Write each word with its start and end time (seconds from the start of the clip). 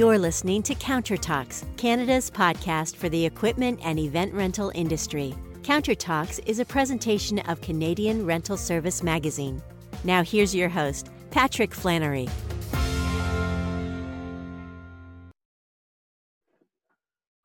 You're 0.00 0.16
listening 0.16 0.62
to 0.62 0.74
Counter 0.74 1.18
Talks, 1.18 1.66
Canada's 1.76 2.30
podcast 2.30 2.96
for 2.96 3.10
the 3.10 3.26
equipment 3.26 3.80
and 3.82 3.98
event 3.98 4.32
rental 4.32 4.72
industry. 4.74 5.34
Counter 5.62 5.94
Talks 5.94 6.38
is 6.46 6.58
a 6.58 6.64
presentation 6.64 7.40
of 7.40 7.60
Canadian 7.60 8.24
Rental 8.24 8.56
Service 8.56 9.02
Magazine. 9.02 9.60
Now, 10.02 10.22
here's 10.22 10.54
your 10.54 10.70
host, 10.70 11.10
Patrick 11.30 11.74
Flannery. 11.74 12.30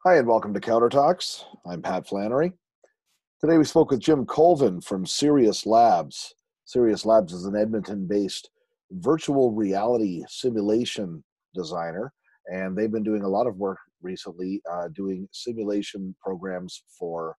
Hi, 0.05 0.15
and 0.15 0.25
welcome 0.25 0.53
to 0.53 0.61
Counter 0.61 0.87
Talks. 0.87 1.43
I'm 1.65 1.81
Pat 1.81 2.07
Flannery. 2.07 2.53
Today 3.41 3.57
we 3.57 3.65
spoke 3.65 3.91
with 3.91 3.99
Jim 3.99 4.25
Colvin 4.25 4.79
from 4.79 5.05
Serious 5.05 5.65
Labs. 5.65 6.33
Serious 6.63 7.05
Labs 7.05 7.33
is 7.33 7.43
an 7.43 7.57
Edmonton 7.57 8.07
based 8.07 8.49
virtual 8.91 9.51
reality 9.51 10.23
simulation 10.29 11.21
designer, 11.53 12.13
and 12.47 12.75
they've 12.75 12.91
been 12.91 13.03
doing 13.03 13.23
a 13.23 13.27
lot 13.27 13.47
of 13.47 13.57
work 13.57 13.77
recently 14.01 14.61
uh, 14.71 14.87
doing 14.89 15.27
simulation 15.31 16.15
programs 16.21 16.83
for 16.97 17.35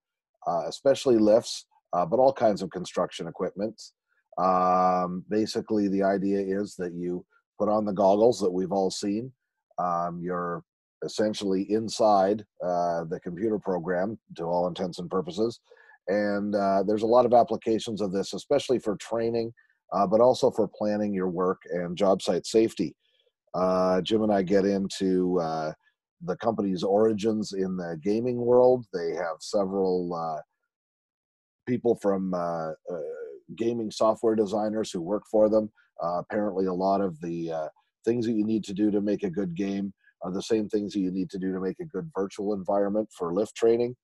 uh, 0.46 0.64
especially 0.68 1.18
lifts, 1.18 1.66
uh, 1.92 2.04
but 2.04 2.18
all 2.18 2.32
kinds 2.32 2.62
of 2.62 2.70
construction 2.70 3.26
equipment. 3.26 3.80
Um, 4.38 5.24
basically, 5.28 5.88
the 5.88 6.02
idea 6.02 6.40
is 6.40 6.74
that 6.76 6.92
you 6.92 7.24
put 7.58 7.68
on 7.68 7.84
the 7.84 7.92
goggles 7.92 8.38
that 8.40 8.50
we've 8.50 8.72
all 8.72 8.90
seen. 8.90 9.32
Um, 9.78 10.20
you're 10.22 10.62
essentially 11.04 11.62
inside 11.70 12.44
uh, 12.64 13.04
the 13.04 13.20
computer 13.22 13.58
program 13.58 14.18
to 14.36 14.44
all 14.44 14.68
intents 14.68 14.98
and 14.98 15.10
purposes. 15.10 15.60
And 16.08 16.54
uh, 16.54 16.82
there's 16.86 17.02
a 17.02 17.06
lot 17.06 17.26
of 17.26 17.34
applications 17.34 18.00
of 18.00 18.12
this, 18.12 18.34
especially 18.34 18.78
for 18.78 18.96
training, 18.96 19.52
but 20.10 20.20
also 20.20 20.50
for 20.50 20.68
planning 20.68 21.12
your 21.12 21.28
work 21.28 21.62
and 21.70 21.96
job 21.96 22.22
site 22.22 22.46
safety. 22.46 22.94
Uh, 23.56 24.02
Jim 24.02 24.22
and 24.22 24.32
I 24.32 24.42
get 24.42 24.64
into 24.66 25.38
uh, 25.40 25.72
the 26.22 26.36
company's 26.36 26.82
origins 26.82 27.52
in 27.52 27.76
the 27.76 27.98
gaming 28.02 28.36
world. 28.36 28.84
They 28.92 29.14
have 29.14 29.36
several 29.40 30.14
uh, 30.14 30.40
people 31.66 31.98
from 32.02 32.34
gaming 33.56 33.90
software 33.90 34.34
designers 34.34 34.90
who 34.90 35.00
work 35.00 35.22
for 35.30 35.48
them. 35.48 35.70
apparently, 36.00 36.66
a 36.66 36.72
lot 36.72 37.00
of 37.00 37.18
the 37.20 37.70
things 38.04 38.26
that 38.26 38.32
you 38.32 38.44
need 38.44 38.64
to 38.64 38.74
do 38.74 38.90
to 38.90 39.00
make 39.00 39.22
a 39.22 39.30
good 39.30 39.54
game 39.54 39.92
are 40.22 40.32
the 40.32 40.42
same 40.42 40.68
things 40.68 40.92
that 40.92 41.00
you 41.00 41.10
need 41.10 41.30
to 41.30 41.38
do 41.38 41.52
to 41.52 41.60
make 41.60 41.80
a 41.80 41.84
good 41.84 42.10
virtual 42.14 42.54
environment 42.54 43.08
for 43.16 43.32
lift 43.32 43.54
training. 43.54 43.94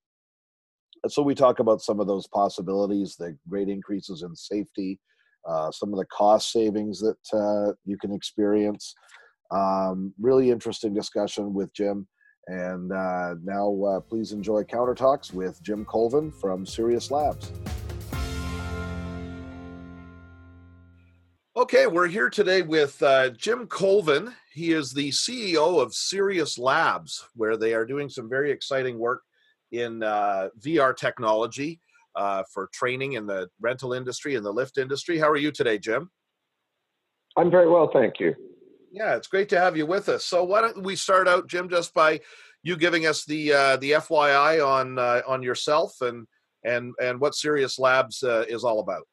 And 1.03 1.13
so 1.13 1.23
we 1.23 1.35
talk 1.35 1.59
about 1.59 1.81
some 1.81 2.01
of 2.01 2.07
those 2.07 2.29
possibilities, 2.29 3.17
the 3.17 3.37
great 3.49 3.69
increases 3.69 4.23
in 4.23 4.37
safety, 4.37 5.01
uh, 5.49 5.71
some 5.73 5.93
of 5.93 5.99
the 5.99 6.07
cost 6.07 6.53
savings 6.53 7.01
that 7.01 7.37
uh, 7.39 7.73
you 7.85 7.99
can 7.99 8.13
experience. 8.13 8.95
Um, 9.53 10.15
really 10.19 10.51
interesting 10.51 10.95
discussion 10.95 11.53
with 11.53 11.73
Jim. 11.75 12.09
And 12.49 12.91
uh, 12.91 13.35
now, 13.45 13.83
uh, 13.85 14.01
please 14.01 14.33
enjoy 14.33 14.65
Counter 14.65 14.95
Talks 14.95 15.33
with 15.33 15.63
Jim 15.63 15.85
Colvin 15.85 16.33
from 16.33 16.67
Serious 16.67 17.11
Labs. 17.11 17.53
Okay, 21.55 21.87
we're 21.87 22.09
here 22.09 22.31
today 22.31 22.63
with 22.63 23.01
uh, 23.03 23.29
Jim 23.31 23.67
Colvin. 23.67 24.35
He 24.55 24.73
is 24.73 24.93
the 24.93 25.11
CEO 25.11 25.81
of 25.81 25.95
Serious 25.95 26.59
Labs, 26.59 27.25
where 27.35 27.59
they 27.59 27.75
are 27.75 27.85
doing 27.85 28.09
some 28.09 28.29
very 28.29 28.51
exciting 28.51 28.99
work 28.99 29.21
in 29.71 30.03
uh, 30.03 30.49
VR 30.61 30.97
technology 30.97 31.79
uh, 32.17 32.43
for 32.53 32.69
training 32.73 33.13
in 33.13 33.27
the 33.27 33.49
rental 33.61 33.93
industry 33.93 34.35
and 34.35 34.45
the 34.45 34.53
lift 34.53 34.79
industry. 34.79 35.19
How 35.19 35.29
are 35.29 35.37
you 35.37 35.53
today, 35.53 35.79
Jim? 35.79 36.11
I'm 37.37 37.51
very 37.51 37.69
well, 37.69 37.91
thank 37.93 38.19
you. 38.19 38.35
Yeah, 38.93 39.17
it's 39.17 39.27
great 39.27 39.49
to 39.49 39.59
have 39.59 39.77
you 39.77 39.87
with 39.87 40.11
us. 40.11 40.25
So 40.27 40.45
why 40.45 40.61
don't 40.61 40.83
we 40.83 40.97
start 40.97 41.27
out, 41.27 41.49
Jim, 41.49 41.71
just 41.71 41.95
by 41.95 42.21
you 42.63 42.77
giving 42.77 43.07
us 43.07 43.25
the 43.25 43.53
uh, 43.53 43.77
the 43.79 43.93
FYI 43.93 44.65
on 44.65 44.99
uh, 44.99 45.23
on 45.27 45.43
yourself 45.43 45.95
and 46.03 46.27
and 46.63 46.93
and 47.01 47.19
what 47.19 47.35
Serious 47.35 47.79
Labs 47.79 48.23
uh, 48.23 48.45
is 48.49 48.65
all 48.65 48.81
about. 48.81 49.09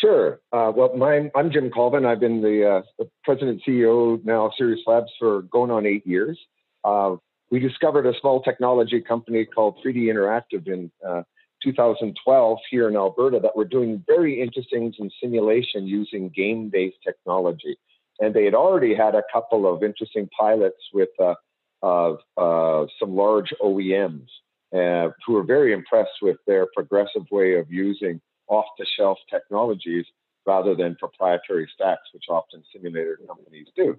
Sure. 0.00 0.40
Uh, 0.52 0.70
well, 0.74 0.94
my, 0.96 1.30
I'm 1.34 1.50
Jim 1.50 1.70
Colvin. 1.70 2.04
I've 2.04 2.20
been 2.20 2.40
the, 2.40 2.68
uh, 2.68 2.82
the 2.98 3.10
president 3.24 3.62
CEO 3.66 4.24
now 4.24 4.46
of 4.46 4.52
Serious 4.56 4.80
Labs 4.86 5.10
for 5.18 5.42
going 5.42 5.72
on 5.72 5.86
eight 5.86 6.06
years. 6.06 6.38
Uh, 6.84 7.16
we 7.50 7.58
discovered 7.58 8.06
a 8.06 8.12
small 8.20 8.40
technology 8.40 9.00
company 9.00 9.44
called 9.44 9.78
3D 9.84 10.04
Interactive 10.04 10.68
in 10.68 10.92
uh, 11.04 11.22
2012 11.64 12.58
here 12.70 12.88
in 12.88 12.94
Alberta 12.94 13.40
that 13.40 13.56
were 13.56 13.64
doing 13.64 14.04
very 14.06 14.40
interesting 14.40 14.94
in 14.96 15.10
simulation 15.20 15.86
using 15.86 16.28
game-based 16.28 16.98
technology. 17.04 17.76
And 18.20 18.34
they 18.34 18.44
had 18.44 18.54
already 18.54 18.94
had 18.94 19.14
a 19.14 19.22
couple 19.32 19.72
of 19.72 19.82
interesting 19.82 20.28
pilots 20.38 20.82
with 20.92 21.10
uh, 21.20 21.34
uh, 21.82 22.86
some 22.98 23.14
large 23.14 23.54
OEMs 23.62 24.26
who 24.72 25.32
were 25.32 25.44
very 25.44 25.72
impressed 25.72 26.18
with 26.20 26.36
their 26.46 26.66
progressive 26.74 27.22
way 27.30 27.54
of 27.54 27.70
using 27.70 28.20
off 28.48 28.66
the 28.78 28.86
shelf 28.96 29.18
technologies 29.30 30.04
rather 30.46 30.74
than 30.74 30.96
proprietary 30.96 31.68
stacks, 31.74 32.08
which 32.12 32.24
often 32.30 32.62
simulator 32.72 33.18
companies 33.26 33.66
do. 33.76 33.96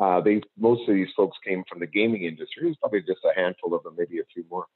Uh, 0.00 0.20
they 0.20 0.42
most 0.58 0.88
of 0.88 0.94
these 0.94 1.08
folks 1.16 1.38
came 1.46 1.62
from 1.68 1.78
the 1.78 1.86
gaming 1.86 2.24
industry. 2.24 2.64
There's 2.64 2.76
probably 2.78 3.02
just 3.02 3.20
a 3.24 3.32
handful 3.40 3.74
of 3.74 3.84
them, 3.84 3.94
maybe 3.96 4.18
a 4.18 4.24
few 4.34 4.44
more. 4.50 4.66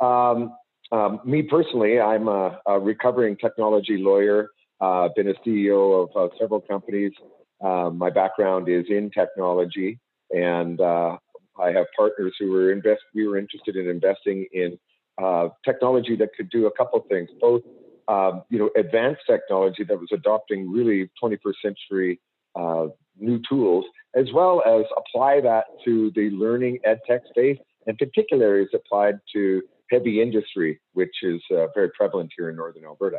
Um, 0.00 0.54
um, 0.92 1.20
me 1.24 1.42
personally, 1.42 2.00
I'm 2.00 2.28
a, 2.28 2.60
a 2.66 2.78
recovering 2.78 3.36
technology 3.36 3.98
lawyer. 3.98 4.50
Uh, 4.80 5.08
been 5.16 5.28
a 5.28 5.34
CEO 5.46 6.08
of 6.08 6.16
uh, 6.16 6.34
several 6.38 6.60
companies. 6.60 7.12
Uh, 7.62 7.90
my 7.90 8.10
background 8.10 8.68
is 8.68 8.84
in 8.88 9.10
technology, 9.10 9.98
and 10.30 10.80
uh, 10.80 11.16
I 11.60 11.70
have 11.72 11.86
partners 11.96 12.34
who 12.38 12.50
were 12.50 12.72
invest. 12.72 13.02
We 13.14 13.26
were 13.26 13.38
interested 13.38 13.76
in 13.76 13.88
investing 13.88 14.46
in 14.52 14.78
uh, 15.22 15.48
technology 15.64 16.16
that 16.16 16.30
could 16.36 16.50
do 16.50 16.66
a 16.66 16.72
couple 16.72 17.00
of 17.00 17.06
things, 17.06 17.28
both 17.40 17.62
um, 18.08 18.42
you 18.50 18.58
know, 18.58 18.70
advanced 18.76 19.22
technology 19.28 19.84
that 19.84 19.98
was 19.98 20.08
adopting 20.12 20.70
really 20.70 21.10
21st 21.22 21.54
century 21.62 22.20
uh, 22.56 22.86
new 23.18 23.40
tools, 23.48 23.84
as 24.14 24.26
well 24.32 24.62
as 24.66 24.84
apply 24.96 25.40
that 25.40 25.64
to 25.84 26.10
the 26.14 26.30
learning 26.30 26.78
ed 26.84 26.98
tech 27.06 27.22
space, 27.28 27.58
and 27.86 27.96
particularly 27.98 28.62
is 28.64 28.70
applied 28.74 29.18
to 29.34 29.62
heavy 29.90 30.20
industry, 30.20 30.80
which 30.94 31.14
is 31.22 31.40
uh, 31.50 31.66
very 31.74 31.90
prevalent 31.90 32.30
here 32.36 32.50
in 32.50 32.56
northern 32.56 32.84
Alberta. 32.84 33.18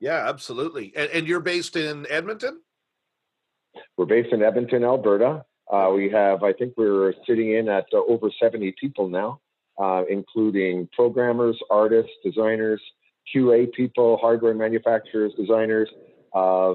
Yeah, 0.00 0.28
absolutely. 0.28 0.92
And, 0.96 1.10
and, 1.10 1.28
you're 1.28 1.40
based 1.40 1.76
in 1.76 2.06
Edmonton? 2.08 2.62
We're 3.96 4.06
based 4.06 4.32
in 4.32 4.42
Edmonton, 4.42 4.84
Alberta. 4.84 5.44
Uh, 5.70 5.92
we 5.94 6.10
have, 6.10 6.42
I 6.42 6.52
think, 6.52 6.74
we're 6.76 7.14
sitting 7.26 7.54
in 7.54 7.68
at 7.68 7.86
uh, 7.92 7.98
over 8.08 8.30
70 8.40 8.74
people 8.80 9.08
now, 9.08 9.40
uh, 9.78 10.02
including 10.08 10.88
programmers, 10.92 11.58
artists, 11.70 12.12
designers, 12.24 12.80
QA 13.34 13.72
people, 13.72 14.16
hardware 14.16 14.54
manufacturers, 14.54 15.32
designers, 15.38 15.88
uh, 16.34 16.74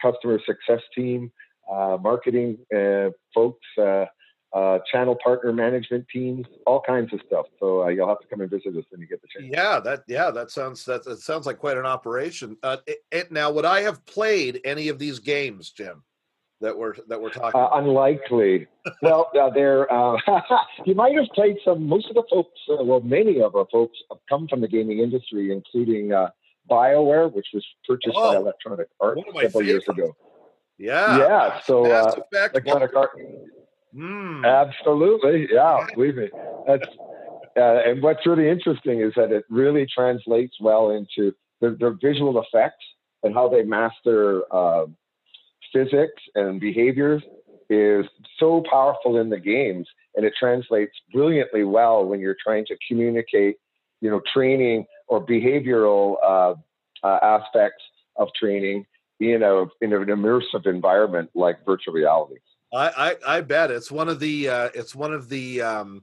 customer 0.00 0.38
success 0.44 0.82
team, 0.94 1.32
uh, 1.70 1.96
marketing 2.00 2.58
uh, 2.76 3.10
folks, 3.34 3.66
uh, 3.78 4.04
uh, 4.52 4.78
channel 4.90 5.16
partner 5.22 5.52
management 5.52 6.06
teams, 6.12 6.46
all 6.66 6.80
kinds 6.80 7.12
of 7.12 7.20
stuff. 7.26 7.46
So 7.58 7.84
uh, 7.84 7.88
you'll 7.88 8.08
have 8.08 8.20
to 8.20 8.26
come 8.28 8.40
and 8.40 8.48
visit 8.48 8.76
us 8.76 8.84
when 8.90 9.00
you 9.00 9.06
get 9.08 9.20
the 9.20 9.28
chance. 9.28 9.52
Yeah, 9.52 9.80
that 9.80 10.04
yeah, 10.06 10.30
that 10.30 10.50
sounds 10.50 10.84
that, 10.84 11.04
that 11.04 11.18
sounds 11.18 11.46
like 11.46 11.58
quite 11.58 11.76
an 11.76 11.86
operation. 11.86 12.56
It, 12.62 12.98
it, 13.10 13.32
now, 13.32 13.50
would 13.50 13.64
I 13.64 13.80
have 13.80 14.04
played 14.06 14.60
any 14.64 14.88
of 14.88 14.98
these 14.98 15.18
games, 15.18 15.70
Jim? 15.70 16.04
That 16.64 16.76
we're 16.76 16.94
that 17.08 17.20
we're 17.20 17.30
talking. 17.30 17.60
Uh, 17.60 17.68
unlikely. 17.74 18.66
well, 19.02 19.30
uh, 19.40 19.50
there 19.50 19.90
uh, 19.92 20.16
you 20.86 20.94
might 20.94 21.14
have 21.14 21.28
played 21.34 21.56
some. 21.64 21.86
Most 21.86 22.08
of 22.08 22.14
the 22.14 22.24
folks, 22.28 22.58
uh, 22.70 22.82
well, 22.82 23.00
many 23.00 23.40
of 23.40 23.54
our 23.54 23.66
folks 23.70 23.98
have 24.10 24.18
come 24.28 24.48
from 24.48 24.60
the 24.60 24.68
gaming 24.68 24.98
industry, 24.98 25.52
including 25.52 26.12
uh, 26.12 26.30
BioWare, 26.68 27.32
which 27.32 27.46
was 27.54 27.64
purchased 27.86 28.16
oh, 28.16 28.32
by 28.32 28.36
Electronic 28.36 28.88
Arts 29.00 29.20
several 29.40 29.62
years 29.62 29.86
ago. 29.88 30.16
Yeah. 30.78 31.18
Yeah. 31.18 31.60
So 31.60 31.86
uh, 31.86 32.14
Electronic 32.32 32.96
Arts. 32.96 33.20
Mm. 33.94 34.44
Absolutely. 34.44 35.48
Yeah. 35.52 35.86
Believe 35.94 36.16
me. 36.16 36.30
That's. 36.66 36.88
and 37.54 38.02
what's 38.02 38.26
really 38.26 38.48
interesting 38.48 39.00
is 39.00 39.12
that 39.14 39.30
it 39.30 39.44
really 39.48 39.86
translates 39.86 40.56
well 40.60 40.90
into 40.90 41.32
their, 41.60 41.76
the 41.78 41.96
visual 42.02 42.42
effects 42.42 42.84
and 43.22 43.34
how 43.34 43.48
they 43.48 43.62
master 43.62 44.42
physics 45.74 46.22
and 46.34 46.60
behaviors 46.60 47.22
is 47.68 48.06
so 48.38 48.62
powerful 48.70 49.18
in 49.18 49.28
the 49.28 49.38
games 49.38 49.86
and 50.14 50.24
it 50.24 50.32
translates 50.38 50.92
brilliantly 51.12 51.64
well 51.64 52.04
when 52.04 52.20
you're 52.20 52.36
trying 52.42 52.64
to 52.66 52.76
communicate 52.88 53.56
you 54.00 54.10
know 54.10 54.20
training 54.32 54.86
or 55.08 55.24
behavioral 55.24 56.16
uh, 56.24 56.54
uh, 57.06 57.18
aspects 57.22 57.82
of 58.16 58.28
training 58.38 58.86
in 59.20 59.42
a 59.42 59.62
in 59.80 59.92
an 59.92 60.06
immersive 60.06 60.66
environment 60.66 61.30
like 61.34 61.64
virtual 61.64 61.94
reality. 61.94 62.36
I 62.72 63.16
i, 63.26 63.36
I 63.36 63.40
bet 63.40 63.70
it's 63.70 63.90
one 63.90 64.08
of 64.08 64.20
the 64.20 64.48
uh, 64.48 64.68
it's 64.74 64.94
one 64.94 65.12
of 65.12 65.28
the 65.28 65.62
um, 65.62 66.02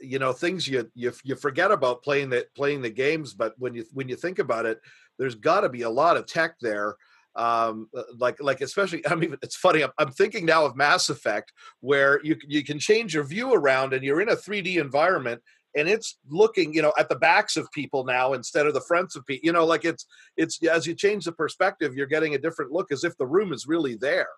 you 0.00 0.18
know 0.18 0.32
things 0.32 0.66
you, 0.68 0.90
you 0.94 1.12
you 1.24 1.36
forget 1.36 1.70
about 1.70 2.02
playing 2.02 2.30
the 2.30 2.46
playing 2.56 2.82
the 2.82 2.90
games 2.90 3.34
but 3.34 3.54
when 3.58 3.74
you 3.74 3.84
when 3.92 4.08
you 4.08 4.16
think 4.16 4.38
about 4.38 4.66
it 4.66 4.80
there's 5.18 5.34
got 5.34 5.60
to 5.60 5.68
be 5.68 5.82
a 5.82 5.90
lot 5.90 6.16
of 6.16 6.26
tech 6.26 6.54
there 6.60 6.96
um, 7.38 7.88
uh, 7.96 8.02
like 8.18 8.36
like 8.40 8.60
especially 8.60 9.06
I 9.08 9.14
mean 9.14 9.36
it's 9.42 9.56
funny 9.56 9.82
I'm, 9.82 9.92
I'm 9.98 10.10
thinking 10.10 10.44
now 10.44 10.66
of 10.66 10.76
Mass 10.76 11.08
Effect 11.08 11.52
where 11.80 12.20
you 12.22 12.36
you 12.46 12.64
can 12.64 12.78
change 12.78 13.14
your 13.14 13.24
view 13.24 13.54
around 13.54 13.94
and 13.94 14.04
you're 14.04 14.20
in 14.20 14.28
a 14.28 14.36
3D 14.36 14.76
environment 14.76 15.40
and 15.76 15.88
it's 15.88 16.18
looking 16.28 16.74
you 16.74 16.82
know 16.82 16.92
at 16.98 17.08
the 17.08 17.16
backs 17.16 17.56
of 17.56 17.70
people 17.72 18.04
now 18.04 18.32
instead 18.32 18.66
of 18.66 18.74
the 18.74 18.80
fronts 18.80 19.16
of 19.16 19.24
people 19.26 19.46
you 19.46 19.52
know 19.52 19.64
like 19.64 19.84
it's 19.84 20.06
it's 20.36 20.62
as 20.66 20.86
you 20.86 20.94
change 20.94 21.24
the 21.24 21.32
perspective 21.32 21.94
you're 21.94 22.06
getting 22.06 22.34
a 22.34 22.38
different 22.38 22.72
look 22.72 22.90
as 22.92 23.04
if 23.04 23.16
the 23.16 23.26
room 23.26 23.52
is 23.52 23.66
really 23.66 23.94
there. 23.94 24.28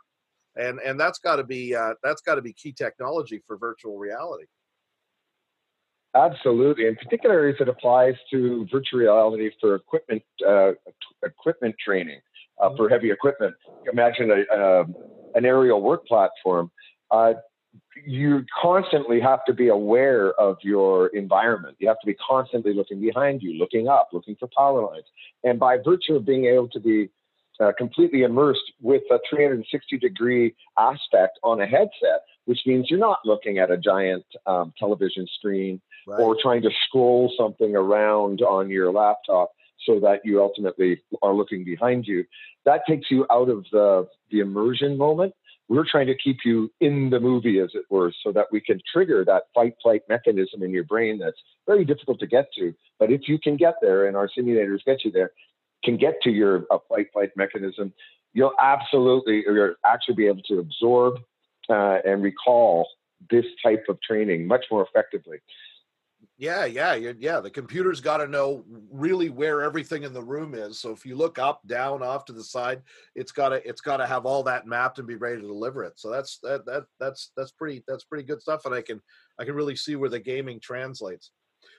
And 0.56 0.80
and 0.80 0.98
that's 0.98 1.18
got 1.18 1.36
to 1.36 1.44
be 1.44 1.74
uh, 1.74 1.94
that's 2.02 2.22
got 2.22 2.34
to 2.34 2.42
be 2.42 2.52
key 2.52 2.72
technology 2.72 3.40
for 3.46 3.56
virtual 3.56 3.98
reality. 3.98 4.46
Absolutely 6.14 6.88
in 6.88 6.96
particular 6.96 7.46
as 7.48 7.54
it 7.60 7.68
applies 7.68 8.14
to 8.32 8.66
virtual 8.70 8.98
reality 8.98 9.50
for 9.60 9.76
equipment 9.76 10.22
uh, 10.46 10.72
equipment 11.24 11.76
training 11.82 12.20
uh, 12.60 12.70
for 12.76 12.88
heavy 12.88 13.10
equipment 13.10 13.54
imagine 13.90 14.30
a, 14.30 14.54
um, 14.54 14.94
an 15.34 15.44
aerial 15.44 15.80
work 15.80 16.06
platform 16.06 16.70
uh, 17.10 17.32
you 18.06 18.44
constantly 18.60 19.20
have 19.20 19.44
to 19.44 19.52
be 19.52 19.68
aware 19.68 20.32
of 20.34 20.56
your 20.62 21.08
environment. 21.08 21.76
You 21.78 21.88
have 21.88 22.00
to 22.00 22.06
be 22.06 22.14
constantly 22.14 22.74
looking 22.74 23.00
behind 23.00 23.42
you, 23.42 23.54
looking 23.58 23.88
up, 23.88 24.08
looking 24.12 24.36
for 24.36 24.48
power 24.56 24.86
lines. 24.86 25.04
And 25.44 25.58
by 25.58 25.76
virtue 25.76 26.16
of 26.16 26.24
being 26.24 26.46
able 26.46 26.68
to 26.68 26.80
be 26.80 27.10
uh, 27.60 27.72
completely 27.76 28.22
immersed 28.22 28.72
with 28.80 29.02
a 29.10 29.18
360 29.28 29.98
degree 29.98 30.54
aspect 30.78 31.38
on 31.42 31.60
a 31.60 31.66
headset, 31.66 32.22
which 32.46 32.60
means 32.64 32.86
you're 32.88 32.98
not 32.98 33.18
looking 33.24 33.58
at 33.58 33.70
a 33.70 33.76
giant 33.76 34.24
um, 34.46 34.72
television 34.78 35.26
screen 35.38 35.80
right. 36.06 36.20
or 36.20 36.36
trying 36.40 36.62
to 36.62 36.70
scroll 36.86 37.32
something 37.36 37.76
around 37.76 38.40
on 38.40 38.70
your 38.70 38.90
laptop 38.90 39.52
so 39.86 40.00
that 40.00 40.20
you 40.24 40.40
ultimately 40.40 41.02
are 41.22 41.34
looking 41.34 41.64
behind 41.64 42.06
you. 42.06 42.24
That 42.64 42.82
takes 42.88 43.10
you 43.10 43.26
out 43.30 43.48
of 43.48 43.64
the, 43.72 44.08
the 44.30 44.40
immersion 44.40 44.96
moment 44.96 45.34
we're 45.70 45.86
trying 45.88 46.08
to 46.08 46.16
keep 46.16 46.38
you 46.44 46.68
in 46.80 47.10
the 47.10 47.20
movie, 47.20 47.60
as 47.60 47.70
it 47.74 47.84
were, 47.88 48.12
so 48.24 48.32
that 48.32 48.46
we 48.50 48.60
can 48.60 48.80
trigger 48.92 49.24
that 49.24 49.44
fight 49.54 49.74
flight 49.80 50.02
mechanism 50.08 50.64
in 50.64 50.72
your 50.72 50.82
brain 50.82 51.16
that's 51.16 51.38
very 51.64 51.84
difficult 51.84 52.18
to 52.18 52.26
get 52.26 52.48
to. 52.58 52.74
But 52.98 53.12
if 53.12 53.28
you 53.28 53.38
can 53.38 53.56
get 53.56 53.74
there, 53.80 54.08
and 54.08 54.16
our 54.16 54.28
simulators 54.36 54.84
get 54.84 55.04
you 55.04 55.12
there, 55.12 55.30
can 55.84 55.96
get 55.96 56.20
to 56.22 56.30
your 56.30 56.66
uh, 56.72 56.78
fight 56.88 57.06
flight 57.12 57.30
mechanism, 57.36 57.92
you'll 58.32 58.52
absolutely, 58.60 59.44
you'll 59.46 59.74
actually 59.86 60.16
be 60.16 60.26
able 60.26 60.42
to 60.42 60.58
absorb 60.58 61.18
uh, 61.68 61.98
and 62.04 62.20
recall 62.20 62.88
this 63.30 63.44
type 63.62 63.84
of 63.88 63.96
training 64.02 64.48
much 64.48 64.64
more 64.72 64.84
effectively. 64.84 65.38
Yeah, 66.40 66.64
yeah, 66.64 66.94
yeah. 66.94 67.40
The 67.40 67.50
computer's 67.50 68.00
got 68.00 68.16
to 68.16 68.26
know 68.26 68.64
really 68.90 69.28
where 69.28 69.60
everything 69.60 70.04
in 70.04 70.14
the 70.14 70.22
room 70.22 70.54
is. 70.54 70.80
So 70.80 70.90
if 70.90 71.04
you 71.04 71.14
look 71.14 71.38
up, 71.38 71.60
down, 71.66 72.02
off 72.02 72.24
to 72.24 72.32
the 72.32 72.42
side, 72.42 72.80
it's 73.14 73.30
got 73.30 73.50
to 73.50 73.68
it's 73.68 73.82
got 73.82 73.98
to 73.98 74.06
have 74.06 74.24
all 74.24 74.42
that 74.44 74.66
mapped 74.66 74.98
and 74.98 75.06
be 75.06 75.16
ready 75.16 75.38
to 75.38 75.46
deliver 75.46 75.84
it. 75.84 76.00
So 76.00 76.10
that's 76.10 76.38
that 76.42 76.64
that 76.64 76.84
that's 76.98 77.32
that's 77.36 77.50
pretty 77.50 77.84
that's 77.86 78.04
pretty 78.04 78.24
good 78.24 78.40
stuff, 78.40 78.64
and 78.64 78.74
I 78.74 78.80
can 78.80 79.02
I 79.38 79.44
can 79.44 79.54
really 79.54 79.76
see 79.76 79.96
where 79.96 80.08
the 80.08 80.18
gaming 80.18 80.60
translates. 80.60 81.30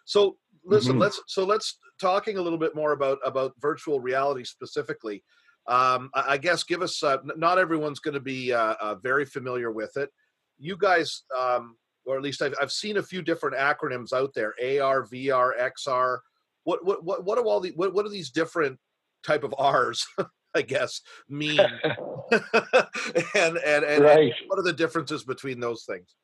So 0.06 0.38
listen, 0.64 0.92
mm-hmm. 0.92 1.02
let's 1.02 1.20
so 1.26 1.44
let's 1.44 1.80
talking 2.00 2.38
a 2.38 2.42
little 2.42 2.60
bit 2.60 2.76
more 2.76 2.92
about 2.92 3.18
about 3.26 3.56
virtual 3.60 4.00
reality 4.00 4.44
specifically. 4.44 5.24
Um, 5.66 6.12
I, 6.14 6.34
I 6.34 6.38
guess 6.38 6.62
give 6.62 6.84
us 6.84 7.02
uh, 7.02 7.18
not 7.36 7.58
everyone's 7.58 8.00
going 8.00 8.14
to 8.14 8.20
be 8.20 8.54
uh, 8.54 8.76
uh, 8.80 8.96
very 9.02 9.26
familiar 9.26 9.72
with 9.72 9.98
it. 9.98 10.12
You 10.60 10.78
guys. 10.78 11.24
Um, 11.36 11.78
or 12.06 12.18
at 12.18 12.24
least 12.24 12.42
I've, 12.42 12.54
I've 12.62 12.72
seen 12.72 12.98
a 12.98 13.04
few 13.04 13.22
different 13.22 13.56
acronyms 13.56 14.14
out 14.14 14.34
there 14.34 14.54
AR, 14.60 15.06
VR, 15.08 15.52
XR. 15.60 16.20
What, 16.64 16.86
what, 16.86 17.04
what, 17.04 17.24
what 17.26 17.38
do 17.38 17.48
all 17.48 17.60
the, 17.60 17.72
what, 17.76 17.94
what 17.94 18.06
are 18.06 18.10
these 18.10 18.30
different 18.30 18.80
type 19.24 19.44
of 19.44 19.54
R's, 19.58 20.06
I 20.56 20.62
guess, 20.62 21.02
mean? 21.30 21.60
and, 22.32 23.58
and, 23.58 23.84
and, 23.84 24.04
right. 24.04 24.20
and 24.20 24.34
what 24.48 24.60
are 24.60 24.64
the 24.64 24.74
differences 24.74 25.24
between 25.24 25.60
those 25.60 25.84
things? 25.84 26.16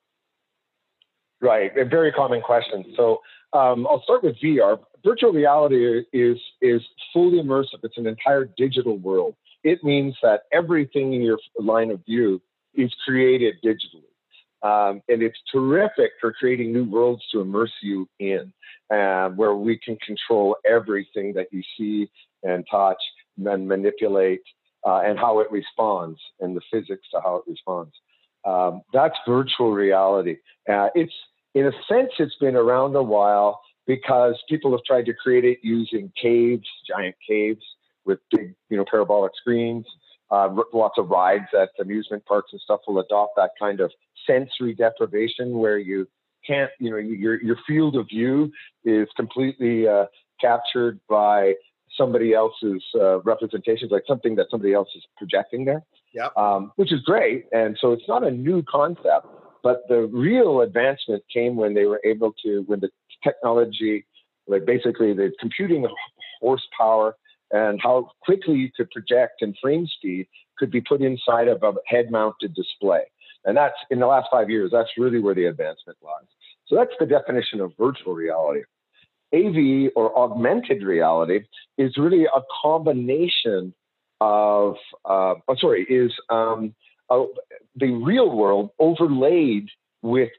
Right, 1.39 1.75
a 1.77 1.85
very 1.85 2.11
common 2.11 2.41
question. 2.41 2.93
So 2.95 3.21
um, 3.53 3.87
I'll 3.87 4.01
start 4.03 4.23
with 4.23 4.35
VR. 4.43 4.79
Virtual 5.05 5.31
reality 5.31 6.03
is 6.11 6.37
is 6.61 6.81
fully 7.13 7.39
immersive. 7.39 7.79
It's 7.83 7.97
an 7.97 8.07
entire 8.07 8.49
digital 8.57 8.97
world. 8.97 9.35
It 9.63 9.83
means 9.83 10.15
that 10.23 10.43
everything 10.51 11.13
in 11.13 11.21
your 11.21 11.37
line 11.59 11.91
of 11.91 12.03
view 12.05 12.41
is 12.73 12.93
created 13.05 13.55
digitally. 13.63 14.06
Um, 14.63 15.01
and 15.07 15.21
it's 15.21 15.37
terrific 15.51 16.11
for 16.19 16.33
creating 16.33 16.73
new 16.73 16.85
worlds 16.85 17.23
to 17.31 17.41
immerse 17.41 17.73
you 17.81 18.09
in, 18.19 18.51
uh, 18.91 19.29
where 19.29 19.55
we 19.55 19.77
can 19.77 19.97
control 19.97 20.55
everything 20.65 21.33
that 21.33 21.47
you 21.51 21.61
see 21.77 22.09
and 22.43 22.65
touch 22.69 22.97
and 23.45 23.67
manipulate 23.67 24.41
uh, 24.85 25.01
and 25.05 25.19
how 25.19 25.39
it 25.39 25.51
responds 25.51 26.19
and 26.39 26.55
the 26.55 26.61
physics 26.71 27.07
to 27.13 27.21
how 27.21 27.35
it 27.35 27.43
responds. 27.47 27.93
Um, 28.45 28.81
that's 28.93 29.15
virtual 29.27 29.71
reality. 29.71 30.37
Uh, 30.67 30.89
it's 30.95 31.13
in 31.53 31.65
a 31.65 31.71
sense, 31.87 32.11
it's 32.19 32.35
been 32.39 32.55
around 32.55 32.95
a 32.95 33.03
while 33.03 33.59
because 33.87 34.35
people 34.47 34.71
have 34.71 34.83
tried 34.85 35.05
to 35.05 35.13
create 35.13 35.45
it 35.45 35.59
using 35.63 36.11
caves, 36.21 36.67
giant 36.87 37.15
caves 37.27 37.63
with 38.05 38.19
big, 38.31 38.53
you 38.69 38.77
know, 38.77 38.85
parabolic 38.89 39.31
screens. 39.35 39.85
Uh, 40.29 40.49
lots 40.73 40.97
of 40.97 41.09
rides 41.09 41.45
at 41.59 41.69
amusement 41.79 42.25
parks 42.25 42.49
and 42.51 42.59
stuff 42.61 42.81
will 42.87 42.99
adopt 42.99 43.35
that 43.37 43.51
kind 43.59 43.79
of 43.79 43.91
sensory 44.25 44.73
deprivation 44.73 45.57
where 45.57 45.77
you 45.77 46.07
can't, 46.45 46.71
you 46.79 46.89
know, 46.89 46.97
your 46.97 47.41
your 47.41 47.57
field 47.67 47.95
of 47.95 48.07
view 48.07 48.51
is 48.83 49.07
completely 49.15 49.87
uh, 49.87 50.05
captured 50.39 50.99
by 51.09 51.53
somebody 51.95 52.33
else's 52.33 52.83
uh, 52.95 53.21
representations, 53.21 53.91
like 53.91 54.03
something 54.07 54.35
that 54.35 54.47
somebody 54.51 54.73
else 54.73 54.89
is 54.95 55.03
projecting 55.17 55.65
there. 55.65 55.83
Yeah. 56.13 56.29
Um, 56.35 56.71
which 56.75 56.91
is 56.91 57.01
great, 57.01 57.45
and 57.51 57.77
so 57.79 57.91
it's 57.91 58.07
not 58.07 58.23
a 58.23 58.31
new 58.31 58.63
concept, 58.63 59.27
but 59.61 59.81
the 59.89 60.07
real 60.07 60.61
advancement 60.61 61.23
came 61.33 61.55
when 61.55 61.73
they 61.73 61.85
were 61.85 62.01
able 62.05 62.33
to, 62.43 62.63
when 62.67 62.79
the 62.79 62.89
technology, 63.23 64.05
like 64.47 64.65
basically 64.65 65.13
the 65.13 65.31
computing 65.39 65.85
horsepower 66.41 67.15
and 67.51 67.79
how 67.81 68.11
quickly 68.21 68.55
you 68.55 68.69
could 68.75 68.89
project 68.91 69.41
and 69.41 69.55
frame 69.61 69.87
speed 69.87 70.27
could 70.57 70.71
be 70.71 70.81
put 70.81 71.01
inside 71.01 71.47
of 71.47 71.63
a 71.63 71.73
head 71.85 72.11
mounted 72.11 72.53
display. 72.53 73.03
And 73.45 73.55
that's 73.55 73.77
in 73.89 73.99
the 73.99 74.07
last 74.07 74.27
five 74.31 74.49
years, 74.49 74.71
that's 74.71 74.89
really 74.97 75.19
where 75.19 75.35
the 75.35 75.45
advancement 75.45 75.97
lies. 76.01 76.27
So 76.67 76.75
that's 76.75 76.91
the 76.99 77.05
definition 77.05 77.61
of 77.61 77.71
virtual 77.79 78.13
reality. 78.13 78.63
AV 79.33 79.91
or 79.95 80.17
augmented 80.17 80.83
reality 80.83 81.41
is 81.77 81.97
really 81.97 82.25
a 82.25 82.41
combination 82.61 83.73
of, 84.19 84.75
uh, 85.05 85.35
oh, 85.47 85.55
sorry, 85.59 85.83
is 85.83 86.11
um, 86.29 86.73
uh, 87.09 87.23
the 87.75 87.91
real 87.91 88.35
world 88.35 88.71
overlaid 88.79 89.69
with 90.01 90.29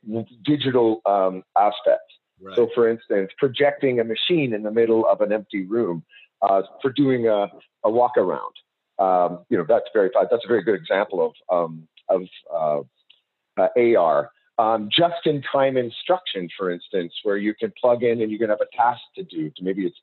digital 0.45 1.01
um, 1.07 1.43
aspects. 1.57 2.15
Right. 2.41 2.57
So, 2.57 2.69
for 2.75 2.89
instance, 2.89 3.31
projecting 3.39 4.01
a 4.01 4.05
machine 4.05 4.53
in 4.53 4.63
the 4.63 4.71
middle 4.71 5.07
of 5.07 5.21
an 5.21 5.33
empty 5.33 5.65
room 5.65 6.05
uh, 6.43 6.63
for 6.83 6.93
doing 6.93 7.27
a, 7.27 7.47
a 7.85 7.91
walk 7.91 8.17
around. 8.17 8.55
Um, 8.99 9.45
you 9.49 9.57
know, 9.57 9.65
that's 9.69 9.87
very 9.93 10.11
that's 10.15 10.45
a 10.45 10.49
very 10.49 10.63
good 10.63 10.75
example 10.75 11.33
of 11.51 11.67
um, 11.67 11.89
of 12.09 12.23
uh, 12.53 13.63
uh, 13.63 13.97
AR. 13.97 14.31
Um, 14.59 14.89
just 14.91 15.25
in 15.25 15.41
time 15.53 15.77
instruction, 15.77 16.49
for 16.59 16.73
instance, 16.73 17.13
where 17.23 17.37
you 17.37 17.55
can 17.55 17.73
plug 17.81 18.03
in 18.03 18.21
and 18.23 18.33
you 18.33 18.39
can 18.39 18.49
have 18.49 18.61
a 18.61 18.77
task 18.77 19.01
to 19.15 19.23
do. 19.23 19.53
Maybe 19.61 19.87
it's 19.87 19.97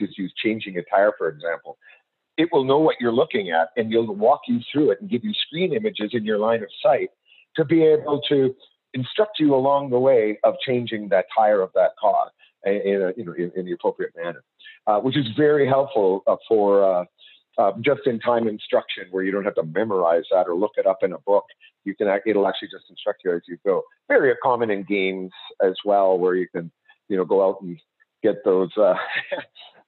just 0.00 0.16
use 0.18 0.32
changing 0.42 0.78
a 0.78 0.82
tire, 0.84 1.12
for 1.18 1.28
example. 1.28 1.76
It 2.38 2.48
will 2.50 2.64
know 2.64 2.78
what 2.78 2.96
you're 2.98 3.12
looking 3.12 3.50
at 3.50 3.68
and 3.76 3.92
it'll 3.92 4.14
walk 4.14 4.42
you 4.48 4.60
through 4.72 4.92
it 4.92 5.02
and 5.02 5.10
give 5.10 5.22
you 5.22 5.34
screen 5.34 5.74
images 5.74 6.10
in 6.14 6.24
your 6.24 6.38
line 6.38 6.62
of 6.62 6.70
sight 6.82 7.10
to 7.56 7.64
be 7.64 7.82
able 7.82 8.22
to 8.30 8.54
instruct 8.94 9.38
you 9.38 9.54
along 9.54 9.90
the 9.90 9.98
way 9.98 10.38
of 10.44 10.54
changing 10.66 11.08
that 11.10 11.26
tire 11.36 11.60
of 11.60 11.70
that 11.74 11.90
car 12.00 12.30
in, 12.64 13.02
a, 13.02 13.12
you 13.16 13.24
know, 13.24 13.32
in, 13.32 13.52
in 13.56 13.64
the 13.64 13.72
appropriate 13.72 14.12
manner, 14.16 14.42
uh, 14.86 14.98
which 15.00 15.16
is 15.16 15.26
very 15.36 15.66
helpful 15.66 16.22
uh, 16.26 16.36
for 16.48 16.84
uh, 16.84 17.04
uh, 17.58 17.72
just-in-time 17.80 18.48
instruction, 18.48 19.04
where 19.10 19.24
you 19.24 19.32
don't 19.32 19.44
have 19.44 19.54
to 19.54 19.64
memorize 19.64 20.24
that 20.30 20.48
or 20.48 20.54
look 20.54 20.72
it 20.76 20.86
up 20.86 20.98
in 21.02 21.12
a 21.12 21.18
book. 21.20 21.44
You 21.84 21.94
can 21.94 22.08
it'll 22.26 22.46
actually 22.46 22.68
just 22.68 22.84
instruct 22.90 23.22
you 23.24 23.34
as 23.34 23.42
you 23.48 23.58
go. 23.64 23.82
Very 24.08 24.34
common 24.42 24.70
in 24.70 24.84
games 24.84 25.32
as 25.62 25.74
well, 25.84 26.18
where 26.18 26.34
you 26.34 26.48
can 26.48 26.70
you 27.08 27.16
know 27.16 27.24
go 27.24 27.48
out 27.48 27.60
and 27.62 27.78
get 28.22 28.44
those. 28.44 28.70
Uh, 28.76 28.94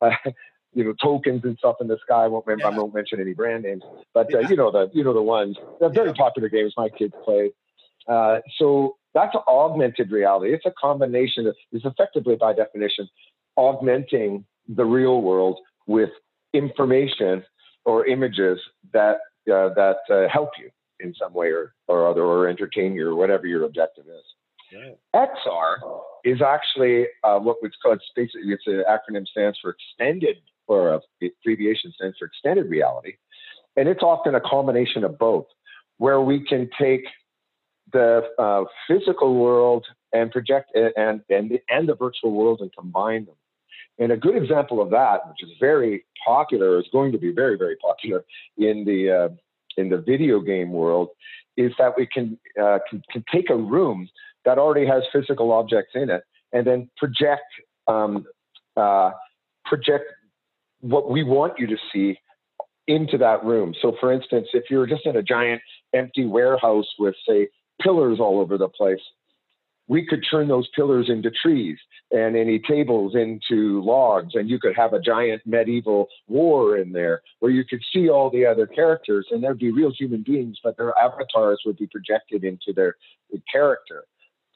you 0.74 0.84
know 0.84 0.94
tokens 1.02 1.42
and 1.44 1.58
stuff 1.58 1.76
in 1.80 1.88
the 1.88 1.98
sky. 2.02 2.24
I 2.24 2.28
won't, 2.28 2.44
yeah. 2.48 2.66
I 2.66 2.70
won't 2.70 2.94
mention 2.94 3.20
any 3.20 3.34
brand 3.34 3.64
names, 3.64 3.82
but 4.14 4.34
uh, 4.34 4.40
you 4.40 4.56
know 4.56 4.70
the 4.70 4.90
you 4.92 5.04
know 5.04 5.12
the 5.12 5.22
ones. 5.22 5.56
They're 5.80 5.90
very 5.90 6.08
yeah. 6.08 6.14
popular 6.16 6.48
games 6.48 6.74
my 6.76 6.88
kids 6.88 7.14
play. 7.24 7.52
Uh, 8.08 8.38
so 8.58 8.96
that's 9.14 9.34
augmented 9.48 10.10
reality. 10.10 10.54
It's 10.54 10.66
a 10.66 10.72
combination 10.80 11.46
of, 11.46 11.56
is 11.72 11.82
effectively 11.84 12.36
by 12.36 12.52
definition, 12.52 13.08
augmenting 13.56 14.44
the 14.68 14.84
real 14.84 15.20
world 15.22 15.58
with 15.86 16.10
information 16.52 17.44
or 17.84 18.06
images 18.06 18.58
that, 18.92 19.16
uh, 19.52 19.70
that 19.74 19.98
uh, 20.10 20.28
help 20.28 20.50
you 20.58 20.70
in 21.00 21.14
some 21.14 21.34
way 21.34 21.48
or, 21.48 21.74
or 21.88 22.08
other, 22.08 22.22
or 22.22 22.48
entertain 22.48 22.94
you, 22.94 23.08
or 23.08 23.14
whatever 23.14 23.46
your 23.46 23.64
objective 23.64 24.04
is. 24.06 24.24
Right. 24.74 24.96
XR 25.14 25.76
is 26.24 26.40
actually 26.40 27.06
uh, 27.24 27.38
what 27.38 27.56
was 27.62 27.72
called, 27.82 28.00
basically, 28.16 28.42
it's 28.52 28.66
an 28.66 28.84
acronym 28.88 29.26
stands 29.26 29.58
for 29.60 29.74
extended, 29.74 30.36
or 30.66 31.00
abbreviation 31.20 31.92
stands 31.94 32.16
for 32.18 32.26
extended 32.26 32.70
reality. 32.70 33.14
and 33.76 33.88
it's 33.88 34.02
often 34.02 34.34
a 34.34 34.40
combination 34.40 35.04
of 35.04 35.18
both, 35.18 35.46
where 35.98 36.20
we 36.20 36.44
can 36.44 36.70
take 36.78 37.04
the 37.92 38.22
uh, 38.38 38.64
physical 38.88 39.34
world 39.34 39.86
and 40.12 40.30
project 40.30 40.70
and, 40.74 41.22
and 41.28 41.58
and 41.68 41.88
the 41.88 41.94
virtual 41.94 42.32
world 42.32 42.60
and 42.60 42.72
combine 42.74 43.24
them. 43.26 43.34
And 43.98 44.10
a 44.10 44.16
good 44.16 44.36
example 44.36 44.80
of 44.80 44.90
that, 44.90 45.28
which 45.28 45.42
is 45.42 45.50
very 45.60 46.04
popular, 46.26 46.78
is 46.78 46.86
going 46.92 47.12
to 47.12 47.18
be 47.18 47.32
very 47.32 47.56
very 47.56 47.76
popular 47.76 48.24
in 48.56 48.84
the 48.84 49.10
uh, 49.10 49.28
in 49.76 49.88
the 49.88 49.98
video 49.98 50.40
game 50.40 50.70
world, 50.72 51.08
is 51.56 51.72
that 51.78 51.94
we 51.96 52.06
can, 52.06 52.38
uh, 52.60 52.78
can, 52.88 53.02
can 53.10 53.24
take 53.32 53.50
a 53.50 53.56
room 53.56 54.08
that 54.44 54.58
already 54.58 54.86
has 54.86 55.02
physical 55.12 55.52
objects 55.52 55.92
in 55.94 56.10
it 56.10 56.24
and 56.52 56.66
then 56.66 56.90
project 56.96 57.42
um, 57.88 58.24
uh, 58.76 59.10
project 59.64 60.04
what 60.80 61.10
we 61.10 61.22
want 61.22 61.58
you 61.58 61.66
to 61.66 61.76
see 61.92 62.18
into 62.88 63.16
that 63.18 63.44
room. 63.44 63.74
So, 63.80 63.96
for 64.00 64.12
instance, 64.12 64.48
if 64.52 64.64
you're 64.70 64.86
just 64.86 65.06
in 65.06 65.16
a 65.16 65.22
giant 65.22 65.62
empty 65.94 66.26
warehouse 66.26 66.86
with, 66.98 67.14
say, 67.26 67.48
pillars 67.82 68.18
all 68.20 68.40
over 68.40 68.58
the 68.58 68.68
place, 68.68 69.00
we 69.88 70.06
could 70.06 70.24
turn 70.30 70.48
those 70.48 70.68
pillars 70.74 71.10
into 71.10 71.30
trees 71.30 71.78
and 72.10 72.36
any 72.36 72.58
tables 72.58 73.14
into 73.14 73.82
logs, 73.82 74.34
and 74.34 74.48
you 74.48 74.58
could 74.58 74.76
have 74.76 74.92
a 74.92 75.00
giant 75.00 75.42
medieval 75.44 76.08
war 76.28 76.76
in 76.76 76.92
there 76.92 77.22
where 77.40 77.50
you 77.50 77.64
could 77.64 77.82
see 77.92 78.08
all 78.08 78.30
the 78.30 78.46
other 78.46 78.66
characters, 78.66 79.26
and 79.30 79.42
there'd 79.42 79.58
be 79.58 79.72
real 79.72 79.92
human 79.92 80.22
beings, 80.22 80.58
but 80.62 80.76
their 80.76 80.94
avatars 80.98 81.60
would 81.66 81.76
be 81.76 81.86
projected 81.86 82.44
into 82.44 82.72
their 82.74 82.96
character. 83.50 84.04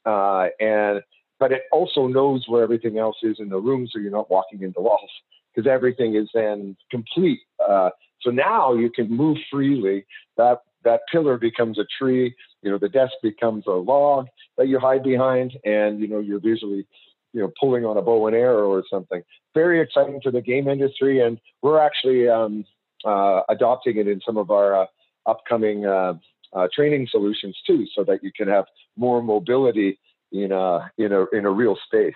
Uh, 0.04 0.47
and 0.61 1.02
but 1.38 1.52
it 1.52 1.62
also 1.71 2.06
knows 2.06 2.45
where 2.49 2.62
everything 2.62 2.99
else 2.99 3.16
is 3.23 3.37
in 3.38 3.49
the 3.50 3.59
room, 3.59 3.87
so 3.90 3.99
you're 3.99 4.11
not 4.11 4.30
walking 4.30 4.62
into 4.62 4.80
walls 4.80 5.11
because 5.54 5.71
everything 5.71 6.14
is 6.14 6.28
then 6.33 6.76
complete. 6.90 7.40
Uh, 7.66 7.90
so 8.23 8.30
now 8.30 8.75
you 8.75 8.90
can 8.90 9.11
move 9.11 9.37
freely. 9.50 10.06
That 10.37 10.62
that 10.87 11.00
pillar 11.11 11.37
becomes 11.37 11.78
a 11.78 11.85
tree. 11.99 12.35
You 12.62 12.71
know, 12.71 12.78
the 12.78 12.88
desk 12.88 13.12
becomes 13.23 13.64
a 13.66 13.73
log 13.73 14.26
that 14.57 14.69
you 14.69 14.78
hide 14.78 15.02
behind, 15.02 15.52
and 15.64 16.00
you 16.00 16.09
know 16.09 16.21
you're 16.21 16.40
visually, 16.40 16.87
you 17.33 17.40
know, 17.43 17.52
pulling 17.61 17.85
on 17.85 17.97
a 17.99 18.02
bow 18.02 18.26
and 18.26 18.37
arrow 18.37 18.71
or 18.71 18.83
something. 18.88 19.23
Very 19.55 19.81
exciting 19.81 20.21
for 20.23 20.31
the 20.31 20.40
game 20.40 20.69
industry, 20.69 21.21
and 21.21 21.38
we're 21.61 21.81
actually 21.81 22.28
um, 22.28 22.64
uh, 23.05 23.43
adopting 23.49 23.99
it 23.99 24.09
in 24.09 24.21
some 24.25 24.38
of 24.38 24.50
our 24.50 24.83
uh, 24.83 24.87
upcoming 25.26 25.85
uh, 25.85 26.14
uh 26.55 26.69
training 26.75 27.09
solutions 27.11 27.57
too, 27.66 27.85
so 27.95 28.05
that 28.05 28.23
you 28.23 28.31
can 28.35 28.49
have 28.49 28.64
more 28.97 29.23
mobility 29.23 29.99
in 30.33 30.52
a 30.52 30.90
in 30.97 31.12
a 31.12 31.26
in 31.33 31.45
a 31.45 31.50
real 31.50 31.76
space. 31.87 32.14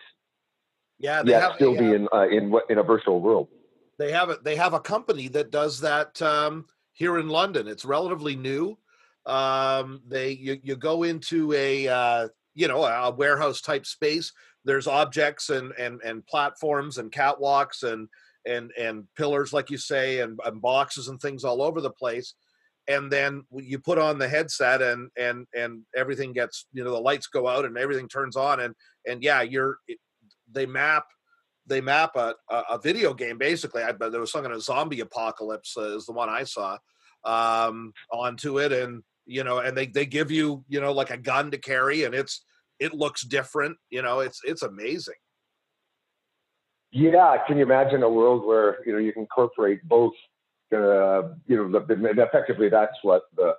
Yeah, 0.99 1.23
they 1.23 1.33
have, 1.33 1.55
still 1.57 1.77
be 1.77 1.93
in 1.93 2.09
uh, 2.13 2.29
in 2.29 2.55
in 2.69 2.79
a 2.79 2.83
virtual 2.83 3.21
world. 3.21 3.49
They 3.99 4.13
have 4.13 4.31
it. 4.31 4.45
They 4.45 4.57
have 4.57 4.75
a 4.75 4.81
company 4.81 5.29
that 5.29 5.51
does 5.51 5.81
that 5.81 6.23
um, 6.23 6.67
here 7.01 7.19
in 7.19 7.29
London. 7.29 7.67
It's 7.67 7.87
relatively 7.87 8.37
new. 8.37 8.77
Um, 9.25 10.03
they 10.07 10.33
you, 10.33 10.61
you 10.63 10.77
go 10.77 11.03
into 11.03 11.53
a 11.55 11.89
uh, 11.89 12.29
you 12.55 12.69
know 12.69 12.85
a 12.85 13.11
warehouse 13.11 13.63
type 13.63 13.87
space. 13.87 14.33
There's 14.67 14.87
objects 14.87 15.49
and 15.49 15.73
and 15.79 16.01
and 16.05 16.25
platforms 16.27 16.99
and 16.99 17.11
catwalks 17.11 17.83
and 17.83 18.07
and 18.47 18.71
and 18.79 19.05
pillars, 19.17 19.53
like 19.55 19.71
you 19.71 19.79
say, 19.79 20.21
and, 20.21 20.39
and 20.45 20.61
boxes 20.61 21.09
and 21.09 21.19
things 21.19 21.43
all 21.43 21.63
over 21.63 21.81
the 21.81 21.91
place 21.91 22.35
and 22.89 23.13
then 23.13 23.45
you 23.53 23.79
put 23.79 23.99
on 23.99 24.19
the 24.19 24.29
headset 24.29 24.83
and 24.83 25.11
and 25.17 25.47
and 25.55 25.83
everything 25.95 26.33
gets 26.33 26.67
you 26.73 26.83
know 26.83 26.91
the 26.91 26.99
lights 26.99 27.27
go 27.27 27.47
out 27.47 27.65
and 27.65 27.77
everything 27.77 28.09
turns 28.09 28.37
on 28.37 28.61
and 28.61 28.75
and 29.07 29.23
yeah 29.23 29.43
you're 29.43 29.79
they 30.51 30.65
map 30.65 31.05
they 31.67 31.81
map 31.81 32.17
a, 32.17 32.35
a 32.51 32.79
video 32.83 33.15
game 33.15 33.39
basically. 33.39 33.83
I, 33.83 33.93
there 33.93 34.21
was 34.21 34.33
something 34.33 34.53
a 34.53 34.61
zombie 34.61 35.01
apocalypse 35.01 35.77
uh, 35.77 35.97
is 35.97 36.07
the 36.07 36.13
one 36.13 36.29
i 36.29 36.45
saw 36.45 36.79
um 37.25 37.93
onto 38.11 38.59
it 38.59 38.73
and 38.73 39.03
you 39.27 39.45
know 39.45 39.59
and 39.59 39.77
they 39.77 39.87
they 39.87 40.07
give 40.07 40.31
you 40.31 40.65
you 40.69 40.81
know 40.81 40.93
like 40.93 41.11
a 41.11 41.19
gun 41.19 41.51
to 41.51 41.59
carry 41.59 42.05
and 42.05 42.15
it's 42.15 42.45
it 42.79 42.95
looks 42.95 43.23
different 43.23 43.77
you 43.91 44.03
know 44.03 44.21
it's 44.21 44.41
it's 44.45 44.63
amazing. 44.63 45.15
Yeah 46.93 47.37
can 47.47 47.59
you 47.59 47.63
imagine 47.63 48.03
a 48.03 48.09
world 48.09 48.45
where 48.45 48.79
you 48.87 48.93
know 48.93 48.99
you 48.99 49.13
can 49.13 49.23
incorporate 49.23 49.87
both 49.87 50.15
uh, 50.73 51.35
you 51.47 51.57
know, 51.57 51.69
the, 51.69 52.23
effectively 52.23 52.69
that's 52.69 52.97
what 53.03 53.23
the 53.37 53.55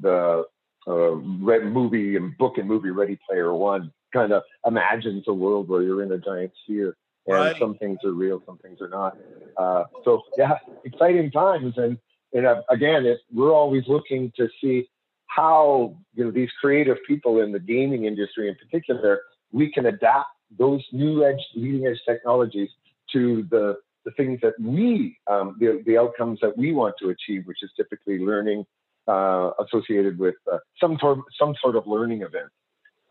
the 0.00 0.44
uh, 0.86 1.14
movie 1.14 2.16
and 2.16 2.36
book 2.38 2.58
and 2.58 2.68
movie 2.68 2.90
Ready 2.90 3.18
Player 3.28 3.54
One 3.54 3.92
kind 4.12 4.32
of 4.32 4.42
imagines 4.66 5.24
a 5.28 5.34
world 5.34 5.68
where 5.68 5.82
you're 5.82 6.02
in 6.02 6.12
a 6.12 6.18
giant 6.18 6.52
sphere 6.64 6.96
and 7.26 7.36
right. 7.36 7.56
some 7.58 7.76
things 7.76 7.98
are 8.04 8.12
real, 8.12 8.42
some 8.46 8.58
things 8.58 8.80
are 8.80 8.88
not. 8.88 9.16
Uh, 9.56 9.84
so 10.04 10.22
yeah, 10.36 10.58
exciting 10.84 11.30
times, 11.30 11.74
and 11.76 11.98
and 12.32 12.46
uh, 12.46 12.62
again, 12.68 13.04
it, 13.06 13.20
we're 13.32 13.52
always 13.52 13.84
looking 13.88 14.32
to 14.36 14.48
see 14.60 14.88
how 15.26 15.96
you 16.14 16.24
know 16.24 16.30
these 16.30 16.50
creative 16.60 16.96
people 17.06 17.40
in 17.40 17.52
the 17.52 17.60
gaming 17.60 18.04
industry, 18.04 18.48
in 18.48 18.56
particular, 18.56 19.20
we 19.52 19.70
can 19.72 19.86
adapt 19.86 20.28
those 20.58 20.82
new 20.92 21.24
edge, 21.24 21.40
leading 21.54 21.86
edge 21.86 22.00
technologies 22.06 22.70
to 23.12 23.46
the 23.50 23.76
the 24.04 24.10
things 24.12 24.40
that 24.42 24.54
we, 24.58 25.18
um, 25.26 25.56
the, 25.60 25.82
the 25.86 25.98
outcomes 25.98 26.38
that 26.40 26.56
we 26.56 26.72
want 26.72 26.94
to 26.98 27.10
achieve, 27.10 27.42
which 27.44 27.62
is 27.62 27.70
typically 27.76 28.18
learning 28.18 28.64
uh, 29.06 29.50
associated 29.60 30.18
with 30.18 30.36
uh, 30.50 30.56
some 30.80 30.96
sort 31.00 31.18
of, 31.18 31.24
some 31.38 31.54
sort 31.60 31.76
of 31.76 31.86
learning 31.86 32.22
event. 32.22 32.48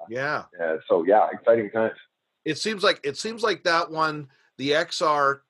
Yeah. 0.10 0.44
Uh, 0.62 0.78
so 0.88 1.04
yeah, 1.06 1.28
exciting 1.32 1.70
times. 1.70 1.94
It 2.50 2.58
seems 2.58 2.82
like 2.82 3.00
it 3.04 3.16
seems 3.16 3.44
like 3.44 3.64
that 3.64 3.92
one, 3.92 4.28
the 4.58 4.72
XR. 4.72 5.42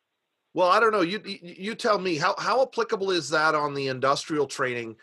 Well, 0.53 0.67
I 0.67 0.81
don't 0.81 0.91
know. 0.91 1.01
You 1.01 1.21
you 1.23 1.73
tell 1.73 1.97
me 1.97 2.17
how 2.17 2.35
how 2.37 2.61
applicable 2.61 3.11
is 3.11 3.29
that 3.29 3.55
on 3.55 3.73
the 3.73 3.87
industrial 3.87 4.47
training 4.47 4.97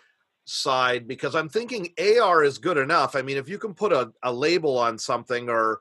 side? 0.44 1.08
Because 1.08 1.34
I'm 1.34 1.48
thinking 1.48 1.94
AR 1.98 2.44
is 2.44 2.58
good 2.58 2.76
enough. 2.76 3.16
I 3.16 3.22
mean, 3.22 3.38
if 3.38 3.48
you 3.48 3.58
can 3.58 3.72
put 3.72 3.92
a, 3.92 4.12
a 4.22 4.30
label 4.30 4.76
on 4.76 4.98
something 4.98 5.48
or 5.48 5.80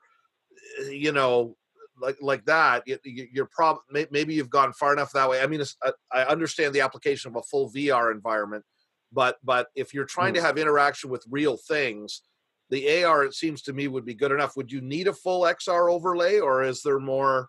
eh, 0.80 0.90
you 0.92 1.12
know 1.12 1.56
like 2.00 2.16
like 2.22 2.46
that, 2.46 2.84
you're 3.04 3.50
probably 3.54 4.06
maybe 4.10 4.32
you've 4.32 4.48
gone 4.48 4.72
far 4.72 4.94
enough 4.94 5.12
that 5.12 5.28
way. 5.28 5.42
I 5.42 5.46
mean, 5.46 5.62
I 6.10 6.22
understand 6.22 6.74
the 6.74 6.80
application 6.80 7.30
of 7.30 7.36
a 7.36 7.42
full 7.42 7.70
VR 7.70 8.10
environment, 8.10 8.64
but 9.12 9.36
but 9.44 9.68
if 9.74 9.92
you're 9.92 10.06
trying 10.06 10.32
mm. 10.32 10.36
to 10.36 10.42
have 10.42 10.56
interaction 10.56 11.10
with 11.10 11.26
real 11.28 11.58
things, 11.58 12.22
the 12.70 13.04
AR 13.04 13.24
it 13.24 13.34
seems 13.34 13.62
to 13.62 13.72
me 13.72 13.88
would 13.88 14.04
be 14.04 14.14
good 14.14 14.32
enough. 14.32 14.56
Would 14.56 14.72
you 14.72 14.80
need 14.80 15.08
a 15.08 15.12
full 15.12 15.42
XR 15.42 15.92
overlay, 15.92 16.38
or 16.38 16.62
is 16.62 16.82
there 16.82 16.98
more? 16.98 17.48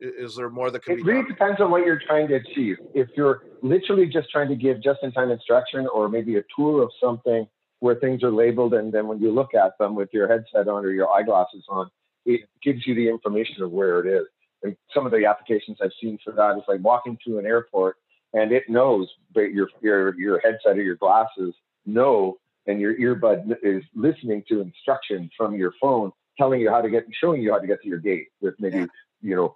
Is 0.00 0.34
there 0.34 0.48
more 0.48 0.70
that 0.70 0.82
can 0.82 0.98
it 0.98 1.04
really 1.04 1.22
done? 1.22 1.30
depends 1.30 1.60
on 1.60 1.70
what 1.70 1.84
you're 1.84 2.00
trying 2.06 2.28
to 2.28 2.36
achieve. 2.36 2.78
If 2.94 3.08
you're 3.16 3.44
literally 3.62 4.06
just 4.06 4.30
trying 4.30 4.48
to 4.48 4.56
give 4.56 4.82
just-in-time 4.82 5.30
instruction, 5.30 5.86
or 5.92 6.08
maybe 6.08 6.36
a 6.36 6.42
tour 6.56 6.82
of 6.82 6.90
something 7.02 7.46
where 7.80 7.96
things 7.96 8.22
are 8.22 8.30
labeled, 8.30 8.74
and 8.74 8.92
then 8.92 9.06
when 9.08 9.20
you 9.20 9.30
look 9.30 9.54
at 9.54 9.72
them 9.78 9.94
with 9.94 10.08
your 10.12 10.26
headset 10.26 10.68
on 10.68 10.84
or 10.84 10.90
your 10.90 11.10
eyeglasses 11.10 11.64
on, 11.68 11.90
it 12.24 12.42
gives 12.62 12.86
you 12.86 12.94
the 12.94 13.08
information 13.08 13.62
of 13.62 13.72
where 13.72 14.00
it 14.00 14.06
is. 14.06 14.26
And 14.62 14.76
some 14.94 15.06
of 15.06 15.12
the 15.12 15.24
applications 15.26 15.78
I've 15.82 15.90
seen 16.00 16.18
for 16.22 16.32
that 16.32 16.56
is 16.56 16.62
like 16.68 16.80
walking 16.82 17.18
through 17.22 17.38
an 17.38 17.46
airport 17.46 17.96
and 18.32 18.52
it 18.52 18.68
knows, 18.68 19.08
but 19.34 19.52
your 19.52 19.68
your 19.80 20.18
your 20.18 20.40
headset 20.40 20.78
or 20.78 20.82
your 20.82 20.96
glasses 20.96 21.54
know, 21.86 22.36
and 22.66 22.80
your 22.80 22.94
earbud 22.94 23.56
is 23.62 23.82
listening 23.94 24.42
to 24.48 24.60
instructions 24.60 25.30
from 25.36 25.54
your 25.54 25.72
phone, 25.80 26.12
telling 26.38 26.60
you 26.60 26.70
how 26.70 26.80
to 26.80 26.90
get, 26.90 27.04
showing 27.20 27.42
you 27.42 27.52
how 27.52 27.58
to 27.58 27.66
get 27.66 27.82
to 27.82 27.88
your 27.88 27.98
gate 27.98 28.28
with 28.40 28.54
maybe 28.58 28.78
yeah. 28.78 28.86
you 29.22 29.36
know 29.36 29.54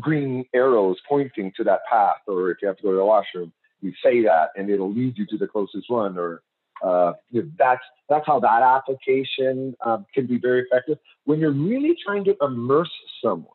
green 0.00 0.44
arrows 0.54 0.96
pointing 1.08 1.52
to 1.56 1.64
that 1.64 1.80
path, 1.90 2.16
or 2.26 2.50
if 2.50 2.58
you 2.60 2.68
have 2.68 2.76
to 2.76 2.82
go 2.82 2.90
to 2.90 2.96
the 2.96 3.04
washroom, 3.04 3.52
you 3.80 3.92
say 4.02 4.22
that, 4.22 4.50
and 4.56 4.70
it'll 4.70 4.92
lead 4.92 5.16
you 5.16 5.26
to 5.26 5.38
the 5.38 5.46
closest 5.46 5.88
one, 5.88 6.18
or 6.18 6.42
uh, 6.82 7.12
you 7.30 7.42
know, 7.42 7.50
that's 7.58 7.82
that's 8.08 8.26
how 8.26 8.40
that 8.40 8.62
application 8.62 9.74
um, 9.84 10.06
can 10.14 10.26
be 10.26 10.38
very 10.38 10.62
effective. 10.62 10.98
When 11.24 11.38
you're 11.38 11.52
really 11.52 11.96
trying 12.04 12.24
to 12.24 12.36
immerse 12.40 12.90
someone 13.22 13.54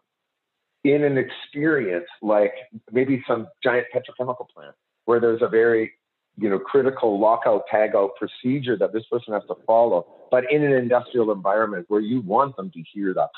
in 0.84 1.04
an 1.04 1.18
experience 1.18 2.08
like 2.22 2.54
maybe 2.92 3.24
some 3.28 3.48
giant 3.64 3.88
petrochemical 3.94 4.48
plant 4.50 4.76
where 5.06 5.20
there's 5.20 5.42
a 5.42 5.48
very 5.48 5.94
you 6.38 6.50
know 6.50 6.60
critical 6.60 7.20
lockout 7.20 7.64
tagout 7.72 8.10
procedure 8.16 8.78
that 8.78 8.94
this 8.94 9.04
person 9.12 9.34
has 9.34 9.44
to 9.48 9.56
follow, 9.66 10.06
but 10.32 10.52
in 10.52 10.64
an 10.64 10.74
industrial 10.74 11.32
environment 11.32 11.86
where 11.90 12.02
you 12.02 12.22
want 12.22 12.56
them 12.56 12.72
to 12.72 12.84
hear 12.94 13.14
that, 13.14 13.30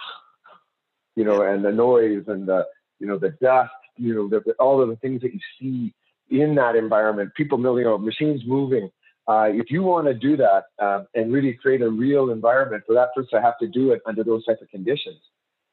you 1.15 1.23
know, 1.23 1.41
and 1.41 1.63
the 1.63 1.71
noise 1.71 2.23
and 2.27 2.47
the 2.47 2.65
you 2.99 3.07
know 3.07 3.17
the 3.17 3.29
dust, 3.41 3.71
you 3.97 4.13
know, 4.13 4.27
the, 4.27 4.53
all 4.59 4.81
of 4.81 4.89
the 4.89 4.95
things 4.97 5.21
that 5.21 5.33
you 5.33 5.39
see 5.59 5.93
in 6.29 6.55
that 6.55 6.75
environment, 6.75 7.31
people, 7.35 7.57
milling 7.57 7.85
know, 7.85 7.97
machines 7.97 8.41
moving 8.45 8.89
uh, 9.29 9.47
if 9.47 9.69
you 9.69 9.83
want 9.83 10.07
to 10.07 10.13
do 10.15 10.35
that 10.35 10.63
um, 10.79 11.05
and 11.13 11.31
really 11.31 11.53
create 11.53 11.83
a 11.83 11.89
real 11.89 12.31
environment 12.31 12.83
for 12.87 12.95
that 12.95 13.13
person 13.13 13.29
to 13.39 13.41
have 13.41 13.59
to 13.59 13.67
do 13.67 13.91
it 13.91 14.01
under 14.07 14.23
those 14.23 14.43
type 14.43 14.59
of 14.59 14.67
conditions, 14.69 15.19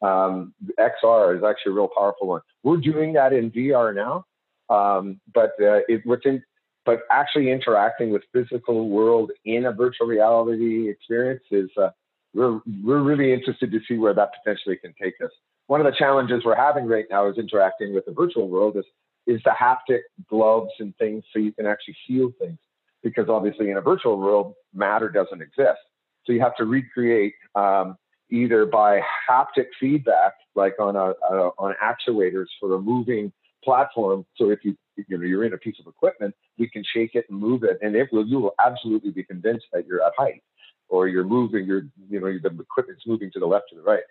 um, 0.03 0.53
XR 0.79 1.39
is 1.39 1.43
actually 1.43 1.73
a 1.73 1.75
real 1.75 1.89
powerful 1.97 2.29
one. 2.29 2.43
We're 2.63 2.77
doing 2.77 3.15
that 3.15 3.33
in 3.33 3.51
VR 3.51 3.95
now, 3.95 4.27
um, 4.69 5.21
but 5.33 5.53
uh, 5.59 5.81
it, 5.89 6.05
within, 6.05 6.43
but 6.87 7.01
actually 7.11 7.51
interacting 7.51 8.11
with 8.11 8.23
physical 8.33 8.89
world 8.89 9.33
in 9.45 9.67
a 9.67 9.73
virtual 9.73 10.07
reality 10.07 10.89
experience 10.89 11.43
is 11.51 11.69
uh, 11.77 11.91
we're 12.33 12.61
we're 12.83 13.03
really 13.03 13.33
interested 13.33 13.71
to 13.73 13.81
see 13.89 13.99
where 13.99 14.15
that 14.15 14.31
potentially 14.39 14.77
can 14.77 14.95
take 15.01 15.15
us. 15.23 15.31
One 15.67 15.81
of 15.81 15.87
the 15.87 15.99
challenges 15.99 16.45
we're 16.45 16.55
having 16.55 16.87
right 16.87 17.07
now 17.11 17.29
is 17.29 17.37
interacting 17.37 17.93
with 17.93 18.07
the 18.07 18.13
virtual 18.13 18.49
world 18.49 18.77
is 18.77 18.85
is 19.27 19.41
the 19.45 19.51
haptic 19.51 20.03
gloves 20.31 20.71
and 20.79 20.97
things 20.97 21.25
so 21.33 21.41
you 21.41 21.53
can 21.53 21.67
actually 21.67 21.97
feel 22.07 22.33
things. 22.39 22.59
Because 23.03 23.29
obviously 23.29 23.71
in 23.71 23.77
a 23.77 23.81
virtual 23.81 24.19
world, 24.19 24.55
matter 24.73 25.09
doesn't 25.09 25.43
exist. 25.43 25.81
So 26.25 26.33
you 26.33 26.41
have 26.41 26.57
to 26.57 26.65
recreate 26.65 27.35
um, 27.55 27.97
either 28.31 28.67
by 28.67 29.01
haptic 29.29 29.67
feedback, 29.79 30.35
like 30.55 30.75
on 30.81 30.97
a, 30.97 31.15
a, 31.31 31.51
on 31.59 31.75
actuators 31.83 32.47
for 32.61 32.75
a 32.75 32.81
moving 32.81 33.33
platform. 33.67 34.25
So 34.37 34.51
if 34.51 34.61
you 34.65 34.77
you 34.97 35.19
know 35.19 35.25
you're 35.25 35.45
in 35.45 35.53
a 35.53 35.59
piece 35.67 35.79
of 35.81 35.87
equipment, 35.95 36.35
we 36.59 36.69
can 36.69 36.83
shake 36.95 37.15
it 37.15 37.27
and 37.29 37.39
move 37.39 37.63
it, 37.71 37.79
and 37.83 37.95
it 37.95 38.09
will 38.13 38.27
you 38.27 38.39
will 38.39 38.55
absolutely 38.65 39.11
be 39.11 39.25
convinced 39.25 39.67
that 39.73 39.87
you're 39.87 40.03
at 40.03 40.13
height, 40.17 40.43
or 40.89 41.09
you're 41.09 41.31
moving. 41.39 41.67
You're 41.67 41.85
you 42.09 42.21
know 42.21 42.31
the 42.43 42.53
equipment's 42.69 43.07
moving 43.07 43.31
to 43.33 43.41
the 43.41 43.51
left 43.55 43.67
or 43.73 43.77
the 43.77 43.83
right. 43.83 44.07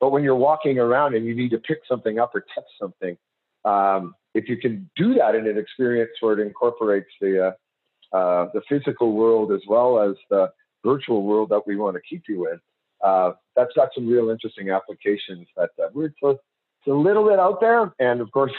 But 0.00 0.10
when 0.10 0.22
you're 0.22 0.42
walking 0.50 0.78
around 0.78 1.14
and 1.14 1.24
you 1.26 1.34
need 1.34 1.50
to 1.50 1.58
pick 1.58 1.80
something 1.88 2.18
up 2.18 2.32
or 2.34 2.44
touch 2.54 2.70
something, 2.80 3.16
um, 3.64 4.14
if 4.34 4.48
you 4.48 4.56
can 4.56 4.88
do 4.96 5.14
that 5.14 5.34
in 5.34 5.46
an 5.48 5.58
experience 5.58 6.12
where 6.20 6.38
it 6.38 6.46
incorporates 6.46 7.10
the 7.20 7.32
uh, 7.46 8.16
uh, 8.16 8.48
the 8.54 8.62
physical 8.68 9.12
world 9.12 9.52
as 9.52 9.62
well 9.68 9.90
as 10.00 10.14
the 10.30 10.50
virtual 10.84 11.22
world 11.22 11.48
that 11.50 11.62
we 11.66 11.76
want 11.76 11.94
to 11.96 12.02
keep 12.08 12.22
you 12.28 12.48
in, 12.50 12.58
uh, 13.04 13.32
that's 13.56 13.72
got 13.74 13.90
some 13.94 14.06
real 14.08 14.30
interesting 14.30 14.70
applications 14.70 15.46
that 15.56 15.70
uh, 15.82 15.88
we're 15.92 16.06
a, 16.24 16.30
it's 16.30 16.86
a 16.86 16.90
little 16.90 17.28
bit 17.28 17.38
out 17.38 17.60
there. 17.60 17.92
And 17.98 18.20
of 18.20 18.30
course, 18.30 18.52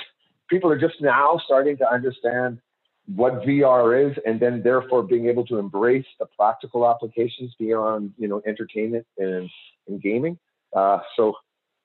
people 0.50 0.72
are 0.72 0.78
just 0.78 1.02
now 1.02 1.40
starting 1.46 1.78
to 1.78 1.92
understand 1.92 2.60
what 3.16 3.42
VR 3.42 4.10
is, 4.10 4.18
and 4.26 4.40
then 4.40 4.62
therefore 4.62 5.04
being 5.04 5.28
able 5.28 5.46
to 5.48 5.58
embrace 5.58 6.06
the 6.20 6.28
practical 6.38 6.88
applications 6.88 7.54
beyond 7.58 8.14
you 8.18 8.28
know 8.28 8.42
entertainment 8.46 9.06
and, 9.18 9.50
and 9.88 10.02
gaming. 10.02 10.38
Uh, 10.76 11.00
so, 11.16 11.34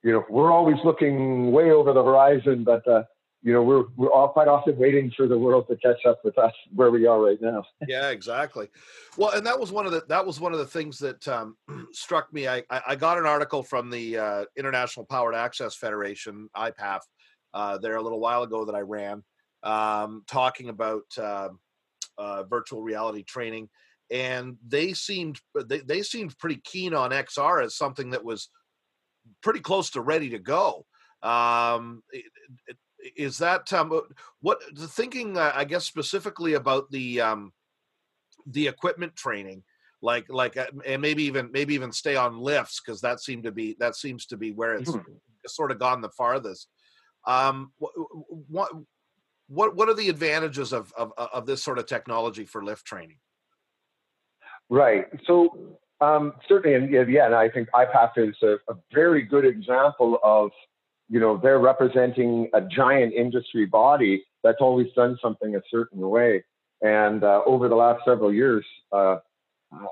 you 0.03 0.13
know, 0.13 0.25
we're 0.29 0.53
always 0.53 0.77
looking 0.85 1.51
way 1.51 1.71
over 1.71 1.93
the 1.95 2.03
horizon, 2.03 2.65
but 2.65 2.87
uh, 2.87 3.05
you 3.45 3.53
know, 3.53 3.63
we're 3.63 3.85
we're 3.97 4.11
all 4.11 4.29
quite 4.29 4.49
often 4.49 4.77
waiting 4.79 5.13
for 5.15 5.27
the 5.27 5.39
world 5.39 5.67
to 5.69 5.77
catch 5.77 6.05
up 6.07 6.25
with 6.25 6.37
us 6.39 6.53
where 6.75 6.91
we 6.91 7.07
are 7.07 7.21
right 7.21 7.41
now. 7.41 7.63
yeah, 7.89 8.09
exactly. 8.09 8.69
Well, 9.19 9.31
and 9.31 9.47
that 9.47 9.61
was 9.61 9.71
one 9.71 9.85
of 9.85 9.93
the 9.93 10.03
that 10.09 10.27
was 10.27 10.41
one 10.41 10.53
of 10.53 10.59
the 10.59 10.67
things 10.67 10.99
that 10.99 11.29
um, 11.29 11.57
struck 11.93 12.33
me. 12.33 12.49
I 12.49 12.63
I 12.71 12.97
got 12.97 13.19
an 13.19 13.27
article 13.27 13.63
from 13.63 13.91
the 13.91 14.19
uh, 14.19 14.45
International 14.57 15.05
Powered 15.05 15.35
Access 15.35 15.75
Federation 15.75 16.49
(IPAF) 16.57 17.01
uh, 17.55 17.79
there 17.79 17.97
a 17.97 18.03
little 18.03 18.21
while 18.21 18.43
ago 18.43 18.67
that 18.67 18.75
I 18.75 18.81
ran, 18.81 19.23
um, 19.63 20.25
talking 20.27 20.69
about 20.69 21.05
uh, 21.17 21.49
uh 22.19 22.43
virtual 22.45 22.83
reality 22.83 23.23
training, 23.23 23.69
and 24.11 24.57
they 24.67 24.93
seemed 24.93 25.41
they, 25.67 25.79
they 25.79 26.03
seemed 26.03 26.39
pretty 26.39 26.61
keen 26.65 26.93
on 26.95 27.11
XR 27.11 27.65
as 27.65 27.77
something 27.77 28.11
that 28.11 28.25
was 28.25 28.51
pretty 29.43 29.61
close 29.61 29.91
to 29.91 30.01
ready 30.01 30.31
to 30.31 30.39
go. 30.39 30.85
Um, 31.23 32.03
is 33.17 33.39
that 33.39 33.73
um, 33.73 33.93
uh, 33.93 34.01
what 34.41 34.61
the 34.75 34.89
thinking? 34.89 35.39
Uh, 35.39 35.53
I 35.55 35.65
guess 35.65 35.85
specifically 35.85 36.55
about 36.55 36.91
the 36.91 37.21
um, 37.21 37.53
the 38.47 38.69
equipment 38.69 39.17
training, 39.17 39.63
like 40.03 40.27
like 40.29 40.57
uh, 40.57 40.67
and 40.87 41.01
maybe 41.01 41.25
even 41.25 41.51
maybe 41.53 41.75
even 41.75 41.93
stay 41.93 42.17
on 42.17 42.39
lifts 42.39 42.81
because 42.85 43.01
that 43.03 43.21
seemed 43.21 43.45
to 43.45 43.53
be 43.53 43.77
that 43.79 43.97
seems 43.97 44.27
to 44.27 44.37
be 44.37 44.53
where 44.53 44.75
it's 44.75 44.91
mm-hmm. 44.91 45.13
sort 45.47 45.71
of 45.71 45.79
gone 45.79 46.01
the 46.01 46.11
farthest. 46.11 46.69
Um, 47.27 47.73
what 48.49 48.71
what 49.49 49.77
what 49.77 49.89
are 49.89 49.95
the 49.95 50.09
advantages 50.09 50.73
of, 50.73 50.93
of 50.97 51.13
of 51.17 51.47
this 51.47 51.63
sort 51.63 51.79
of 51.79 51.87
technology 51.87 52.45
for 52.45 52.65
lift 52.65 52.85
training? 52.85 53.19
Right. 54.71 55.07
So 55.27 55.79
um, 56.01 56.35
certainly, 56.49 56.75
and 56.77 57.11
yeah, 57.11 57.27
and 57.27 57.35
I 57.35 57.49
think 57.49 57.69
IPAF 57.75 58.13
is 58.17 58.35
a, 58.43 58.57
a, 58.69 58.77
very 58.93 59.23
good 59.23 59.45
example 59.45 60.19
of, 60.23 60.51
you 61.09 61.21
know, 61.21 61.37
they're 61.37 61.59
representing 61.59 62.49
a 62.53 62.61
giant 62.61 63.15
industry 63.15 63.67
body 63.67 64.25
that's 64.43 64.59
always 64.61 64.89
done 64.97 65.19
something 65.23 65.55
a 65.55 65.63
certain 65.71 66.01
way. 66.01 66.45
And 66.83 67.23
uh, 67.23 67.43
over 67.47 67.69
the 67.69 67.77
last 67.77 68.03
several 68.05 68.33
years, 68.33 68.65
uh, 68.93 69.19
uh, 69.73 69.87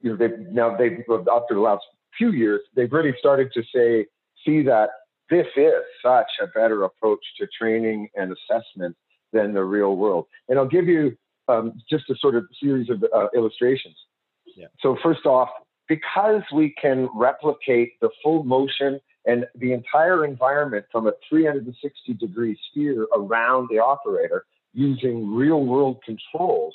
you 0.00 0.10
know, 0.10 0.16
they've 0.16 0.38
now 0.50 0.76
they've 0.76 1.00
after 1.10 1.54
the 1.54 1.60
last 1.60 1.84
few 2.16 2.30
years, 2.30 2.60
they've 2.74 2.92
really 2.92 3.14
started 3.18 3.52
to 3.54 3.62
say, 3.74 4.06
see 4.44 4.62
that 4.62 4.90
this 5.30 5.46
is 5.56 5.72
such 6.04 6.30
a 6.42 6.46
better 6.48 6.84
approach 6.84 7.24
to 7.38 7.46
training 7.58 8.08
and 8.14 8.32
assessment 8.32 8.96
than 9.32 9.54
the 9.54 9.64
real 9.64 9.96
world. 9.96 10.26
And 10.48 10.58
I'll 10.58 10.68
give 10.68 10.86
you 10.86 11.16
um, 11.48 11.80
just 11.88 12.08
a 12.10 12.14
sort 12.20 12.34
of 12.34 12.44
series 12.60 12.90
of 12.90 13.04
uh, 13.14 13.28
illustrations. 13.34 13.96
Yeah. 14.56 14.66
So 14.80 14.96
first 15.02 15.26
off, 15.26 15.48
because 15.88 16.42
we 16.54 16.74
can 16.80 17.08
replicate 17.14 18.00
the 18.00 18.10
full 18.22 18.44
motion 18.44 19.00
and 19.24 19.46
the 19.54 19.72
entire 19.72 20.24
environment 20.24 20.86
from 20.90 21.06
a 21.06 21.12
360 21.28 22.14
degree 22.14 22.58
sphere 22.70 23.06
around 23.14 23.68
the 23.70 23.78
operator 23.78 24.44
using 24.72 25.32
real 25.32 25.64
world 25.64 26.02
controls, 26.04 26.74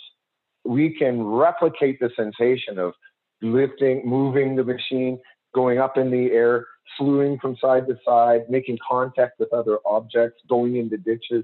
we 0.63 0.95
can 0.97 1.23
replicate 1.23 1.99
the 1.99 2.10
sensation 2.15 2.77
of 2.77 2.93
lifting, 3.41 4.01
moving 4.05 4.55
the 4.55 4.63
machine, 4.63 5.19
going 5.57 5.79
up 5.79 5.97
in 5.97 6.11
the 6.11 6.27
air, 6.27 6.67
slewing 6.99 7.39
from 7.39 7.57
side 7.59 7.87
to 7.87 7.97
side, 8.05 8.41
making 8.47 8.77
contact 8.87 9.39
with 9.39 9.51
other 9.51 9.79
objects, 9.87 10.39
going 10.47 10.75
into 10.75 10.97
ditches. 10.97 11.43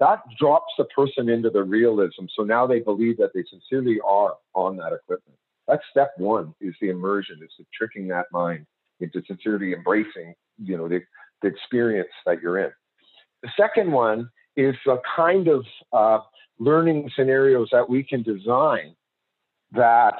That 0.00 0.20
drops 0.40 0.72
the 0.78 0.86
person 0.86 1.28
into 1.28 1.50
the 1.50 1.62
realism. 1.62 2.24
So 2.34 2.44
now 2.44 2.66
they 2.66 2.80
believe 2.80 3.18
that 3.18 3.32
they 3.34 3.44
sincerely 3.50 3.98
are 4.08 4.36
on 4.54 4.78
that 4.78 4.94
equipment. 4.94 5.38
That's 5.68 5.82
step 5.90 6.12
one 6.16 6.54
is 6.62 6.74
the 6.80 6.88
immersion, 6.88 7.40
is 7.44 7.50
the 7.58 7.66
tricking 7.76 8.08
that 8.08 8.24
mind 8.32 8.64
into 9.00 9.22
sincerely 9.26 9.74
embracing, 9.74 10.32
you 10.56 10.78
know, 10.78 10.88
the, 10.88 11.02
the 11.42 11.48
experience 11.48 12.08
that 12.24 12.40
you're 12.40 12.58
in. 12.58 12.70
The 13.42 13.50
second 13.54 13.92
one 13.92 14.30
is 14.56 14.76
a 14.88 14.96
kind 15.14 15.46
of 15.48 15.66
uh, 15.92 16.20
learning 16.58 17.10
scenarios 17.14 17.68
that 17.70 17.86
we 17.86 18.02
can 18.02 18.22
design 18.22 18.96
that 19.72 20.16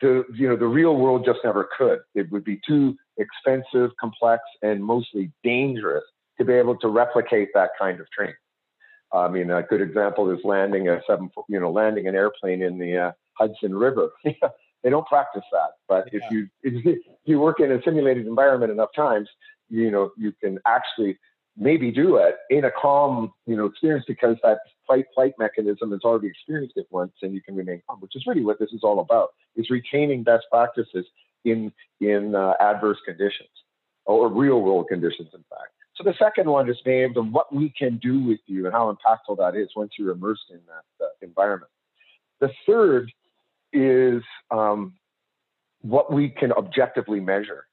the 0.00 0.24
you 0.34 0.48
know 0.48 0.56
the 0.56 0.66
real 0.66 0.96
world 0.96 1.24
just 1.24 1.40
never 1.44 1.68
could. 1.76 2.00
It 2.14 2.30
would 2.30 2.44
be 2.44 2.60
too 2.66 2.96
expensive, 3.18 3.90
complex, 3.98 4.42
and 4.62 4.82
mostly 4.82 5.32
dangerous 5.42 6.04
to 6.38 6.44
be 6.44 6.52
able 6.52 6.76
to 6.76 6.88
replicate 6.88 7.48
that 7.54 7.70
kind 7.78 8.00
of 8.00 8.10
training. 8.10 8.34
I 9.12 9.28
mean, 9.28 9.50
a 9.50 9.62
good 9.62 9.80
example 9.80 10.30
is 10.30 10.38
landing 10.44 10.88
a 10.88 11.00
seven, 11.06 11.30
you 11.48 11.60
know, 11.60 11.70
landing 11.70 12.08
an 12.08 12.14
airplane 12.14 12.62
in 12.62 12.78
the 12.78 12.98
uh, 12.98 13.12
Hudson 13.34 13.74
River. 13.74 14.10
they 14.24 14.90
don't 14.90 15.06
practice 15.06 15.44
that, 15.52 15.70
but 15.88 16.08
yeah. 16.12 16.20
if 16.22 16.30
you 16.30 16.48
if 16.62 16.98
you 17.24 17.40
work 17.40 17.60
in 17.60 17.72
a 17.72 17.80
simulated 17.82 18.26
environment 18.26 18.72
enough 18.72 18.90
times, 18.94 19.28
you 19.68 19.90
know 19.90 20.10
you 20.16 20.32
can 20.42 20.58
actually 20.66 21.18
maybe 21.56 21.90
do 21.90 22.16
it 22.16 22.36
in 22.50 22.64
a 22.64 22.70
calm, 22.70 23.32
you 23.46 23.56
know, 23.56 23.66
experience 23.66 24.04
because 24.06 24.36
that 24.42 24.58
fight 24.86 25.06
flight 25.14 25.34
mechanism 25.38 25.90
has 25.92 26.00
already 26.04 26.28
experienced 26.28 26.76
it 26.76 26.86
once, 26.90 27.12
and 27.22 27.34
you 27.34 27.42
can 27.42 27.56
remain 27.56 27.82
calm, 27.88 28.00
which 28.00 28.16
is 28.16 28.24
really 28.26 28.44
what 28.44 28.58
this 28.58 28.72
is 28.72 28.80
all 28.82 29.00
about: 29.00 29.30
is 29.56 29.70
retaining 29.70 30.22
best 30.22 30.44
practices 30.50 31.06
in 31.44 31.72
in 32.00 32.34
uh, 32.34 32.54
adverse 32.60 32.98
conditions 33.04 33.48
or 34.04 34.28
real 34.28 34.60
world 34.62 34.86
conditions, 34.88 35.28
in 35.34 35.44
fact. 35.50 35.72
So 35.96 36.04
the 36.04 36.14
second 36.18 36.48
one 36.48 36.68
is 36.68 36.76
named 36.84 37.14
to 37.14 37.22
what 37.22 37.54
we 37.54 37.70
can 37.70 37.96
do 37.96 38.22
with 38.22 38.40
you 38.46 38.66
and 38.66 38.74
how 38.74 38.92
impactful 38.92 39.38
that 39.38 39.56
is 39.56 39.68
once 39.74 39.92
you're 39.98 40.12
immersed 40.12 40.44
in 40.50 40.60
that 40.66 41.04
uh, 41.04 41.08
environment. 41.22 41.72
The 42.40 42.50
third 42.66 43.10
is 43.72 44.22
um, 44.50 44.92
what 45.80 46.12
we 46.12 46.28
can 46.28 46.52
objectively 46.52 47.20
measure. 47.20 47.66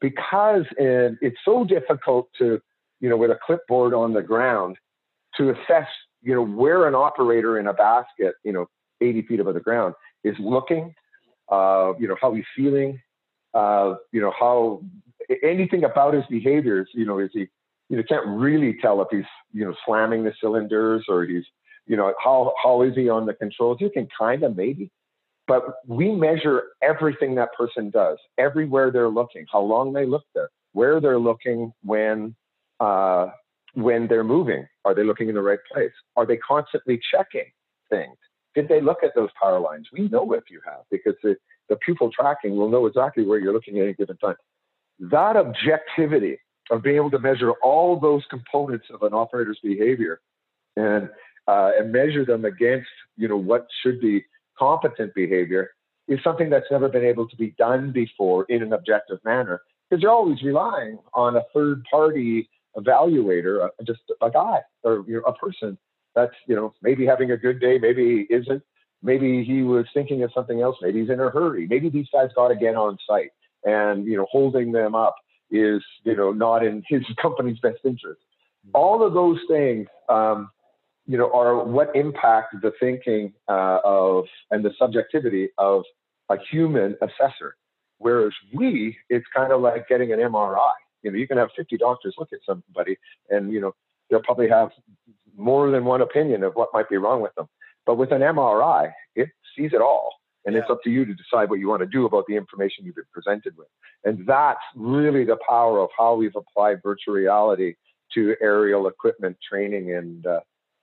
Because 0.00 0.64
in, 0.78 1.18
it's 1.22 1.38
so 1.44 1.64
difficult 1.64 2.28
to, 2.38 2.60
you 3.04 3.10
know, 3.10 3.18
with 3.18 3.30
a 3.30 3.38
clipboard 3.44 3.92
on 3.92 4.14
the 4.14 4.22
ground, 4.22 4.78
to 5.36 5.50
assess, 5.50 5.86
you 6.22 6.34
know, 6.34 6.42
where 6.42 6.88
an 6.88 6.94
operator 6.94 7.58
in 7.58 7.66
a 7.66 7.74
basket, 7.74 8.34
you 8.44 8.50
know, 8.50 8.64
80 9.02 9.22
feet 9.26 9.40
above 9.40 9.52
the 9.52 9.60
ground 9.60 9.94
is 10.24 10.34
looking, 10.40 10.94
uh, 11.52 11.92
you 11.98 12.08
know, 12.08 12.16
how 12.18 12.32
he's 12.32 12.46
feeling, 12.56 12.98
uh, 13.52 13.96
you 14.10 14.22
know, 14.22 14.32
how 14.40 14.80
anything 15.42 15.84
about 15.84 16.14
his 16.14 16.24
behaviors, 16.30 16.88
you 16.94 17.04
know, 17.04 17.18
is 17.18 17.28
he, 17.34 17.46
you 17.90 17.98
know, 17.98 18.02
can't 18.08 18.26
really 18.26 18.78
tell 18.80 19.02
if 19.02 19.08
he's, 19.10 19.30
you 19.52 19.66
know, 19.66 19.74
slamming 19.84 20.24
the 20.24 20.32
cylinders 20.40 21.04
or 21.06 21.26
he's, 21.26 21.44
you 21.86 21.98
know, 21.98 22.14
how, 22.24 22.54
how 22.64 22.80
is 22.80 22.94
he 22.94 23.10
on 23.10 23.26
the 23.26 23.34
controls? 23.34 23.82
You 23.82 23.90
can 23.90 24.08
kind 24.18 24.42
of 24.44 24.56
maybe, 24.56 24.90
but 25.46 25.62
we 25.86 26.10
measure 26.10 26.68
everything 26.82 27.34
that 27.34 27.50
person 27.52 27.90
does, 27.90 28.16
everywhere 28.38 28.90
they're 28.90 29.10
looking, 29.10 29.44
how 29.52 29.60
long 29.60 29.92
they 29.92 30.06
look 30.06 30.24
there, 30.34 30.48
where 30.72 31.02
they're 31.02 31.18
looking 31.18 31.70
when 31.82 32.34
uh, 32.84 33.30
when 33.74 34.06
they're 34.08 34.24
moving. 34.24 34.66
Are 34.84 34.94
they 34.94 35.04
looking 35.04 35.28
in 35.28 35.34
the 35.34 35.42
right 35.42 35.58
place? 35.72 35.92
Are 36.16 36.26
they 36.26 36.36
constantly 36.36 37.00
checking 37.10 37.50
things? 37.90 38.16
Did 38.54 38.68
they 38.68 38.80
look 38.80 38.98
at 39.02 39.14
those 39.14 39.30
power 39.40 39.58
lines? 39.58 39.88
We 39.92 40.08
know 40.08 40.32
if 40.32 40.44
you 40.50 40.60
have 40.64 40.82
because 40.90 41.14
the, 41.22 41.36
the 41.68 41.76
pupil 41.76 42.10
tracking 42.12 42.56
will 42.56 42.68
know 42.68 42.86
exactly 42.86 43.24
where 43.24 43.38
you're 43.38 43.52
looking 43.52 43.78
at 43.78 43.84
any 43.84 43.94
given 43.94 44.16
time. 44.18 44.36
That 45.00 45.36
objectivity 45.36 46.38
of 46.70 46.82
being 46.82 46.96
able 46.96 47.10
to 47.10 47.18
measure 47.18 47.52
all 47.62 47.98
those 47.98 48.22
components 48.30 48.86
of 48.92 49.02
an 49.02 49.12
operator's 49.12 49.58
behavior 49.62 50.20
and 50.76 51.08
uh, 51.46 51.72
and 51.78 51.92
measure 51.92 52.24
them 52.24 52.44
against 52.44 52.88
you 53.16 53.28
know 53.28 53.36
what 53.36 53.66
should 53.82 54.00
be 54.00 54.24
competent 54.58 55.14
behavior 55.14 55.70
is 56.08 56.18
something 56.22 56.48
that's 56.48 56.70
never 56.70 56.88
been 56.88 57.04
able 57.04 57.28
to 57.28 57.36
be 57.36 57.54
done 57.58 57.92
before 57.92 58.44
in 58.48 58.62
an 58.62 58.72
objective 58.72 59.18
manner 59.24 59.60
because 59.90 60.02
you're 60.02 60.12
always 60.12 60.42
relying 60.42 60.98
on 61.12 61.36
a 61.36 61.42
third 61.52 61.82
party 61.90 62.48
evaluator, 62.76 63.64
uh, 63.66 63.68
just 63.84 64.00
a 64.22 64.30
guy 64.30 64.60
or 64.82 65.04
you 65.06 65.14
know, 65.14 65.22
a 65.22 65.32
person 65.32 65.78
that's 66.14 66.34
you 66.46 66.54
know 66.54 66.74
maybe 66.82 67.06
having 67.06 67.30
a 67.30 67.36
good 67.36 67.60
day, 67.60 67.78
maybe 67.78 68.26
he 68.28 68.34
isn't, 68.34 68.62
maybe 69.02 69.44
he 69.44 69.62
was 69.62 69.86
thinking 69.94 70.22
of 70.22 70.30
something 70.34 70.60
else, 70.60 70.76
maybe 70.80 71.00
he's 71.00 71.10
in 71.10 71.20
a 71.20 71.30
hurry, 71.30 71.66
maybe 71.66 71.88
these 71.88 72.08
guys 72.12 72.30
got 72.34 72.48
to 72.48 72.56
get 72.56 72.74
on 72.74 72.98
site, 73.06 73.30
and 73.64 74.06
you 74.06 74.16
know 74.16 74.26
holding 74.30 74.72
them 74.72 74.94
up 74.94 75.16
is 75.50 75.82
you 76.04 76.16
know 76.16 76.32
not 76.32 76.64
in 76.64 76.82
his 76.88 77.02
company's 77.20 77.58
best 77.60 77.78
interest. 77.84 78.20
Mm-hmm. 78.66 78.70
All 78.74 79.04
of 79.06 79.14
those 79.14 79.38
things, 79.48 79.88
um, 80.08 80.50
you 81.06 81.18
know, 81.18 81.30
are 81.32 81.64
what 81.64 81.94
impact 81.94 82.54
the 82.62 82.72
thinking 82.80 83.32
uh, 83.48 83.78
of 83.84 84.24
and 84.50 84.64
the 84.64 84.72
subjectivity 84.78 85.50
of 85.58 85.82
a 86.30 86.36
human 86.50 86.96
assessor. 87.02 87.56
Whereas 87.98 88.32
we, 88.52 88.96
it's 89.08 89.26
kind 89.34 89.52
of 89.52 89.60
like 89.60 89.88
getting 89.88 90.12
an 90.12 90.18
MRI. 90.18 90.72
You 91.04 91.12
know, 91.12 91.18
you 91.18 91.28
can 91.28 91.36
have 91.36 91.50
50 91.56 91.76
doctors 91.76 92.14
look 92.18 92.32
at 92.32 92.40
somebody, 92.44 92.96
and 93.30 93.52
you 93.52 93.60
know 93.60 93.74
they'll 94.10 94.22
probably 94.22 94.48
have 94.48 94.70
more 95.36 95.70
than 95.70 95.84
one 95.84 96.00
opinion 96.00 96.42
of 96.42 96.54
what 96.54 96.70
might 96.72 96.88
be 96.88 96.96
wrong 96.96 97.20
with 97.20 97.34
them. 97.34 97.46
But 97.86 97.96
with 97.96 98.12
an 98.12 98.22
MRI, 98.22 98.92
it 99.14 99.28
sees 99.56 99.72
it 99.72 99.80
all. 99.80 100.10
And 100.46 100.54
yeah. 100.54 100.62
it's 100.62 100.70
up 100.70 100.82
to 100.84 100.90
you 100.90 101.04
to 101.04 101.14
decide 101.14 101.48
what 101.48 101.58
you 101.58 101.68
want 101.68 101.80
to 101.80 101.86
do 101.86 102.06
about 102.06 102.24
the 102.26 102.36
information 102.36 102.84
you've 102.84 102.96
been 102.96 103.04
presented 103.12 103.56
with. 103.56 103.68
And 104.04 104.26
that's 104.26 104.60
really 104.76 105.24
the 105.24 105.38
power 105.48 105.80
of 105.80 105.88
how 105.96 106.14
we've 106.14 106.36
applied 106.36 106.82
virtual 106.82 107.14
reality 107.14 107.74
to 108.14 108.36
aerial 108.40 108.86
equipment 108.86 109.36
training 109.46 109.94
and 109.94 110.26
uh, 110.26 110.40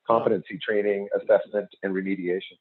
competency 0.08 0.58
training, 0.58 1.08
assessment, 1.16 1.70
and 1.84 1.94
remediation. 1.94 2.58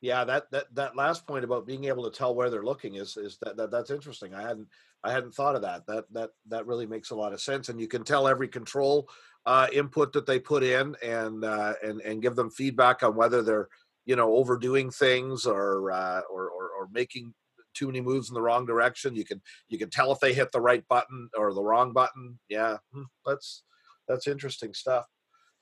Yeah, 0.00 0.24
that, 0.24 0.50
that 0.50 0.74
that 0.74 0.96
last 0.96 1.28
point 1.28 1.44
about 1.44 1.64
being 1.64 1.84
able 1.84 2.10
to 2.10 2.16
tell 2.16 2.34
where 2.34 2.50
they're 2.50 2.64
looking 2.64 2.96
is 2.96 3.16
is 3.16 3.38
that, 3.42 3.56
that 3.56 3.70
that's 3.70 3.90
interesting. 3.90 4.34
I 4.34 4.42
hadn't 4.42 4.68
I 5.04 5.12
hadn't 5.12 5.34
thought 5.34 5.56
of 5.56 5.62
that. 5.62 5.86
That 5.86 6.04
that 6.12 6.30
that 6.48 6.66
really 6.66 6.86
makes 6.86 7.10
a 7.10 7.16
lot 7.16 7.32
of 7.32 7.40
sense. 7.40 7.68
And 7.68 7.80
you 7.80 7.88
can 7.88 8.04
tell 8.04 8.28
every 8.28 8.48
control 8.48 9.08
uh, 9.46 9.66
input 9.72 10.12
that 10.12 10.26
they 10.26 10.38
put 10.38 10.62
in 10.62 10.94
and 11.02 11.44
uh, 11.44 11.74
and 11.82 12.00
and 12.00 12.22
give 12.22 12.36
them 12.36 12.50
feedback 12.50 13.02
on 13.02 13.16
whether 13.16 13.42
they're 13.42 13.68
you 14.04 14.16
know 14.16 14.34
overdoing 14.34 14.90
things 14.90 15.46
or, 15.46 15.90
uh, 15.90 16.20
or, 16.30 16.48
or 16.50 16.70
or 16.78 16.88
making 16.92 17.34
too 17.74 17.86
many 17.86 18.00
moves 18.00 18.28
in 18.28 18.34
the 18.34 18.42
wrong 18.42 18.66
direction. 18.66 19.16
You 19.16 19.24
can 19.24 19.40
you 19.68 19.78
can 19.78 19.90
tell 19.90 20.12
if 20.12 20.20
they 20.20 20.34
hit 20.34 20.52
the 20.52 20.60
right 20.60 20.86
button 20.88 21.28
or 21.36 21.52
the 21.54 21.62
wrong 21.62 21.92
button. 21.92 22.38
Yeah, 22.48 22.76
hmm, 22.92 23.04
that's 23.26 23.64
that's 24.08 24.26
interesting 24.26 24.74
stuff. 24.74 25.06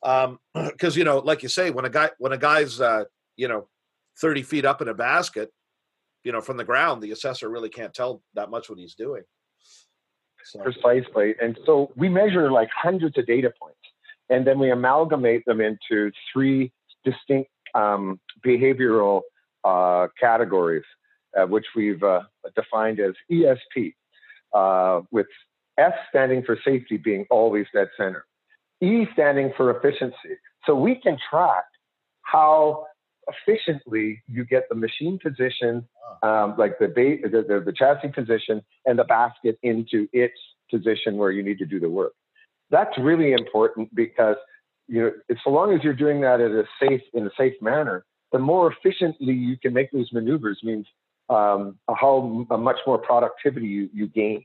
Um, 0.03 0.39
because 0.55 0.97
you 0.97 1.05
know, 1.05 1.19
like 1.19 1.43
you 1.43 1.49
say, 1.49 1.71
when 1.71 1.85
a 1.85 1.91
guy 1.91 2.11
when 2.19 2.33
a 2.33 2.39
guy's 2.39 2.81
uh, 2.81 3.05
you 3.37 3.49
know 3.49 3.69
thirty 4.21 4.43
feet 4.43 4.65
up 4.65 4.83
in 4.83 4.89
a 4.89 4.95
basket, 4.95 5.51
you 6.25 6.33
know, 6.33 6.41
from 6.41 6.57
the 6.57 6.65
ground, 6.65 7.03
the 7.03 7.13
assessor 7.13 7.49
really 7.49 7.69
can't 7.69 7.95
tell 7.95 8.23
that 8.35 8.51
much 8.51 8.69
what 8.69 8.79
he's 8.79 8.95
doing. 8.95 9.23
So. 10.45 10.61
Precisely, 10.61 11.35
and 11.41 11.59
so 11.67 11.93
we 11.97 12.09
measure 12.09 12.51
like 12.51 12.71
hundreds 12.75 13.19
of 13.19 13.27
data 13.27 13.53
points, 13.61 13.79
and 14.31 14.47
then 14.47 14.59
we 14.59 14.71
amalgamate 14.71 15.45
them 15.45 15.61
into 15.61 16.11
three 16.33 16.73
distinct 17.05 17.51
um, 17.75 18.19
behavioral 18.45 19.21
uh, 19.65 20.09
categories, 20.19 20.85
uh, 21.39 21.47
which 21.47 21.67
we've 21.77 22.03
uh, 22.03 22.23
defined 22.57 23.01
as 23.01 23.13
ESP, 23.31 23.95
uh, 24.55 25.03
with 25.11 25.27
S 25.79 25.93
standing 26.09 26.43
for 26.43 26.59
safety 26.65 26.97
being 26.97 27.27
always 27.31 27.67
dead 27.75 27.89
center, 27.97 28.25
E 28.81 29.07
standing 29.13 29.53
for 29.57 29.77
efficiency. 29.77 30.37
So 30.67 30.75
we 30.75 30.95
can 30.97 31.19
track 31.31 31.65
how 32.23 32.87
efficiently 33.29 34.23
you 34.27 34.45
get 34.45 34.69
the 34.69 34.75
machine 34.75 35.19
position, 35.23 35.87
um, 36.23 36.55
like 36.59 36.79
the, 36.79 36.89
ba- 36.89 37.29
the, 37.29 37.43
the, 37.43 37.63
the 37.65 37.73
chassis 37.73 38.09
position 38.09 38.63
and 38.87 38.99
the 38.99 39.05
basket 39.05 39.59
into 39.63 40.09
its 40.13 40.35
position 40.71 41.17
where 41.17 41.31
you 41.31 41.43
need 41.43 41.59
to 41.59 41.67
do 41.67 41.81
the 41.81 41.89
work. 41.89 42.13
That's 42.71 42.97
really 42.99 43.33
important 43.33 43.95
because 43.95 44.37
you 44.87 45.03
know, 45.03 45.37
so 45.45 45.51
long 45.51 45.73
as 45.73 45.85
you're 45.85 45.95
doing 45.95 46.21
that 46.23 46.41
in 46.41 46.57
a 46.57 46.65
safe 46.81 47.03
in 47.15 47.27
a 47.27 47.31
safe 47.39 47.55
manner, 47.61 48.05
the 48.33 48.39
more 48.39 48.73
efficiently 48.73 49.33
you 49.33 49.57
can 49.57 49.73
make 49.73 49.91
those 49.93 50.13
maneuvers 50.13 50.59
means 50.63 50.87
um, 51.29 51.79
how 51.89 52.47
much 52.51 52.79
more 52.87 52.99
productivity 52.99 53.67
you, 53.67 53.89
you 53.93 54.09
gain 54.09 54.45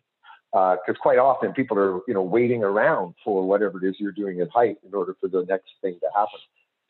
because 0.51 0.95
uh, 0.95 1.01
quite 1.01 1.17
often 1.17 1.51
people 1.51 1.77
are 1.77 1.99
you 2.07 2.13
know 2.13 2.21
waiting 2.21 2.63
around 2.63 3.13
for 3.23 3.45
whatever 3.45 3.83
it 3.83 3.89
is 3.89 3.95
you're 3.99 4.11
doing 4.11 4.39
at 4.39 4.49
height 4.51 4.77
in 4.87 4.93
order 4.93 5.15
for 5.19 5.27
the 5.27 5.45
next 5.49 5.69
thing 5.81 5.97
to 5.99 6.07
happen. 6.15 6.39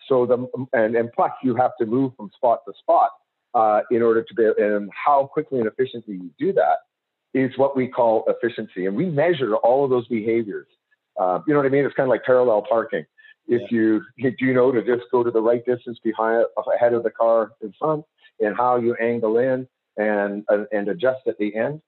So 0.08 0.26
the 0.26 0.66
and, 0.74 0.96
and 0.96 1.12
plus 1.12 1.32
you 1.44 1.56
have 1.56 1.72
to 1.80 1.86
move 1.86 2.14
from 2.16 2.30
spot 2.36 2.60
to 2.68 2.74
spot 2.80 3.10
uh, 3.54 3.82
in 3.92 4.02
order 4.02 4.24
to 4.24 4.34
be 4.34 4.64
and 4.64 4.90
how 4.94 5.28
quickly 5.32 5.60
and 5.60 5.68
efficiently 5.68 6.16
you 6.16 6.32
do 6.40 6.54
that 6.54 6.78
is 7.34 7.52
what 7.58 7.76
we 7.76 7.88
call 7.88 8.24
efficiency, 8.28 8.86
and 8.86 8.96
we 8.96 9.06
measure 9.06 9.56
all 9.58 9.84
of 9.84 9.90
those 9.90 10.08
behaviors. 10.08 10.68
Uh, 11.20 11.40
you 11.46 11.54
know 11.54 11.60
what 11.60 11.66
I 11.66 11.70
mean? 11.70 11.86
It's 11.86 11.96
kind 11.96 12.08
of 12.08 12.12
like 12.12 12.24
parallel 12.24 12.66
parking. 12.68 13.06
If 13.48 13.62
yeah. 13.72 13.78
you 13.78 14.02
do 14.18 14.46
you 14.46 14.54
know 14.54 14.72
to 14.72 14.82
just 14.82 15.10
go 15.12 15.24
to 15.24 15.32
the 15.32 15.42
right 15.42 15.64
distance 15.66 16.00
behind 16.04 16.46
ahead 16.74 16.94
of 16.94 17.04
the 17.04 17.12
car 17.12 17.52
in 17.62 17.74
front, 17.78 18.06
and 18.40 18.56
how 18.56 18.78
you 18.78 18.96
angle 18.96 19.38
in 19.38 19.68
and 19.98 20.44
and 20.72 20.88
adjust 20.88 21.28
at 21.28 21.38
the 21.38 21.56
end 21.56 21.82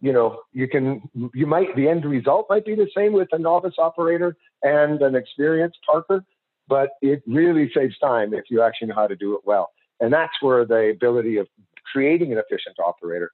you 0.00 0.12
know, 0.12 0.40
you 0.52 0.66
can, 0.66 1.02
you 1.34 1.46
might, 1.46 1.74
the 1.76 1.88
end 1.88 2.04
result 2.04 2.46
might 2.48 2.64
be 2.64 2.74
the 2.74 2.88
same 2.96 3.12
with 3.12 3.28
a 3.32 3.38
novice 3.38 3.74
operator 3.78 4.36
and 4.62 5.02
an 5.02 5.14
experienced 5.14 5.78
parker, 5.86 6.24
but 6.70 6.90
it 7.02 7.22
really 7.26 7.70
saves 7.74 7.98
time 7.98 8.32
if 8.32 8.44
you 8.48 8.62
actually 8.62 8.88
know 8.88 8.94
how 8.94 9.08
to 9.08 9.16
do 9.16 9.34
it 9.34 9.40
well. 9.44 9.72
And 9.98 10.12
that's 10.12 10.32
where 10.40 10.64
the 10.64 10.90
ability 10.90 11.36
of 11.36 11.48
creating 11.92 12.32
an 12.32 12.38
efficient 12.38 12.76
operator 12.78 13.32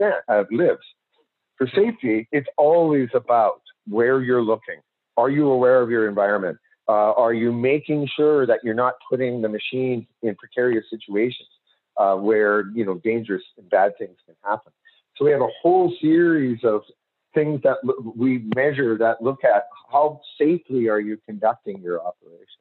uh, 0.00 0.44
lives. 0.50 0.86
For 1.58 1.66
safety, 1.74 2.28
it's 2.30 2.46
always 2.56 3.08
about 3.12 3.60
where 3.88 4.22
you're 4.22 4.42
looking. 4.42 4.80
Are 5.16 5.30
you 5.30 5.48
aware 5.50 5.82
of 5.82 5.90
your 5.90 6.08
environment? 6.08 6.58
Uh, 6.88 7.12
are 7.14 7.34
you 7.34 7.52
making 7.52 8.08
sure 8.16 8.46
that 8.46 8.60
you're 8.62 8.74
not 8.74 8.94
putting 9.10 9.42
the 9.42 9.48
machine 9.48 10.06
in 10.22 10.36
precarious 10.36 10.84
situations 10.88 11.48
uh, 11.96 12.14
where 12.14 12.68
you 12.74 12.84
know 12.84 13.00
dangerous 13.02 13.42
and 13.58 13.68
bad 13.70 13.92
things 13.98 14.16
can 14.26 14.36
happen? 14.44 14.72
So 15.16 15.24
we 15.24 15.32
have 15.32 15.40
a 15.40 15.48
whole 15.60 15.92
series 16.00 16.60
of 16.62 16.82
things 17.34 17.60
that 17.64 17.78
we 18.14 18.44
measure 18.54 18.96
that 18.98 19.20
look 19.20 19.42
at 19.44 19.64
how 19.90 20.20
safely 20.38 20.88
are 20.88 21.00
you 21.00 21.18
conducting 21.26 21.80
your 21.82 22.00
operation. 22.00 22.60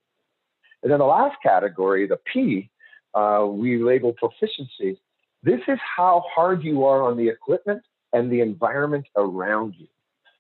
And 0.86 0.92
then 0.92 1.00
the 1.00 1.06
last 1.06 1.38
category, 1.42 2.06
the 2.06 2.20
P, 2.32 2.70
uh, 3.16 3.48
we 3.50 3.82
label 3.82 4.14
proficiency. 4.14 5.02
This 5.42 5.60
is 5.68 5.80
how 5.98 6.24
hard 6.32 6.64
you 6.64 6.86
are 6.86 7.02
on 7.02 7.18
the 7.18 7.28
equipment 7.28 7.82
and 8.14 8.32
the 8.32 8.42
environment 8.42 9.08
around 9.18 9.74
you. 9.80 9.88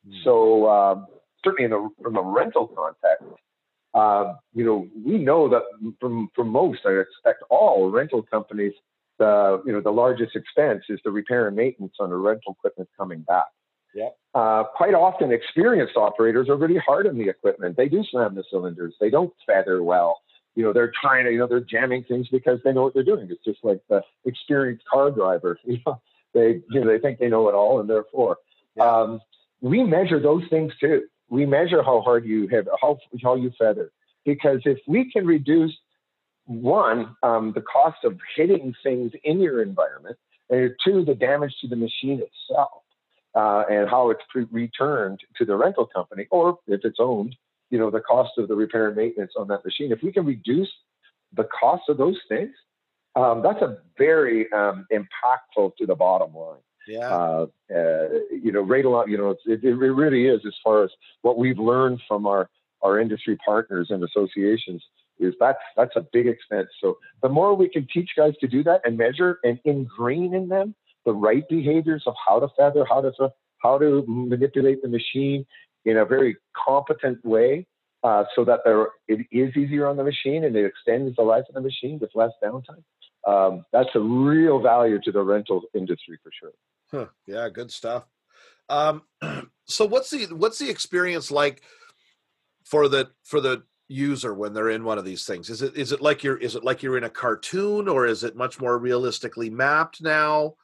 Mm. 0.08 0.24
So 0.24 0.70
um, 0.70 1.08
certainly 1.44 1.66
in 1.66 1.74
a, 1.74 1.88
from 2.00 2.18
a 2.18 2.22
rental 2.22 2.68
context, 2.68 3.26
uh, 3.96 4.36
you 4.54 4.64
know, 4.64 4.88
we 5.04 5.18
know 5.18 5.50
that 5.50 5.64
from, 6.00 6.30
from 6.36 6.50
most, 6.50 6.82
I 6.86 6.92
expect 6.92 7.42
all 7.50 7.90
rental 7.90 8.22
companies, 8.22 8.74
the 9.18 9.64
you 9.66 9.72
know 9.72 9.82
the 9.82 9.92
largest 9.92 10.36
expense 10.36 10.84
is 10.90 11.00
the 11.06 11.10
repair 11.10 11.48
and 11.48 11.56
maintenance 11.56 11.96
on 12.00 12.10
the 12.12 12.18
rental 12.18 12.56
equipment 12.60 12.90
coming 12.96 13.22
back. 13.22 13.46
Yeah. 13.96 14.10
Uh, 14.36 14.66
quite 14.76 14.94
often, 14.94 15.32
experienced 15.32 15.96
operators 15.96 16.50
are 16.50 16.58
really 16.58 16.80
hard 16.86 17.08
on 17.08 17.18
the 17.18 17.30
equipment. 17.30 17.78
They 17.78 17.88
do 17.88 18.04
slam 18.12 18.36
the 18.36 18.44
cylinders. 18.52 18.94
They 19.00 19.10
don't 19.10 19.34
feather 19.48 19.82
well. 19.82 20.20
You 20.56 20.64
know, 20.64 20.74
they're 20.74 20.92
trying 21.02 21.26
to, 21.26 21.32
you 21.32 21.38
know, 21.38 21.48
they're 21.48 21.60
jamming 21.60 22.04
things 22.04 22.28
because 22.30 22.60
they 22.64 22.72
know 22.72 22.84
what 22.84 22.94
they're 22.94 23.04
doing. 23.04 23.28
It's 23.30 23.44
just 23.44 23.64
like 23.64 23.82
the 23.90 24.02
experienced 24.26 24.86
car 24.92 25.12
driver. 25.12 25.60
You 25.66 25.80
know, 25.86 26.02
they, 26.34 26.62
you 26.70 26.82
know, 26.82 26.88
they 26.88 27.00
think 27.00 27.20
they 27.20 27.30
know 27.30 27.48
it 27.48 27.56
all, 27.56 27.80
and 27.80 27.90
therefore, 27.90 28.38
um, 28.80 29.22
we 29.62 29.84
measure 29.84 30.20
those 30.20 30.44
things 30.50 30.74
too. 30.80 31.04
We 31.30 31.46
measure 31.46 31.82
how 31.82 32.02
hard 32.02 32.26
you 32.26 32.48
have, 32.50 32.68
how 32.82 33.00
how 33.24 33.36
you 33.36 33.52
feather, 33.58 33.92
because 34.26 34.60
if 34.66 34.80
we 34.86 35.10
can 35.12 35.26
reduce 35.26 35.72
one, 36.46 37.16
um, 37.24 37.54
the 37.54 37.62
cost 37.62 38.04
of 38.04 38.20
hitting 38.36 38.74
things 38.84 39.14
in 39.24 39.40
your 39.40 39.62
environment, 39.62 40.18
and 40.50 40.72
two, 40.84 41.06
the 41.06 41.16
damage 41.16 41.56
to 41.62 41.68
the 41.68 41.76
machine 41.76 42.22
itself 42.22 42.84
uh, 43.34 43.64
and 43.70 43.90
how 43.90 44.10
it's 44.10 44.22
pre- 44.30 44.48
returned 44.52 45.20
to 45.38 45.46
the 45.46 45.56
rental 45.56 45.86
company, 45.86 46.28
or 46.32 46.60
if 46.68 46.82
it's 46.84 47.00
owned, 47.00 47.36
you 47.70 47.80
know, 47.80 47.90
the 47.90 48.02
cost 48.02 48.32
of 48.38 48.48
the 48.48 48.56
repair 48.56 48.88
and 48.88 48.96
maintenance 48.96 49.34
on 49.38 49.48
that 49.48 49.66
machine. 49.66 49.92
If 49.92 50.04
we 50.04 50.12
can 50.12 50.26
reduce 50.26 50.72
the 51.34 51.48
cost 51.60 51.84
of 51.90 51.98
those 51.98 52.18
things, 52.30 52.52
um, 53.16 53.42
that's 53.42 53.62
a 53.62 53.78
very 53.98 54.52
um, 54.52 54.86
impactful 54.92 55.76
to 55.78 55.86
the 55.86 55.96
bottom 55.96 56.34
line. 56.34 56.60
Yeah. 56.88 57.10
Uh, 57.10 57.46
uh, 57.74 58.08
you 58.32 58.52
know, 58.52 58.62
right 58.62 58.86
along, 58.86 59.10
you 59.10 59.18
know, 59.18 59.36
it, 59.46 59.64
it 59.64 59.76
really 59.76 60.28
is 60.28 60.42
as 60.46 60.54
far 60.64 60.84
as 60.84 60.92
what 61.22 61.38
we've 61.38 61.58
learned 61.58 62.02
from 62.08 62.28
our, 62.28 62.50
our 62.82 63.00
industry 63.00 63.38
partners 63.44 63.88
and 63.90 64.04
associations 64.04 64.84
is 65.18 65.34
that's 65.40 65.60
that's 65.78 65.96
a 65.96 66.06
big 66.12 66.28
expense. 66.28 66.68
So 66.82 66.98
the 67.24 67.30
more 67.30 67.56
we 67.56 67.70
can 67.70 67.88
teach 67.92 68.10
guys 68.18 68.34
to 68.42 68.48
do 68.48 68.64
that 68.64 68.82
and 68.84 68.98
measure 68.98 69.40
and 69.44 69.60
ingrain 69.64 70.34
in 70.34 70.50
them 70.50 70.76
the 71.06 71.14
right 71.14 71.48
behaviors 71.48 72.04
of 72.06 72.16
how 72.28 72.40
to 72.40 72.48
feather, 72.58 72.86
how 72.88 73.02
to 73.02 73.12
how 73.60 73.78
to 73.78 74.04
manipulate 74.08 74.82
the 74.82 74.90
machine 74.90 75.46
in 75.86 75.98
a 75.98 76.06
very 76.06 76.38
competent 76.56 77.24
way, 77.24 77.66
uh, 78.04 78.26
so 78.36 78.44
that 78.46 78.62
there, 78.66 78.88
it 79.08 79.26
is 79.32 79.56
easier 79.56 79.88
on 79.88 79.98
the 79.98 80.04
machine 80.04 80.44
and 80.44 80.56
it 80.56 80.66
extends 80.66 81.16
the 81.16 81.24
life 81.24 81.44
of 81.50 81.56
the 81.56 81.62
machine 81.62 82.00
with 82.00 82.12
less 82.16 82.32
downtime. 82.44 82.84
Um, 83.28 83.66
that's 83.72 83.90
a 83.96 84.00
real 84.00 84.62
value 84.62 85.00
to 85.04 85.12
the 85.12 85.22
rental 85.22 85.62
industry 85.74 86.20
for 86.22 86.32
sure. 86.40 86.52
Huh. 86.92 87.08
Yeah, 87.26 87.50
good 87.50 87.72
stuff. 87.72 88.04
Um, 88.70 89.04
so 89.66 89.86
what's 89.86 90.12
the 90.12 90.26
what's 90.28 90.60
the 90.60 90.70
experience 90.70 91.32
like? 91.32 91.64
for 92.66 92.90
the 92.90 93.12
for 93.24 93.40
the 93.40 93.64
user 93.88 94.34
when 94.34 94.52
they're 94.54 94.72
in 94.72 94.84
one 94.84 94.98
of 94.98 95.06
these 95.06 95.26
things? 95.26 95.50
Is 95.50 95.62
it 95.62 95.78
is 95.78 95.92
it 95.94 96.02
like 96.02 96.24
you're 96.24 96.38
is 96.38 96.56
it 96.56 96.64
like 96.64 96.84
you're 96.84 96.98
in 96.98 97.04
a 97.06 97.10
cartoon 97.10 97.88
or 97.88 98.06
is 98.06 98.24
it 98.24 98.36
much 98.36 98.60
more 98.60 98.78
realistically 98.78 99.50
mapped 99.50 100.02
now? 100.02 100.56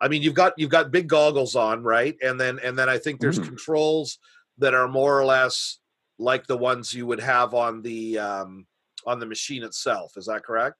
I 0.00 0.08
mean, 0.08 0.22
you've 0.22 0.34
got 0.34 0.54
you've 0.56 0.70
got 0.70 0.90
big 0.90 1.06
goggles 1.06 1.54
on, 1.54 1.84
right? 1.84 2.16
And 2.22 2.40
then 2.40 2.58
and 2.64 2.76
then 2.76 2.88
I 2.88 2.98
think 2.98 3.20
there's 3.20 3.38
mm. 3.38 3.44
controls 3.44 4.18
that 4.60 4.74
are 4.74 4.88
more 4.88 5.18
or 5.18 5.24
less 5.24 5.78
like 6.18 6.46
the 6.46 6.56
ones 6.56 6.94
you 6.94 7.06
would 7.06 7.20
have 7.20 7.54
on 7.54 7.82
the 7.82 8.18
um, 8.18 8.66
on 9.06 9.18
the 9.18 9.26
machine 9.26 9.62
itself. 9.62 10.12
Is 10.16 10.26
that 10.26 10.44
correct? 10.44 10.76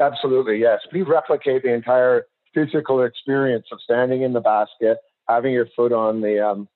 Absolutely, 0.00 0.58
yes. 0.58 0.80
We 0.92 1.02
replicate 1.02 1.62
the 1.62 1.72
entire 1.72 2.26
physical 2.54 3.02
experience 3.02 3.66
of 3.72 3.80
standing 3.82 4.22
in 4.22 4.32
the 4.32 4.40
basket, 4.40 4.98
having 5.28 5.52
your 5.52 5.68
foot 5.74 5.92
on 5.92 6.20
the 6.20 6.44
um, 6.44 6.68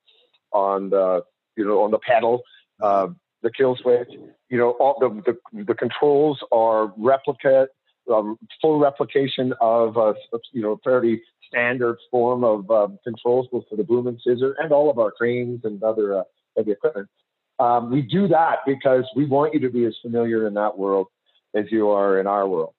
on 0.53 0.90
the 0.90 1.22
you 1.57 1.64
know 1.64 1.83
on 1.83 1.90
the 1.90 1.98
pedal, 1.98 2.42
uh, 2.83 3.09
the 3.42 3.51
kill 3.51 3.77
switch. 3.77 4.09
You 4.51 4.59
know, 4.59 4.70
all 4.72 4.96
the 4.98 5.22
the, 5.53 5.64
the 5.64 5.75
controls 5.75 6.38
are 6.51 6.92
replicate 6.96 7.68
um, 8.12 8.37
full 8.61 8.79
replication 8.79 9.55
of 9.61 9.96
a 9.96 10.14
you 10.53 10.62
know 10.62 10.79
fairly 10.83 11.22
standard 11.52 11.98
form 12.10 12.44
of 12.44 12.70
um, 12.70 12.98
controls 13.04 13.46
both 13.52 13.64
for 13.68 13.76
the 13.76 13.84
boom 13.84 14.06
and 14.06 14.18
scissor 14.26 14.56
and 14.58 14.72
all 14.72 14.90
of 14.90 14.98
our 14.98 15.10
cranes 15.10 15.60
and 15.64 15.82
other 15.82 16.18
uh, 16.20 16.22
heavy 16.56 16.72
equipment. 16.72 17.08
Um, 17.58 17.90
we 17.90 18.02
do 18.02 18.28
that 18.28 18.60
because 18.66 19.04
we 19.14 19.26
want 19.26 19.54
you 19.54 19.60
to 19.60 19.70
be 19.70 19.84
as 19.84 19.94
familiar 20.02 20.46
in 20.46 20.54
that 20.54 20.78
world 20.78 21.08
as 21.54 21.66
you 21.70 21.90
are 21.90 22.18
in 22.18 22.26
our 22.26 22.48
world. 22.48 22.74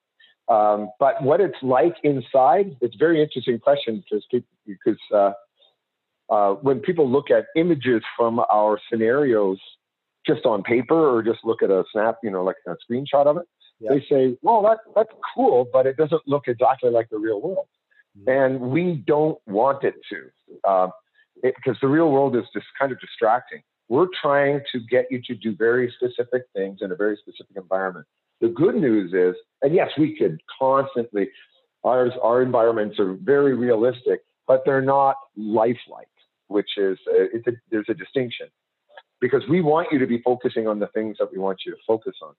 Um, 0.50 0.90
but 1.00 1.24
what 1.24 1.40
it's 1.40 1.56
like 1.62 1.96
inside, 2.04 2.76
it's 2.82 2.96
a 2.96 2.98
very 2.98 3.22
interesting 3.22 3.60
question 3.60 4.04
because 4.04 4.26
because 4.66 5.00
uh, 5.14 5.32
uh, 6.30 6.56
when 6.56 6.80
people 6.80 7.10
look 7.10 7.32
at 7.32 7.46
images 7.56 8.02
from 8.18 8.42
our 8.52 8.80
scenarios 8.90 9.58
just 10.28 10.46
on 10.46 10.64
paper 10.64 11.18
or 11.18 11.22
just 11.22 11.40
look 11.44 11.62
at 11.62 11.70
a 11.70 11.84
snap, 11.92 12.18
you 12.24 12.32
know, 12.32 12.44
like 12.44 12.56
a 12.68 12.76
screenshot 12.90 13.26
of 13.26 13.38
it, 13.38 13.44
yeah. 13.80 13.92
they 13.92 14.06
say, 14.10 14.38
"Well, 14.42 14.62
that 14.64 14.80
that's 14.96 15.12
cool, 15.34 15.68
but 15.72 15.86
it 15.86 15.96
doesn't 15.96 16.22
look 16.28 16.48
exactly 16.48 16.90
like 16.90 17.10
the 17.10 17.20
real 17.20 17.42
world." 17.42 17.68
Mm-hmm. 18.18 18.30
And 18.30 18.60
we 18.60 19.04
don't 19.08 19.40
want 19.48 19.84
it 19.84 19.96
to, 20.12 20.92
because 21.42 21.76
uh, 21.76 21.82
the 21.82 21.88
real 21.88 22.12
world 22.12 22.36
is 22.36 22.44
just 22.54 22.68
kind 22.80 22.92
of 22.92 23.00
distracting. 23.00 23.62
We're 23.90 24.08
trying 24.22 24.62
to 24.72 24.80
get 24.90 25.08
you 25.12 25.22
to 25.28 25.36
do 25.36 25.56
very 25.56 25.92
specific 25.98 26.44
things 26.56 26.80
in 26.82 26.92
a 26.92 26.96
very 26.96 27.18
specific 27.18 27.56
environment. 27.56 28.06
The 28.40 28.50
good 28.50 28.76
news 28.76 29.14
is, 29.14 29.36
and 29.62 29.74
yes, 29.74 29.90
we 29.98 30.16
could 30.16 30.42
constantly, 30.60 31.30
ours, 31.84 32.14
our 32.22 32.42
environments 32.42 33.00
are 33.00 33.14
very 33.14 33.56
realistic, 33.56 34.22
but 34.48 34.64
they're 34.66 34.82
not 34.82 35.16
lifelike, 35.36 36.08
which 36.48 36.78
is, 36.78 36.98
uh, 37.08 37.26
it's 37.34 37.48
a, 37.48 37.54
there's 37.72 37.90
a 37.90 37.94
distinction 37.94 38.48
because 39.22 39.44
we 39.50 39.62
want 39.62 39.88
you 39.92 40.00
to 40.00 40.08
be 40.08 40.22
focusing 40.22 40.68
on 40.68 40.80
the 40.80 40.88
things 40.88 41.18
that 41.20 41.32
we 41.32 41.40
want 41.40 41.60
you 41.66 41.72
to 41.72 41.78
focus 41.88 42.16
on. 42.22 42.36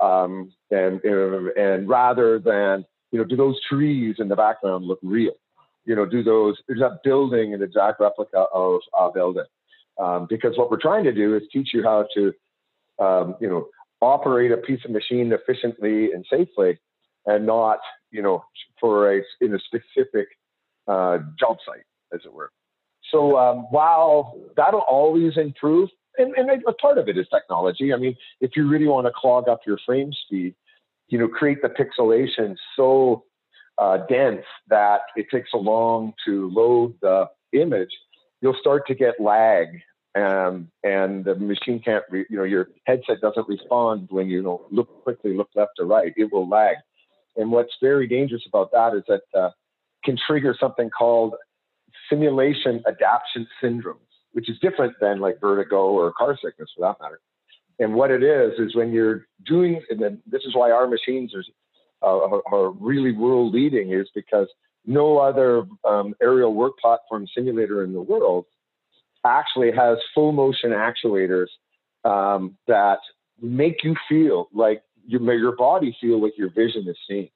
Um, 0.00 0.52
and, 0.70 1.00
uh, 1.04 1.52
and 1.60 1.88
rather 1.88 2.38
than, 2.38 2.84
you 3.10 3.18
know, 3.18 3.24
do 3.24 3.36
those 3.36 3.58
trees 3.68 4.16
in 4.18 4.28
the 4.28 4.36
background 4.36 4.84
look 4.84 4.98
real? 5.02 5.32
You 5.84 5.96
know, 5.96 6.04
do 6.04 6.22
those, 6.22 6.56
is 6.68 6.78
that 6.80 7.02
building 7.02 7.54
an 7.54 7.62
exact 7.62 8.00
replica 8.00 8.44
of 8.52 8.80
a 8.98 9.10
building? 9.10 9.44
Um, 9.98 10.26
because 10.28 10.56
what 10.56 10.70
we're 10.70 10.80
trying 10.80 11.04
to 11.04 11.12
do 11.12 11.36
is 11.36 11.42
teach 11.52 11.70
you 11.72 11.82
how 11.82 12.06
to, 12.14 12.32
um, 12.98 13.36
you 13.40 13.48
know, 13.48 13.68
operate 14.00 14.52
a 14.52 14.56
piece 14.58 14.80
of 14.84 14.90
machine 14.90 15.32
efficiently 15.32 16.12
and 16.12 16.24
safely 16.30 16.78
and 17.26 17.46
not, 17.46 17.78
you 18.10 18.22
know, 18.22 18.44
for 18.80 19.12
a, 19.12 19.22
in 19.40 19.54
a 19.54 19.58
specific 19.58 20.28
uh, 20.86 21.18
job 21.38 21.56
site, 21.66 21.84
as 22.12 22.20
it 22.24 22.32
were. 22.32 22.50
So 23.10 23.38
um, 23.38 23.66
while 23.70 24.38
that'll 24.56 24.80
always 24.80 25.36
improve, 25.36 25.88
and, 26.18 26.34
and 26.36 26.62
a 26.66 26.72
part 26.74 26.98
of 26.98 27.08
it 27.08 27.16
is 27.16 27.26
technology. 27.32 27.92
I 27.92 27.96
mean, 27.96 28.14
if 28.40 28.52
you 28.56 28.68
really 28.68 28.86
want 28.86 29.06
to 29.06 29.12
clog 29.14 29.48
up 29.48 29.60
your 29.66 29.78
frame 29.86 30.12
speed, 30.26 30.54
you 31.08 31.18
know, 31.18 31.28
create 31.28 31.62
the 31.62 31.68
pixelation 31.68 32.56
so 32.76 33.24
uh, 33.78 33.98
dense 34.08 34.44
that 34.68 35.02
it 35.16 35.26
takes 35.30 35.50
so 35.52 35.58
long 35.58 36.12
to 36.24 36.50
load 36.50 36.94
the 37.00 37.26
image, 37.52 37.90
you'll 38.40 38.56
start 38.60 38.86
to 38.86 38.94
get 38.94 39.20
lag 39.20 39.68
um, 40.14 40.70
and 40.82 41.24
the 41.24 41.34
machine 41.34 41.80
can't, 41.80 42.04
re- 42.10 42.26
you 42.28 42.36
know, 42.36 42.44
your 42.44 42.68
headset 42.86 43.20
doesn't 43.20 43.48
respond 43.48 44.08
when 44.10 44.26
you 44.28 44.42
know 44.42 44.66
look 44.70 45.02
quickly, 45.04 45.36
look 45.36 45.50
left 45.54 45.72
or 45.78 45.86
right. 45.86 46.12
It 46.16 46.32
will 46.32 46.48
lag. 46.48 46.76
And 47.36 47.52
what's 47.52 47.72
very 47.80 48.06
dangerous 48.08 48.42
about 48.48 48.72
that 48.72 48.94
is 48.94 49.04
that 49.06 49.22
uh, 49.38 49.50
can 50.04 50.16
trigger 50.26 50.56
something 50.58 50.90
called 50.90 51.34
simulation 52.10 52.82
adaptation 52.86 53.46
syndrome, 53.60 54.00
which 54.32 54.48
is 54.48 54.58
different 54.60 54.94
than 55.00 55.20
like 55.20 55.40
vertigo 55.40 55.90
or 55.90 56.12
car 56.12 56.36
sickness 56.42 56.70
for 56.76 56.88
that 56.88 56.96
matter. 57.00 57.20
And 57.78 57.94
what 57.94 58.10
it 58.10 58.22
is 58.22 58.58
is 58.58 58.74
when 58.74 58.92
you're 58.92 59.26
doing, 59.46 59.80
and 59.90 60.00
then 60.00 60.20
this 60.26 60.42
is 60.42 60.54
why 60.54 60.70
our 60.70 60.88
machines 60.88 61.32
are, 62.02 62.42
are 62.52 62.70
really 62.70 63.12
world 63.12 63.54
leading, 63.54 63.92
is 63.92 64.08
because 64.14 64.48
no 64.84 65.18
other 65.18 65.64
um, 65.88 66.14
aerial 66.20 66.54
work 66.54 66.78
platform 66.78 67.26
simulator 67.34 67.84
in 67.84 67.92
the 67.92 68.00
world 68.00 68.46
actually 69.24 69.70
has 69.70 69.98
full 70.14 70.32
motion 70.32 70.70
actuators 70.70 71.48
um, 72.04 72.56
that 72.66 72.98
make 73.40 73.84
you 73.84 73.94
feel 74.08 74.48
like 74.52 74.82
you 75.06 75.18
make 75.18 75.38
your 75.38 75.56
body 75.56 75.96
feel 76.00 76.20
what 76.20 76.36
your 76.36 76.50
vision 76.50 76.86
is 76.88 76.96
seeing. 77.08 77.28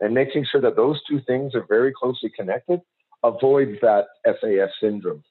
And 0.00 0.14
making 0.14 0.46
sure 0.50 0.62
that 0.62 0.76
those 0.76 0.98
two 1.08 1.20
things 1.26 1.54
are 1.54 1.66
very 1.68 1.92
closely 1.92 2.30
connected 2.30 2.80
avoids 3.22 3.78
that 3.82 4.06
SAS 4.24 4.70
syndrome. 4.80 5.22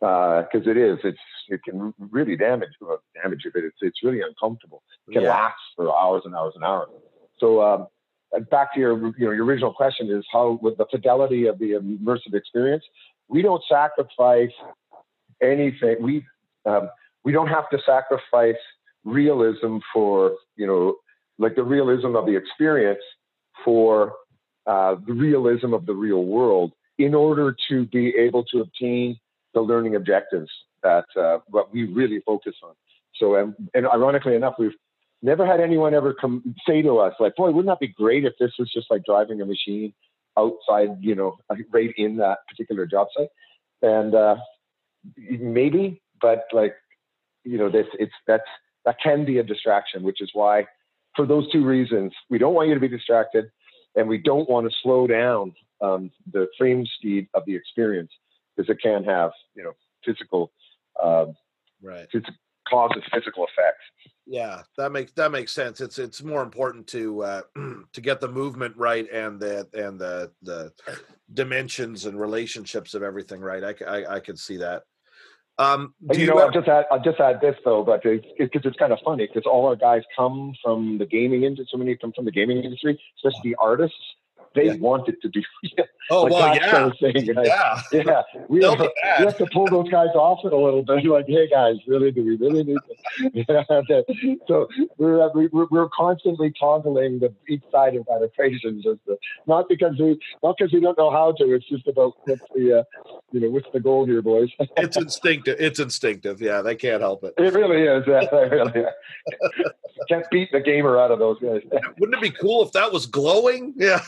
Because 0.00 0.66
uh, 0.66 0.70
it 0.70 0.76
is, 0.76 0.98
it's 1.04 1.18
it 1.48 1.60
can 1.64 1.94
really 2.10 2.36
damage 2.36 2.70
well, 2.80 3.02
damage 3.22 3.42
you, 3.44 3.50
but 3.52 3.64
it's 3.64 3.76
it's 3.80 4.02
really 4.02 4.20
uncomfortable. 4.20 4.82
It 5.08 5.12
can 5.12 5.22
yeah. 5.22 5.30
last 5.30 5.56
for 5.74 5.96
hours 5.96 6.22
and 6.24 6.34
hours 6.34 6.52
and 6.54 6.64
hours. 6.64 6.88
So 7.38 7.62
um, 7.62 7.86
back 8.50 8.74
to 8.74 8.80
your 8.80 8.96
you 9.16 9.26
know 9.26 9.30
your 9.30 9.44
original 9.44 9.72
question 9.72 10.10
is 10.10 10.24
how 10.30 10.58
with 10.60 10.76
the 10.76 10.86
fidelity 10.90 11.46
of 11.46 11.58
the 11.58 11.72
immersive 11.72 12.34
experience, 12.34 12.84
we 13.28 13.42
don't 13.42 13.62
sacrifice 13.68 14.52
anything. 15.42 15.96
We 16.00 16.24
um, 16.66 16.90
we 17.24 17.32
don't 17.32 17.48
have 17.48 17.68
to 17.70 17.78
sacrifice 17.86 18.56
realism 19.04 19.78
for 19.92 20.36
you 20.56 20.66
know 20.66 20.96
like 21.38 21.54
the 21.54 21.62
realism 21.62 22.16
of 22.16 22.26
the 22.26 22.36
experience 22.36 23.02
for 23.64 24.12
uh, 24.66 24.96
the 25.06 25.12
realism 25.12 25.72
of 25.72 25.86
the 25.86 25.94
real 25.94 26.24
world 26.24 26.72
in 26.98 27.14
order 27.14 27.54
to 27.68 27.86
be 27.86 28.14
able 28.16 28.42
to 28.44 28.60
obtain 28.60 29.18
the 29.56 29.62
learning 29.62 29.96
objectives 29.96 30.50
that 30.82 31.06
uh, 31.16 31.38
what 31.48 31.72
we 31.72 31.84
really 31.84 32.20
focus 32.26 32.54
on. 32.62 32.74
So 33.18 33.36
and, 33.36 33.54
and 33.72 33.86
ironically 33.86 34.34
enough, 34.34 34.56
we've 34.58 34.76
never 35.22 35.46
had 35.46 35.60
anyone 35.60 35.94
ever 35.94 36.12
come 36.12 36.54
say 36.68 36.82
to 36.82 36.98
us 36.98 37.14
like, 37.18 37.34
"Boy, 37.36 37.50
wouldn't 37.50 37.72
that 37.72 37.80
be 37.80 37.88
great 37.88 38.26
if 38.26 38.34
this 38.38 38.52
was 38.58 38.70
just 38.70 38.90
like 38.90 39.02
driving 39.04 39.40
a 39.40 39.46
machine 39.46 39.94
outside, 40.36 40.90
you 41.00 41.14
know, 41.14 41.38
right 41.72 41.94
in 41.96 42.18
that 42.18 42.40
particular 42.48 42.84
job 42.84 43.08
site?" 43.16 43.30
And 43.80 44.14
uh, 44.14 44.36
maybe, 45.16 46.02
but 46.20 46.44
like, 46.52 46.74
you 47.44 47.56
know, 47.56 47.70
this 47.70 47.86
it's 47.98 48.12
that's 48.26 48.50
that 48.84 48.96
can 49.02 49.24
be 49.24 49.38
a 49.38 49.42
distraction, 49.42 50.02
which 50.02 50.20
is 50.20 50.30
why, 50.34 50.66
for 51.16 51.24
those 51.24 51.50
two 51.50 51.64
reasons, 51.64 52.12
we 52.28 52.36
don't 52.36 52.52
want 52.52 52.68
you 52.68 52.74
to 52.74 52.80
be 52.80 52.88
distracted, 52.88 53.46
and 53.94 54.06
we 54.06 54.18
don't 54.18 54.50
want 54.50 54.68
to 54.68 54.76
slow 54.82 55.06
down 55.06 55.54
um, 55.80 56.10
the 56.30 56.46
frame 56.58 56.84
speed 56.98 57.26
of 57.32 57.42
the 57.46 57.56
experience 57.56 58.10
because 58.56 58.70
it 58.70 58.80
can 58.80 59.04
have, 59.04 59.30
you 59.54 59.62
know, 59.62 59.72
physical, 60.04 60.52
um, 61.02 61.34
right, 61.82 62.08
phys- 62.12 62.34
causes 62.68 63.02
physical 63.12 63.44
effects. 63.44 63.84
Yeah, 64.26 64.62
that 64.76 64.90
makes 64.90 65.12
that 65.12 65.30
makes 65.30 65.52
sense. 65.52 65.80
It's 65.80 65.98
it's 65.98 66.22
more 66.22 66.42
important 66.42 66.86
to 66.88 67.22
uh, 67.22 67.42
to 67.92 68.00
get 68.00 68.20
the 68.20 68.28
movement 68.28 68.76
right 68.76 69.08
and 69.10 69.38
the 69.38 69.68
and 69.72 69.98
the 69.98 70.32
the 70.42 70.72
dimensions 71.32 72.06
and 72.06 72.20
relationships 72.20 72.94
of 72.94 73.02
everything 73.02 73.40
right. 73.40 73.62
I 73.62 73.84
I, 73.84 74.14
I 74.16 74.20
can 74.20 74.36
see 74.36 74.56
that. 74.58 74.82
Um, 75.58 75.94
you, 76.12 76.20
you 76.20 76.26
know, 76.26 76.38
I'll 76.38 76.50
just 76.50 76.68
add, 76.68 76.84
I'll 76.90 77.02
just 77.02 77.18
add 77.18 77.40
this 77.40 77.56
though, 77.64 77.82
but 77.82 78.02
because 78.02 78.20
it's, 78.38 78.50
it's, 78.54 78.66
it's, 78.66 78.76
kind 78.76 78.92
of 78.92 78.98
funny 79.02 79.26
because 79.26 79.46
all 79.46 79.66
our 79.66 79.76
guys 79.76 80.02
come 80.14 80.54
from 80.62 80.98
the 80.98 81.06
gaming 81.06 81.44
industry. 81.44 81.68
So 81.70 81.78
many 81.78 81.96
come 81.96 82.12
from 82.12 82.26
the 82.26 82.30
gaming 82.30 82.62
industry, 82.62 83.00
especially 83.16 83.52
the 83.52 83.56
artists 83.58 83.96
they 84.56 84.66
yeah. 84.66 84.76
want 84.76 85.08
it 85.08 85.20
to 85.22 85.28
be. 85.28 85.44
Oh 86.08 86.22
like 86.22 86.32
well, 86.32 86.54
yeah. 86.54 86.70
Kind 86.70 86.92
of 86.92 86.98
thing, 87.00 87.24
yeah, 87.24 87.80
yeah. 87.92 88.22
We 88.48 88.62
have, 88.62 88.78
we 88.78 89.24
have, 89.24 89.36
to 89.38 89.46
pull 89.52 89.66
those 89.66 89.88
guys 89.88 90.10
off 90.14 90.44
it 90.44 90.52
a 90.52 90.56
little 90.56 90.84
bit. 90.84 91.04
Like, 91.16 91.26
hey 91.26 91.48
guys, 91.48 91.78
really, 91.88 92.12
do 92.12 92.24
we 92.24 92.36
really 92.36 92.62
need 92.62 92.78
to? 93.44 94.04
so 94.46 94.68
we're, 94.98 95.28
we're 95.32 95.66
we're 95.68 95.88
constantly 95.88 96.52
toggling 96.60 97.18
the 97.18 97.34
each 97.48 97.62
side 97.72 97.96
of 97.96 98.06
that 98.06 98.22
equation, 98.22 98.80
just 98.82 99.04
to, 99.06 99.18
not 99.48 99.68
because 99.68 99.98
we 99.98 100.16
not 100.44 100.56
because 100.56 100.72
we 100.72 100.78
don't 100.78 100.96
know 100.96 101.10
how 101.10 101.32
to. 101.32 101.54
It's 101.54 101.68
just 101.68 101.88
about 101.88 102.12
what's 102.24 102.42
the 102.54 102.80
uh, 102.80 102.84
you 103.32 103.40
know 103.40 103.50
what's 103.50 103.68
the 103.72 103.80
goal 103.80 104.06
here, 104.06 104.22
boys. 104.22 104.50
it's 104.76 104.96
instinctive. 104.96 105.56
It's 105.58 105.80
instinctive. 105.80 106.40
Yeah, 106.40 106.62
they 106.62 106.76
can't 106.76 107.00
help 107.00 107.24
it. 107.24 107.34
It 107.36 107.52
really 107.52 107.82
is. 107.82 108.04
Yeah, 108.06 108.28
really. 108.32 108.84
Can't 110.08 110.26
beat 110.30 110.52
the 110.52 110.60
gamer 110.60 110.98
out 110.98 111.10
of 111.10 111.18
those 111.18 111.40
guys. 111.40 111.62
Wouldn't 111.98 112.16
it 112.16 112.20
be 112.20 112.30
cool 112.30 112.62
if 112.62 112.70
that 112.72 112.92
was 112.92 113.06
glowing? 113.06 113.74
Yeah. 113.76 114.02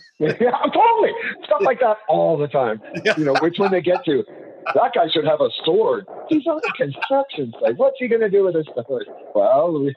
yeah, 0.18 0.30
totally. 0.38 1.12
Stuff 1.44 1.62
like 1.62 1.80
that 1.80 1.98
all 2.08 2.36
the 2.36 2.48
time. 2.48 2.80
You 3.16 3.24
know, 3.24 3.34
which 3.40 3.58
one 3.58 3.70
they 3.70 3.80
get 3.80 4.04
to, 4.06 4.24
that 4.74 4.92
guy 4.94 5.08
should 5.12 5.24
have 5.24 5.40
a 5.40 5.50
sword. 5.64 6.06
He's 6.28 6.46
on 6.46 6.58
a 6.58 6.72
construction 6.76 7.52
site. 7.60 7.76
What's 7.76 7.96
he 7.98 8.08
going 8.08 8.20
to 8.20 8.30
do 8.30 8.44
with 8.44 8.54
this 8.54 8.66
sword? 8.86 9.06
Well, 9.34 9.72
would 9.72 9.94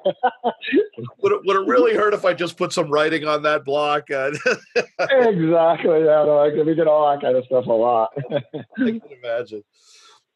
it, 1.32 1.42
would 1.46 1.56
it 1.56 1.68
really 1.68 1.96
hurt 1.96 2.14
if 2.14 2.26
I 2.26 2.34
just 2.34 2.58
put 2.58 2.74
some 2.74 2.90
writing 2.90 3.26
on 3.26 3.44
that 3.44 3.64
block? 3.64 4.10
exactly. 4.10 6.00
Yeah, 6.00 6.24
no, 6.26 6.64
we 6.66 6.76
get 6.76 6.88
all 6.88 7.12
that 7.12 7.22
kind 7.22 7.38
of 7.38 7.46
stuff 7.46 7.68
a 7.68 7.72
lot. 7.72 8.12
I 8.32 8.42
can 8.78 9.02
imagine. 9.24 9.64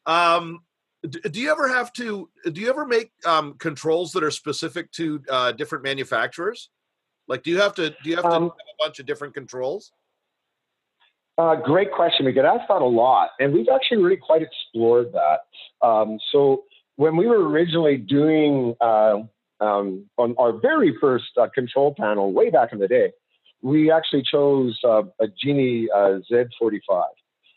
Um, 0.06 0.60
do 1.08 1.39
you 1.39 1.52
ever 1.52 1.67
have 1.67 1.93
to? 1.93 2.30
Do 2.52 2.62
you 2.62 2.69
ever 2.69 2.86
make 2.86 3.12
um, 3.26 3.56
controls 3.58 4.12
that 4.13 4.24
are 4.24 4.32
specific 4.32 4.91
to 4.93 5.22
uh, 5.30 5.52
different 5.54 5.84
manufacturers? 5.84 6.69
Like, 7.29 7.43
do 7.43 7.51
you 7.51 7.59
have 7.59 7.75
to? 7.75 7.91
Do 7.91 8.09
you 8.09 8.15
have 8.15 8.25
to 8.25 8.31
um, 8.31 8.43
have 8.43 8.51
a 8.51 8.83
bunch 8.83 8.99
of 8.99 9.05
different 9.05 9.35
controls? 9.35 9.91
Uh, 11.37 11.55
great 11.55 11.91
question. 11.91 12.25
We 12.25 12.33
get 12.33 12.43
asked 12.43 12.67
that 12.67 12.81
a 12.81 12.85
lot, 12.85 13.29
and 13.39 13.53
we've 13.53 13.69
actually 13.73 14.03
really 14.03 14.17
quite 14.17 14.41
explored 14.41 15.13
that. 15.13 15.87
Um, 15.87 16.19
so 16.33 16.63
when 16.97 17.15
we 17.15 17.27
were 17.27 17.47
originally 17.47 17.95
doing 17.95 18.75
uh, 18.81 19.19
um, 19.61 20.09
on 20.17 20.35
our 20.37 20.51
very 20.51 20.93
first 20.99 21.29
uh, 21.39 21.47
control 21.53 21.95
panel 21.97 22.33
way 22.33 22.49
back 22.49 22.73
in 22.73 22.79
the 22.79 22.89
day, 22.89 23.11
we 23.61 23.91
actually 23.91 24.23
chose 24.29 24.77
uh, 24.83 25.03
a 25.21 25.27
Genie 25.41 25.87
uh, 25.95 26.19
Z45. 26.29 27.03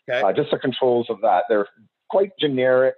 Okay. 0.09 0.21
Uh, 0.21 0.33
just 0.33 0.51
the 0.51 0.59
controls 0.59 1.07
of 1.09 1.21
that. 1.23 1.45
They're 1.49 1.67
quite 2.11 2.31
generic. 2.39 2.97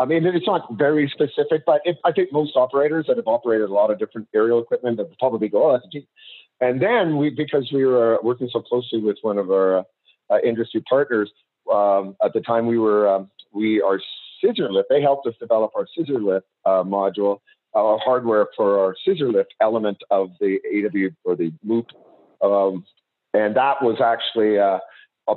I 0.00 0.04
mean, 0.04 0.24
it's 0.26 0.46
not 0.46 0.66
very 0.72 1.08
specific, 1.08 1.62
but 1.66 1.80
I 2.04 2.12
think 2.12 2.32
most 2.32 2.56
operators 2.56 3.06
that 3.08 3.16
have 3.16 3.26
operated 3.26 3.68
a 3.68 3.72
lot 3.72 3.90
of 3.90 3.98
different 3.98 4.28
aerial 4.34 4.60
equipment 4.60 4.98
would 4.98 5.18
probably 5.18 5.48
go, 5.48 5.70
oh, 5.70 5.72
that's 5.72 5.86
Genie. 5.92 6.06
And 6.60 6.80
then 6.80 7.16
we, 7.16 7.30
because 7.30 7.70
we 7.72 7.84
were 7.84 8.18
working 8.22 8.48
so 8.52 8.60
closely 8.60 9.00
with 9.00 9.16
one 9.22 9.38
of 9.38 9.50
our 9.50 9.84
uh, 10.30 10.38
industry 10.44 10.82
partners. 10.88 11.30
Um, 11.72 12.16
at 12.24 12.32
the 12.32 12.40
time, 12.40 12.66
we 12.66 12.78
were 12.78 13.08
um, 13.08 13.30
we 13.52 13.80
our 13.82 14.00
scissor 14.40 14.70
lift. 14.70 14.88
They 14.88 15.02
helped 15.02 15.26
us 15.26 15.34
develop 15.40 15.72
our 15.76 15.86
scissor 15.96 16.18
lift 16.18 16.46
uh, 16.64 16.82
module, 16.82 17.38
uh, 17.74 17.96
hardware 17.98 18.48
for 18.56 18.78
our 18.78 18.96
scissor 19.04 19.30
lift 19.30 19.54
element 19.60 19.98
of 20.10 20.30
the 20.40 20.58
AW 20.66 21.08
or 21.24 21.36
the 21.36 21.52
loop, 21.64 21.86
um, 22.42 22.84
and 23.34 23.56
that 23.56 23.82
was 23.82 24.00
actually 24.00 24.58
uh, 24.58 24.78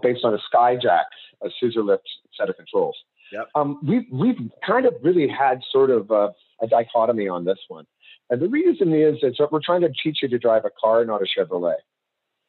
based 0.01 0.23
on 0.23 0.33
a 0.33 0.39
Skyjack, 0.53 1.05
a 1.41 1.49
scissor 1.59 1.83
lift 1.83 2.07
set 2.37 2.49
of 2.49 2.57
controls. 2.57 2.95
Yep. 3.33 3.49
Um, 3.55 3.79
we've 3.85 4.05
we've 4.11 4.51
kind 4.65 4.85
of 4.85 4.93
really 5.01 5.27
had 5.27 5.61
sort 5.71 5.89
of 5.89 6.11
a, 6.11 6.33
a 6.61 6.67
dichotomy 6.67 7.27
on 7.27 7.45
this 7.45 7.57
one, 7.67 7.85
and 8.29 8.39
the 8.39 8.47
reason 8.47 8.93
is 8.93 9.17
is 9.23 9.35
that 9.39 9.51
we're 9.51 9.59
trying 9.63 9.81
to 9.81 9.91
teach 10.03 10.19
you 10.21 10.29
to 10.29 10.37
drive 10.37 10.65
a 10.65 10.69
car, 10.79 11.03
not 11.03 11.21
a 11.21 11.25
Chevrolet. 11.25 11.75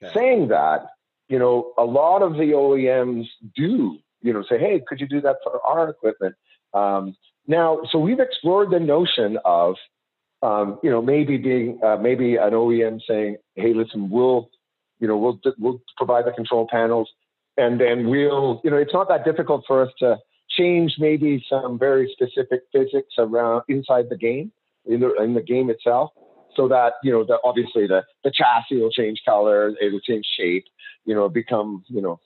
Okay. 0.02 0.12
Saying 0.14 0.48
that, 0.48 0.88
you 1.28 1.38
know, 1.38 1.72
a 1.78 1.84
lot 1.84 2.22
of 2.22 2.34
the 2.34 2.52
OEMs 2.52 3.26
do, 3.56 3.98
you 4.20 4.32
know, 4.32 4.44
say, 4.48 4.58
hey, 4.58 4.82
could 4.86 5.00
you 5.00 5.08
do 5.08 5.22
that 5.22 5.36
for 5.42 5.64
our 5.66 5.88
equipment? 5.88 6.34
Um, 6.74 7.16
now, 7.46 7.80
so 7.90 7.98
we've 7.98 8.20
explored 8.20 8.70
the 8.70 8.80
notion 8.80 9.38
of, 9.44 9.76
um, 10.42 10.78
you 10.82 10.90
know, 10.90 11.00
maybe 11.00 11.38
being, 11.38 11.78
uh, 11.82 11.96
maybe 11.96 12.36
an 12.36 12.52
OEM 12.52 13.00
saying, 13.08 13.36
hey, 13.54 13.72
listen, 13.72 14.10
we'll, 14.10 14.50
you 14.98 15.08
know, 15.08 15.16
we'll, 15.16 15.40
we'll 15.58 15.80
provide 15.96 16.26
the 16.26 16.32
control 16.32 16.66
panels 16.70 17.08
and 17.56 17.80
then 17.80 18.08
we'll, 18.08 18.60
you 18.64 18.70
know, 18.70 18.76
it's 18.76 18.92
not 18.92 19.08
that 19.08 19.24
difficult 19.24 19.64
for 19.66 19.82
us 19.82 19.92
to 20.00 20.16
change 20.56 20.94
maybe 20.98 21.44
some 21.48 21.78
very 21.78 22.12
specific 22.12 22.62
physics 22.72 23.14
around 23.18 23.62
inside 23.68 24.06
the 24.08 24.16
game, 24.16 24.52
in 24.86 25.00
the, 25.00 25.14
in 25.22 25.34
the 25.34 25.42
game 25.42 25.70
itself 25.70 26.10
so 26.56 26.68
that 26.68 26.94
you 27.02 27.12
know 27.12 27.24
the, 27.24 27.38
obviously 27.44 27.86
the 27.86 28.02
the 28.22 28.30
chassis 28.30 28.80
will 28.80 28.90
change 28.90 29.20
color, 29.24 29.68
it 29.80 29.92
will 29.92 30.00
change 30.00 30.26
shape, 30.38 30.64
you 31.04 31.14
know, 31.14 31.28
become 31.28 31.84
you 31.88 32.00
know 32.00 32.20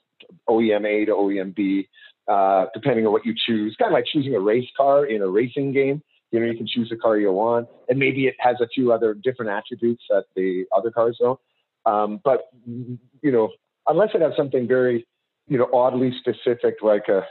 OEM 0.48 0.86
A 0.86 1.04
to 1.06 1.12
OEM 1.12 1.54
B, 1.54 1.88
uh, 2.28 2.66
depending 2.74 3.06
on 3.06 3.12
what 3.12 3.24
you 3.24 3.34
choose. 3.46 3.76
Kind 3.78 3.92
of 3.92 3.94
like 3.94 4.06
choosing 4.06 4.34
a 4.34 4.40
race 4.40 4.68
car 4.76 5.06
in 5.06 5.22
a 5.22 5.28
racing 5.28 5.72
game. 5.72 6.02
You 6.30 6.40
know, 6.40 6.46
you 6.46 6.56
can 6.56 6.66
choose 6.66 6.90
the 6.90 6.96
car 6.96 7.16
you 7.16 7.32
want, 7.32 7.68
and 7.88 7.98
maybe 7.98 8.26
it 8.26 8.34
has 8.38 8.56
a 8.60 8.68
few 8.68 8.92
other 8.92 9.14
different 9.14 9.50
attributes 9.50 10.04
that 10.10 10.24
the 10.36 10.64
other 10.76 10.90
cars 10.90 11.16
don't. 11.20 11.40
Um, 11.86 12.20
but 12.22 12.50
you 12.66 13.32
know, 13.32 13.50
unless 13.86 14.10
it 14.14 14.20
has 14.20 14.32
something 14.36 14.68
very, 14.68 15.06
you 15.46 15.56
know, 15.56 15.68
oddly 15.72 16.12
specific, 16.18 16.76
like 16.82 17.08
a 17.08 17.22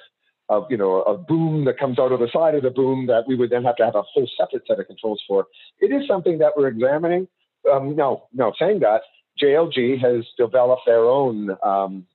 of 0.50 0.66
you 0.70 0.78
know 0.78 1.02
a 1.02 1.18
boom 1.18 1.66
that 1.66 1.78
comes 1.78 2.00
out 2.00 2.12
of 2.12 2.20
the 2.20 2.30
side 2.32 2.56
of 2.56 2.64
the 2.64 2.70
boom 2.70 3.08
that 3.08 3.24
we 3.28 3.36
would 3.36 3.50
then 3.50 3.64
have 3.64 3.76
to 3.78 3.86
have 3.86 3.96
a 3.96 4.02
whole 4.02 4.30
separate 4.38 4.64
set 4.68 4.80
of 4.80 4.88
controls 4.88 5.22
for. 5.28 5.48
It 5.80 5.88
is 5.88 6.08
something 6.08 6.38
that 6.40 6.54
we're 6.56 6.68
examining. 6.68 7.28
Um, 7.72 7.96
no, 7.96 8.28
no, 8.34 8.54
saying 8.58 8.80
that 8.80 9.02
JLG 9.42 10.00
has 10.00 10.26
developed 10.38 10.84
their 10.86 11.04
own 11.04 11.50
um, 11.64 12.06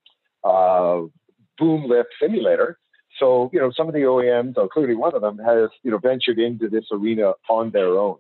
uh, 0.42 1.02
boom 1.58 1.86
lift 1.88 2.08
simulator. 2.20 2.78
So 3.18 3.50
you 3.52 3.60
know 3.60 3.70
some 3.76 3.88
of 3.88 3.94
the 3.94 4.00
OEMs, 4.00 4.54
including 4.56 4.98
one 4.98 5.14
of 5.14 5.20
them, 5.20 5.38
has 5.38 5.68
you 5.82 5.90
know 5.90 5.98
ventured 5.98 6.38
into 6.38 6.68
this 6.68 6.84
arena 6.90 7.32
on 7.48 7.70
their 7.70 7.98
own. 7.98 8.16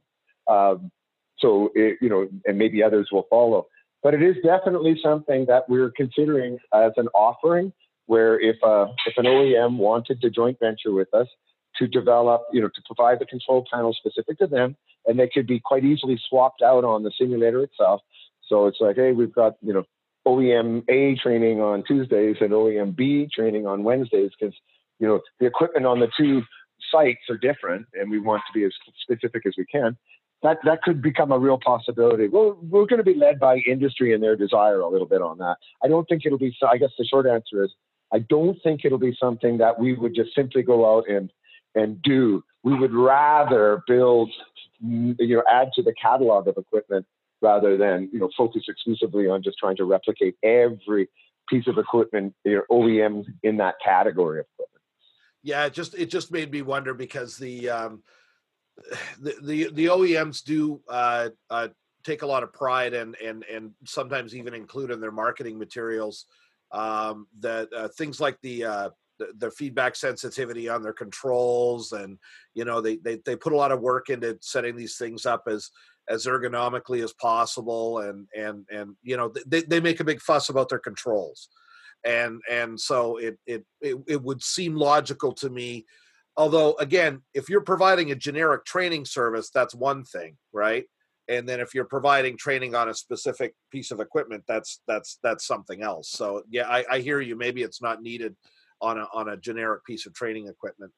Um, 0.46 0.90
so 1.38 1.70
it, 1.74 1.98
you 2.00 2.08
know, 2.08 2.28
and 2.46 2.58
maybe 2.58 2.82
others 2.82 3.08
will 3.10 3.26
follow. 3.30 3.66
But 4.02 4.14
it 4.14 4.22
is 4.22 4.36
definitely 4.44 4.98
something 5.02 5.46
that 5.46 5.68
we're 5.68 5.92
considering 5.96 6.58
as 6.74 6.92
an 6.96 7.08
offering 7.14 7.72
where 8.12 8.38
if 8.38 8.56
uh, 8.62 8.88
if 9.06 9.14
an 9.16 9.24
OEM 9.24 9.78
wanted 9.78 10.20
to 10.20 10.28
joint 10.28 10.58
venture 10.60 10.92
with 10.92 11.08
us 11.14 11.28
to 11.78 11.86
develop, 11.86 12.42
you 12.52 12.60
know, 12.60 12.68
to 12.68 12.82
provide 12.84 13.18
the 13.18 13.24
control 13.24 13.64
panel 13.72 13.94
specific 13.94 14.38
to 14.38 14.46
them, 14.46 14.76
and 15.06 15.18
they 15.18 15.30
could 15.32 15.46
be 15.46 15.58
quite 15.58 15.82
easily 15.82 16.20
swapped 16.28 16.60
out 16.60 16.84
on 16.84 17.04
the 17.04 17.12
simulator 17.18 17.62
itself. 17.62 18.02
So 18.50 18.66
it's 18.66 18.76
like, 18.82 18.96
hey, 18.96 19.12
we've 19.12 19.34
got 19.34 19.54
you 19.62 19.72
know 19.72 19.84
OEM 20.28 20.84
A 20.90 21.16
training 21.22 21.62
on 21.62 21.84
Tuesdays 21.84 22.36
and 22.42 22.50
OEM 22.50 22.94
B 22.94 23.30
training 23.34 23.66
on 23.66 23.82
Wednesdays 23.82 24.32
because 24.38 24.54
you 24.98 25.08
know 25.08 25.20
the 25.40 25.46
equipment 25.46 25.86
on 25.86 25.98
the 25.98 26.08
two 26.14 26.42
sites 26.90 27.30
are 27.30 27.38
different, 27.38 27.86
and 27.94 28.10
we 28.10 28.20
want 28.20 28.42
to 28.46 28.58
be 28.58 28.66
as 28.66 28.72
specific 29.00 29.46
as 29.46 29.54
we 29.56 29.64
can. 29.64 29.96
That 30.42 30.58
that 30.64 30.82
could 30.82 31.00
become 31.00 31.32
a 31.32 31.38
real 31.38 31.58
possibility. 31.64 32.28
Well, 32.28 32.58
we're 32.60 32.84
going 32.84 32.98
to 32.98 33.10
be 33.14 33.14
led 33.14 33.40
by 33.40 33.56
industry 33.66 34.12
and 34.12 34.22
their 34.22 34.36
desire 34.36 34.80
a 34.80 34.88
little 34.90 35.08
bit 35.08 35.22
on 35.22 35.38
that. 35.38 35.56
I 35.82 35.88
don't 35.88 36.06
think 36.10 36.26
it'll 36.26 36.36
be. 36.36 36.54
I 36.68 36.76
guess 36.76 36.90
the 36.98 37.06
short 37.06 37.26
answer 37.26 37.64
is 37.64 37.70
I 38.12 38.18
don't 38.18 38.58
think 38.62 38.84
it'll 38.84 38.98
be 38.98 39.16
something 39.18 39.58
that 39.58 39.78
we 39.78 39.94
would 39.94 40.14
just 40.14 40.34
simply 40.34 40.62
go 40.62 40.96
out 40.96 41.08
and 41.08 41.30
and 41.74 42.00
do. 42.02 42.44
We 42.62 42.78
would 42.78 42.92
rather 42.92 43.82
build, 43.86 44.30
you 44.80 45.16
know, 45.18 45.42
add 45.50 45.70
to 45.74 45.82
the 45.82 45.94
catalog 46.00 46.46
of 46.46 46.56
equipment 46.58 47.06
rather 47.40 47.76
than 47.76 48.10
you 48.12 48.18
know 48.18 48.30
focus 48.36 48.64
exclusively 48.68 49.28
on 49.28 49.42
just 49.42 49.58
trying 49.58 49.76
to 49.76 49.84
replicate 49.84 50.36
every 50.42 51.08
piece 51.48 51.66
of 51.66 51.78
equipment, 51.78 52.34
you 52.44 52.56
know, 52.56 52.62
OEM 52.70 53.24
in 53.42 53.56
that 53.56 53.74
category 53.84 54.40
of 54.40 54.46
equipment. 54.54 54.82
Yeah, 55.42 55.66
it 55.66 55.72
just 55.72 55.94
it 55.94 56.06
just 56.06 56.30
made 56.30 56.52
me 56.52 56.62
wonder 56.62 56.94
because 56.94 57.36
the 57.36 57.70
um, 57.70 58.02
the, 59.20 59.34
the 59.42 59.70
the 59.72 59.86
OEMs 59.86 60.44
do 60.44 60.80
uh, 60.88 61.30
uh, 61.50 61.68
take 62.04 62.22
a 62.22 62.26
lot 62.26 62.42
of 62.42 62.52
pride 62.52 62.92
and 62.92 63.16
and 63.16 63.44
and 63.44 63.72
sometimes 63.84 64.36
even 64.36 64.54
include 64.54 64.90
in 64.90 65.00
their 65.00 65.10
marketing 65.10 65.58
materials 65.58 66.26
um, 66.72 67.26
that 67.40 67.68
uh, 67.72 67.88
things 67.88 68.20
like 68.20 68.38
the, 68.42 68.64
uh, 68.64 68.90
the, 69.38 69.50
feedback 69.50 69.94
sensitivity 69.94 70.68
on 70.68 70.82
their 70.82 70.92
controls 70.92 71.92
and 71.92 72.18
you 72.54 72.64
know 72.64 72.80
they, 72.80 72.96
they 72.96 73.20
they 73.24 73.36
put 73.36 73.52
a 73.52 73.56
lot 73.56 73.70
of 73.70 73.80
work 73.80 74.10
into 74.10 74.36
setting 74.40 74.74
these 74.74 74.96
things 74.96 75.26
up 75.26 75.44
as 75.46 75.70
as 76.08 76.26
ergonomically 76.26 77.04
as 77.04 77.12
possible 77.12 78.00
and 78.00 78.26
and 78.36 78.66
and 78.70 78.96
you 79.02 79.16
know 79.16 79.32
they, 79.46 79.62
they 79.62 79.80
make 79.80 80.00
a 80.00 80.04
big 80.04 80.20
fuss 80.20 80.48
about 80.48 80.68
their 80.68 80.78
controls. 80.78 81.48
And 82.04 82.40
and 82.50 82.80
so 82.80 83.16
it 83.18 83.38
it 83.46 83.64
it, 83.80 83.96
it 84.08 84.22
would 84.22 84.42
seem 84.42 84.74
logical 84.74 85.32
to 85.34 85.50
me 85.50 85.86
although 86.36 86.74
again 86.74 87.22
if 87.34 87.48
you're 87.48 87.60
providing 87.60 88.10
a 88.10 88.16
generic 88.16 88.64
training 88.64 89.04
service 89.04 89.50
that's 89.50 89.74
one 89.74 90.02
thing 90.02 90.36
right 90.52 90.86
and 91.36 91.48
then 91.48 91.60
if 91.60 91.74
you're 91.74 91.84
providing 91.84 92.36
training 92.36 92.74
on 92.74 92.88
a 92.88 92.94
specific 92.94 93.54
piece 93.70 93.90
of 93.90 94.00
equipment 94.00 94.42
that's 94.46 94.80
that's 94.86 95.18
that's 95.22 95.46
something 95.46 95.82
else. 95.82 96.10
So 96.10 96.42
yeah 96.50 96.68
i, 96.68 96.84
I 96.90 96.98
hear 97.00 97.20
you. 97.20 97.36
Maybe 97.36 97.62
it's 97.62 97.82
not 97.82 98.02
needed 98.02 98.36
on 98.80 98.98
a 98.98 99.06
on 99.12 99.30
a 99.30 99.36
generic 99.36 99.84
piece 99.84 100.06
of 100.06 100.14
training 100.14 100.48
equipment 100.48 100.92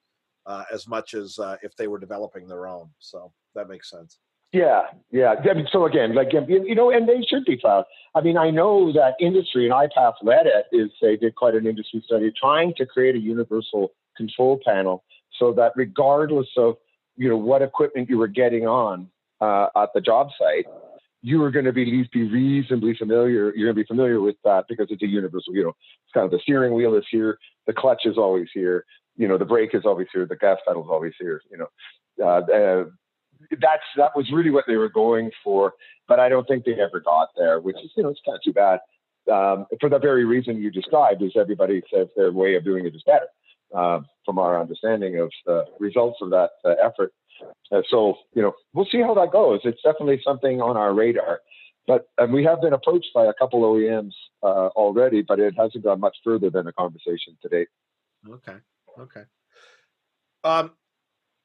uh, 0.47 0.65
as 0.73 0.87
much 0.87 1.15
as 1.15 1.39
uh, 1.39 1.57
if 1.63 1.75
they 1.77 1.89
were 1.89 1.99
developing 1.99 2.47
their 2.47 2.67
own. 2.67 2.91
So 2.99 3.33
that 3.55 3.69
makes 3.69 3.91
sense. 3.91 4.19
Yeah 4.53 4.83
yeah. 5.11 5.35
So 5.73 5.87
again 5.87 6.15
like 6.15 6.33
you 6.33 6.75
know 6.75 6.91
and 6.91 7.09
they 7.09 7.23
should 7.29 7.45
be 7.45 7.59
found. 7.63 7.85
I 8.15 8.21
mean 8.21 8.37
i 8.37 8.51
know 8.51 8.93
that 8.93 9.15
industry 9.21 9.67
and 9.69 9.75
IPAF 9.75 10.15
led 10.23 10.47
it 10.47 10.67
is 10.73 10.91
they 11.01 11.17
did 11.17 11.35
quite 11.35 11.55
an 11.55 11.67
industry 11.67 12.03
study 12.07 12.33
trying 12.39 12.75
to 12.77 12.87
create 12.87 13.15
a 13.15 13.21
universal 13.21 13.93
control 14.17 14.61
panel 14.65 15.05
so 15.39 15.53
that 15.53 15.73
regardless 15.77 16.49
of 16.57 16.77
you 17.17 17.29
know 17.29 17.37
what 17.37 17.63
equipment 17.63 18.09
you 18.09 18.19
were 18.19 18.29
getting 18.29 18.67
on 18.67 19.09
uh, 19.41 19.67
at 19.77 19.91
the 19.95 20.01
job 20.01 20.29
site, 20.39 20.67
you 21.23 21.43
are 21.43 21.51
going 21.51 21.65
to 21.65 21.73
be 21.73 21.83
at 21.83 21.89
least 21.89 22.13
be 22.13 22.29
reasonably 22.29 22.95
familiar. 22.97 23.55
You're 23.55 23.73
going 23.73 23.77
to 23.77 23.83
be 23.83 23.87
familiar 23.87 24.21
with 24.21 24.37
that 24.45 24.67
because 24.69 24.89
it's 24.91 25.03
a 25.03 25.07
universal. 25.07 25.55
You 25.55 25.65
know, 25.65 25.69
it's 25.71 26.13
kind 26.13 26.25
of 26.27 26.31
the 26.31 26.41
steering 26.43 26.75
wheel 26.75 26.95
is 26.97 27.05
here, 27.11 27.39
the 27.67 27.73
clutch 27.73 28.03
is 28.05 28.19
always 28.19 28.49
here. 28.53 28.85
You 29.17 29.29
know, 29.29 29.39
the 29.39 29.45
brake 29.45 29.75
is 29.75 29.85
always 29.87 30.09
here, 30.13 30.27
the 30.27 30.37
gas 30.37 30.59
pedal 30.67 30.83
is 30.83 30.89
always 30.91 31.15
here. 31.19 31.41
You 31.51 31.59
know, 31.59 31.69
uh, 32.23 32.41
uh, 32.53 32.85
that's 33.61 33.83
that 33.97 34.17
was 34.17 34.31
really 34.33 34.51
what 34.51 34.65
they 34.67 34.77
were 34.77 34.89
going 34.89 35.31
for, 35.43 35.75
but 36.09 36.21
I 36.21 36.29
don't 36.29 36.47
think 36.49 36.65
they 36.65 36.75
ever 36.81 37.01
got 37.01 37.29
there, 37.37 37.61
which 37.61 37.77
is 37.77 37.91
you 37.97 38.03
know 38.03 38.11
it's 38.11 38.21
kind 38.27 38.37
of 38.37 38.43
too 38.43 38.53
bad. 38.53 38.81
Um, 39.33 39.67
for 39.81 39.89
the 39.89 39.99
very 39.99 40.25
reason 40.25 40.61
you 40.61 40.71
described, 40.71 41.23
is 41.23 41.33
everybody 41.37 41.83
says 41.93 42.09
their 42.17 42.33
way 42.33 42.57
of 42.57 42.65
doing 42.65 42.87
it 42.87 42.95
is 42.95 43.03
better. 43.07 43.29
uh, 43.75 44.01
from 44.25 44.39
our 44.39 44.61
understanding 44.61 45.19
of 45.19 45.31
the 45.47 45.65
results 45.79 46.19
of 46.23 46.31
that 46.31 46.51
uh, 46.65 46.75
effort. 46.83 47.13
Uh, 47.73 47.83
so, 47.89 48.17
you 48.35 48.43
know, 48.43 48.55
we'll 48.73 48.87
see 48.91 49.01
how 49.01 49.15
that 49.15 49.33
goes. 49.33 49.61
It's 49.65 49.83
definitely 49.83 50.21
something 50.25 50.61
on 50.61 50.77
our 50.77 50.95
radar. 50.95 51.41
But 51.87 52.09
and 52.17 52.33
we 52.33 52.45
have 52.45 52.61
been 52.63 52.73
approached 52.73 53.11
by 53.15 53.27
a 53.27 53.35
couple 53.35 53.63
OEMs 53.63 54.13
uh, 54.43 54.69
already, 54.69 55.23
but 55.23 55.39
it 55.39 55.55
hasn't 55.57 55.85
gone 55.85 56.01
much 56.01 56.17
further 56.25 56.49
than 56.51 56.67
a 56.67 56.73
conversation 56.73 57.37
to 57.43 57.49
date. 57.49 57.69
Okay. 58.29 58.57
Okay. 58.99 59.23
Um, 60.45 60.73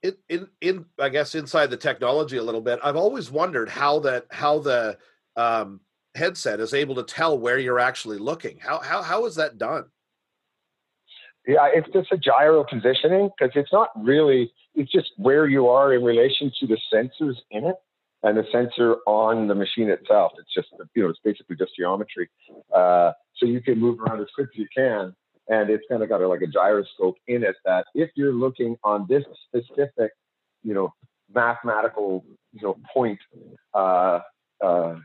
in, 0.02 0.16
in, 0.30 0.48
in, 0.62 0.86
I 0.98 1.10
guess 1.10 1.36
inside 1.36 1.68
the 1.68 1.78
technology 1.78 2.38
a 2.38 2.44
little 2.44 2.62
bit, 2.62 2.80
I've 2.84 2.96
always 2.96 3.30
wondered 3.30 3.70
how 3.70 4.00
that, 4.00 4.28
how 4.32 4.60
the 4.60 4.98
um, 5.36 5.82
headset 6.16 6.62
is 6.62 6.74
able 6.74 6.96
to 6.96 7.04
tell 7.04 7.38
where 7.38 7.58
you're 7.58 7.80
actually 7.80 8.18
looking. 8.18 8.60
How, 8.60 8.80
how, 8.80 9.02
how 9.02 9.26
is 9.26 9.36
that 9.36 9.58
done? 9.58 9.86
Yeah, 11.48 11.68
it's 11.74 11.88
just 11.94 12.12
a 12.12 12.18
gyro 12.18 12.64
positioning 12.64 13.30
because 13.38 13.54
it's 13.56 13.72
not 13.72 13.90
really, 13.96 14.52
it's 14.76 14.92
just 14.92 15.12
where 15.18 15.48
you 15.48 15.68
are 15.68 15.94
in 15.94 16.04
relation 16.04 16.52
to 16.60 16.68
the 16.68 16.78
sensors 16.94 17.36
in 17.50 17.66
it 17.66 17.76
and 18.24 18.38
the 18.38 18.44
sensor 18.52 18.98
on 19.08 19.48
the 19.48 19.56
machine 19.56 19.90
itself. 19.90 20.34
It's 20.38 20.54
just, 20.54 20.68
you 20.94 21.04
know, 21.04 21.10
it's 21.10 21.20
basically 21.24 21.56
just 21.56 21.72
geometry. 21.78 22.30
Uh, 22.76 23.14
so 23.36 23.46
you 23.46 23.62
can 23.62 23.80
move 23.80 24.00
around 24.00 24.22
as 24.22 24.28
quick 24.36 24.50
as 24.54 24.60
you 24.60 24.68
can. 24.76 25.16
And 25.48 25.70
it's 25.72 25.84
kind 25.90 26.04
of 26.04 26.10
got 26.10 26.22
a, 26.22 26.28
like 26.28 26.42
a 26.42 26.48
gyroscope 26.48 27.16
in 27.28 27.44
it 27.44 27.56
that 27.66 27.86
if 27.96 28.12
you're 28.16 28.34
looking 28.34 28.76
on 28.84 29.08
this 29.10 29.24
specific, 29.48 30.12
you 30.64 30.74
know, 30.74 30.94
mathematical, 31.34 32.24
you 32.52 32.62
know, 32.62 32.78
point, 32.94 33.20
uh, 33.74 34.20
uh, 34.64 34.96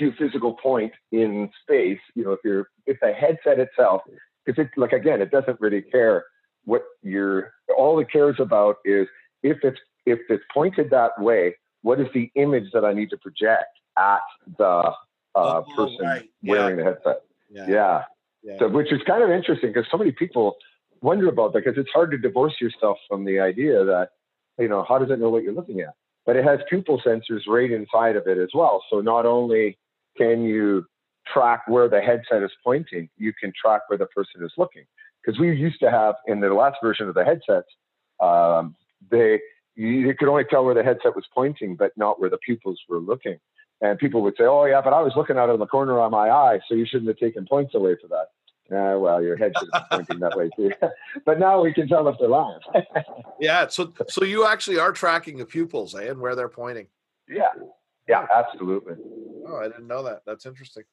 geophysical 0.00 0.58
point 0.58 0.92
in 1.12 1.48
space, 1.62 2.00
you 2.14 2.24
know, 2.24 2.32
if 2.32 2.40
you're, 2.44 2.68
if 2.86 2.98
the 3.00 3.12
headset 3.12 3.60
itself, 3.60 4.02
because 4.46 4.64
it, 4.64 4.70
like, 4.80 4.92
again, 4.92 5.20
it 5.20 5.30
doesn't 5.30 5.60
really 5.60 5.82
care 5.82 6.24
what 6.64 6.82
you're, 7.02 7.52
all 7.76 7.98
it 7.98 8.10
cares 8.10 8.36
about 8.38 8.76
is 8.84 9.06
if 9.42 9.58
it's, 9.62 9.78
if 10.06 10.20
it's 10.28 10.44
pointed 10.54 10.90
that 10.90 11.20
way, 11.20 11.56
what 11.82 12.00
is 12.00 12.06
the 12.14 12.30
image 12.36 12.70
that 12.72 12.84
I 12.84 12.92
need 12.92 13.10
to 13.10 13.16
project 13.16 13.78
at 13.98 14.20
the 14.58 14.64
uh, 14.64 14.92
oh, 15.34 15.64
person 15.76 16.04
right. 16.04 16.30
wearing 16.42 16.78
yeah. 16.78 16.84
the 16.84 16.90
headset? 16.90 17.22
Yeah. 17.50 17.66
yeah. 17.68 18.02
yeah. 18.42 18.58
So, 18.58 18.68
which 18.68 18.92
is 18.92 19.00
kind 19.06 19.22
of 19.22 19.30
interesting 19.30 19.72
because 19.72 19.88
so 19.90 19.98
many 19.98 20.12
people 20.12 20.56
wonder 21.00 21.28
about 21.28 21.52
that 21.52 21.64
because 21.64 21.78
it's 21.78 21.90
hard 21.92 22.10
to 22.12 22.18
divorce 22.18 22.54
yourself 22.60 22.98
from 23.08 23.24
the 23.24 23.40
idea 23.40 23.84
that, 23.84 24.10
you 24.58 24.68
know, 24.68 24.84
how 24.88 24.98
does 24.98 25.10
it 25.10 25.18
know 25.18 25.28
what 25.28 25.42
you're 25.42 25.52
looking 25.52 25.80
at? 25.80 25.94
But 26.24 26.36
it 26.36 26.44
has 26.44 26.60
pupil 26.68 27.00
sensors 27.06 27.42
right 27.46 27.70
inside 27.70 28.16
of 28.16 28.26
it 28.26 28.38
as 28.38 28.48
well. 28.54 28.82
So 28.90 29.00
not 29.00 29.26
only 29.26 29.78
can 30.16 30.44
you 30.44 30.86
track 31.32 31.62
where 31.66 31.88
the 31.88 32.00
headset 32.00 32.42
is 32.42 32.50
pointing, 32.64 33.08
you 33.16 33.32
can 33.32 33.52
track 33.60 33.82
where 33.88 33.98
the 33.98 34.06
person 34.06 34.44
is 34.44 34.52
looking. 34.56 34.84
Because 35.24 35.40
we 35.40 35.54
used 35.54 35.80
to 35.80 35.90
have 35.90 36.14
in 36.26 36.40
the 36.40 36.48
last 36.54 36.76
version 36.82 37.08
of 37.08 37.14
the 37.14 37.24
headsets, 37.24 37.68
um, 38.20 38.76
they 39.10 39.40
you, 39.74 40.14
could 40.18 40.28
only 40.28 40.44
tell 40.44 40.64
where 40.64 40.74
the 40.74 40.82
headset 40.82 41.14
was 41.14 41.24
pointing, 41.34 41.76
but 41.76 41.92
not 41.96 42.20
where 42.20 42.30
the 42.30 42.38
pupils 42.38 42.80
were 42.88 42.98
looking. 42.98 43.38
And 43.82 43.98
people 43.98 44.22
would 44.22 44.34
say, 44.38 44.44
"Oh 44.44 44.64
yeah, 44.64 44.80
but 44.80 44.94
I 44.94 45.02
was 45.02 45.12
looking 45.16 45.36
out 45.36 45.50
of 45.50 45.58
the 45.58 45.66
corner 45.66 46.00
of 46.00 46.10
my 46.10 46.30
eye, 46.30 46.60
so 46.66 46.74
you 46.74 46.86
shouldn't 46.86 47.08
have 47.08 47.18
taken 47.18 47.46
points 47.46 47.74
away 47.74 47.96
for 48.00 48.08
that." 48.08 48.28
Uh, 48.68 48.98
well, 48.98 49.22
your 49.22 49.36
head 49.36 49.52
should 49.58 49.70
be 49.70 49.78
pointing 49.90 50.18
that 50.20 50.36
way 50.36 50.50
too. 50.56 50.72
but 51.26 51.38
now 51.38 51.60
we 51.60 51.72
can 51.72 51.86
tell 51.86 52.08
if 52.08 52.16
they're 52.18 52.28
lying. 52.28 52.58
yeah. 53.40 53.68
So, 53.68 53.92
so 54.08 54.24
you 54.24 54.46
actually 54.46 54.78
are 54.78 54.92
tracking 54.92 55.36
the 55.36 55.46
pupils, 55.46 55.94
eh, 55.94 56.08
and 56.08 56.20
where 56.20 56.34
they're 56.34 56.48
pointing. 56.48 56.88
Yeah. 57.28 57.52
Yeah. 58.08 58.26
Absolutely. 58.34 58.94
Oh, 59.46 59.58
I 59.58 59.68
didn't 59.68 59.86
know 59.86 60.02
that. 60.04 60.22
That's 60.26 60.46
interesting. 60.46 60.84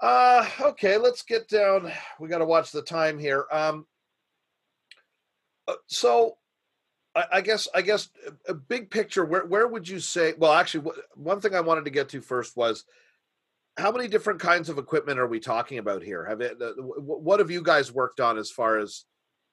Uh, 0.00 0.46
okay, 0.60 0.96
let's 0.96 1.22
get 1.22 1.48
down. 1.48 1.92
We 2.20 2.28
got 2.28 2.38
to 2.38 2.44
watch 2.44 2.70
the 2.70 2.82
time 2.82 3.18
here. 3.18 3.46
Um, 3.50 3.86
uh, 5.66 5.74
so 5.86 6.36
I, 7.14 7.40
guess 7.40 7.66
I 7.74 7.82
guess 7.82 8.08
a 8.48 8.54
big 8.54 8.90
picture. 8.90 9.24
Where 9.24 9.44
where 9.44 9.66
would 9.66 9.88
you 9.88 9.98
say? 9.98 10.34
Well, 10.38 10.52
actually, 10.52 10.92
one 11.14 11.40
thing 11.40 11.54
I 11.54 11.60
wanted 11.60 11.84
to 11.84 11.90
get 11.90 12.10
to 12.10 12.20
first 12.20 12.56
was 12.56 12.84
how 13.76 13.90
many 13.90 14.08
different 14.08 14.40
kinds 14.40 14.68
of 14.68 14.78
equipment 14.78 15.18
are 15.18 15.26
we 15.26 15.40
talking 15.40 15.78
about 15.78 16.02
here? 16.02 16.24
Have 16.24 16.40
it? 16.40 16.58
What 16.58 17.40
have 17.40 17.50
you 17.50 17.62
guys 17.62 17.92
worked 17.92 18.20
on 18.20 18.38
as 18.38 18.50
far 18.50 18.78
as 18.78 19.04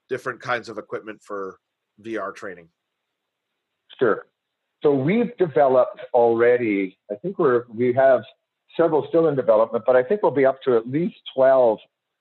different 0.09 0.41
kinds 0.41 0.69
of 0.69 0.77
equipment 0.77 1.21
for 1.23 1.59
VR 2.01 2.35
training? 2.35 2.69
Sure. 3.99 4.27
So 4.83 4.93
we've 4.93 5.35
developed 5.37 6.01
already. 6.13 6.97
I 7.11 7.15
think 7.15 7.39
we're 7.39 7.63
we 7.73 7.93
have 7.93 8.23
several 8.78 9.05
still 9.07 9.28
in 9.28 9.36
development, 9.36 9.84
but 9.86 9.95
I 9.95 10.03
think 10.03 10.21
we'll 10.21 10.32
be 10.32 10.45
up 10.45 10.61
to 10.63 10.76
at 10.78 10.88
least 10.88 11.17
twelve 11.36 11.80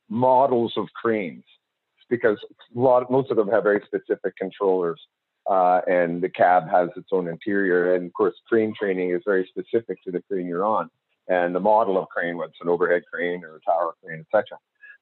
models 0.09 0.75
of 0.77 0.87
cranes 0.95 1.45
because 2.11 2.39
lot 2.75 3.11
most 3.11 3.31
of 3.31 3.37
them 3.37 3.49
have 3.49 3.63
very 3.63 3.83
specific 3.87 4.37
controllers 4.37 5.01
uh, 5.51 5.81
and 5.87 6.23
the 6.23 6.29
cab 6.29 6.69
has 6.71 6.89
its 6.97 7.09
own 7.13 7.29
interior. 7.29 7.95
And 7.95 8.07
of 8.07 8.13
course, 8.13 8.35
crane 8.49 8.75
training 8.79 9.11
is 9.11 9.23
very 9.25 9.49
specific 9.49 10.03
to 10.05 10.11
the 10.11 10.23
crane 10.23 10.47
you're 10.47 10.65
on 10.65 10.91
and 11.29 11.55
the 11.55 11.61
model 11.61 11.99
of 11.99 12.09
crane, 12.09 12.37
whether 12.37 12.51
it's 12.51 12.59
an 12.61 12.69
overhead 12.69 13.03
crane 13.11 13.43
or 13.45 13.57
a 13.57 13.61
tower 13.61 13.95
crane, 14.03 14.25
etc. 14.33 14.59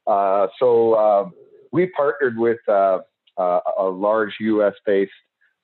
Uh, 0.07 0.49
so 0.59 0.95
uh, 0.95 1.29
we 1.73 1.87
partnered 1.87 2.39
with 2.39 2.59
uh, 2.69 3.01
uh, 3.37 3.61
a 3.79 3.85
large 3.85 4.35
U.S.-based 4.41 5.09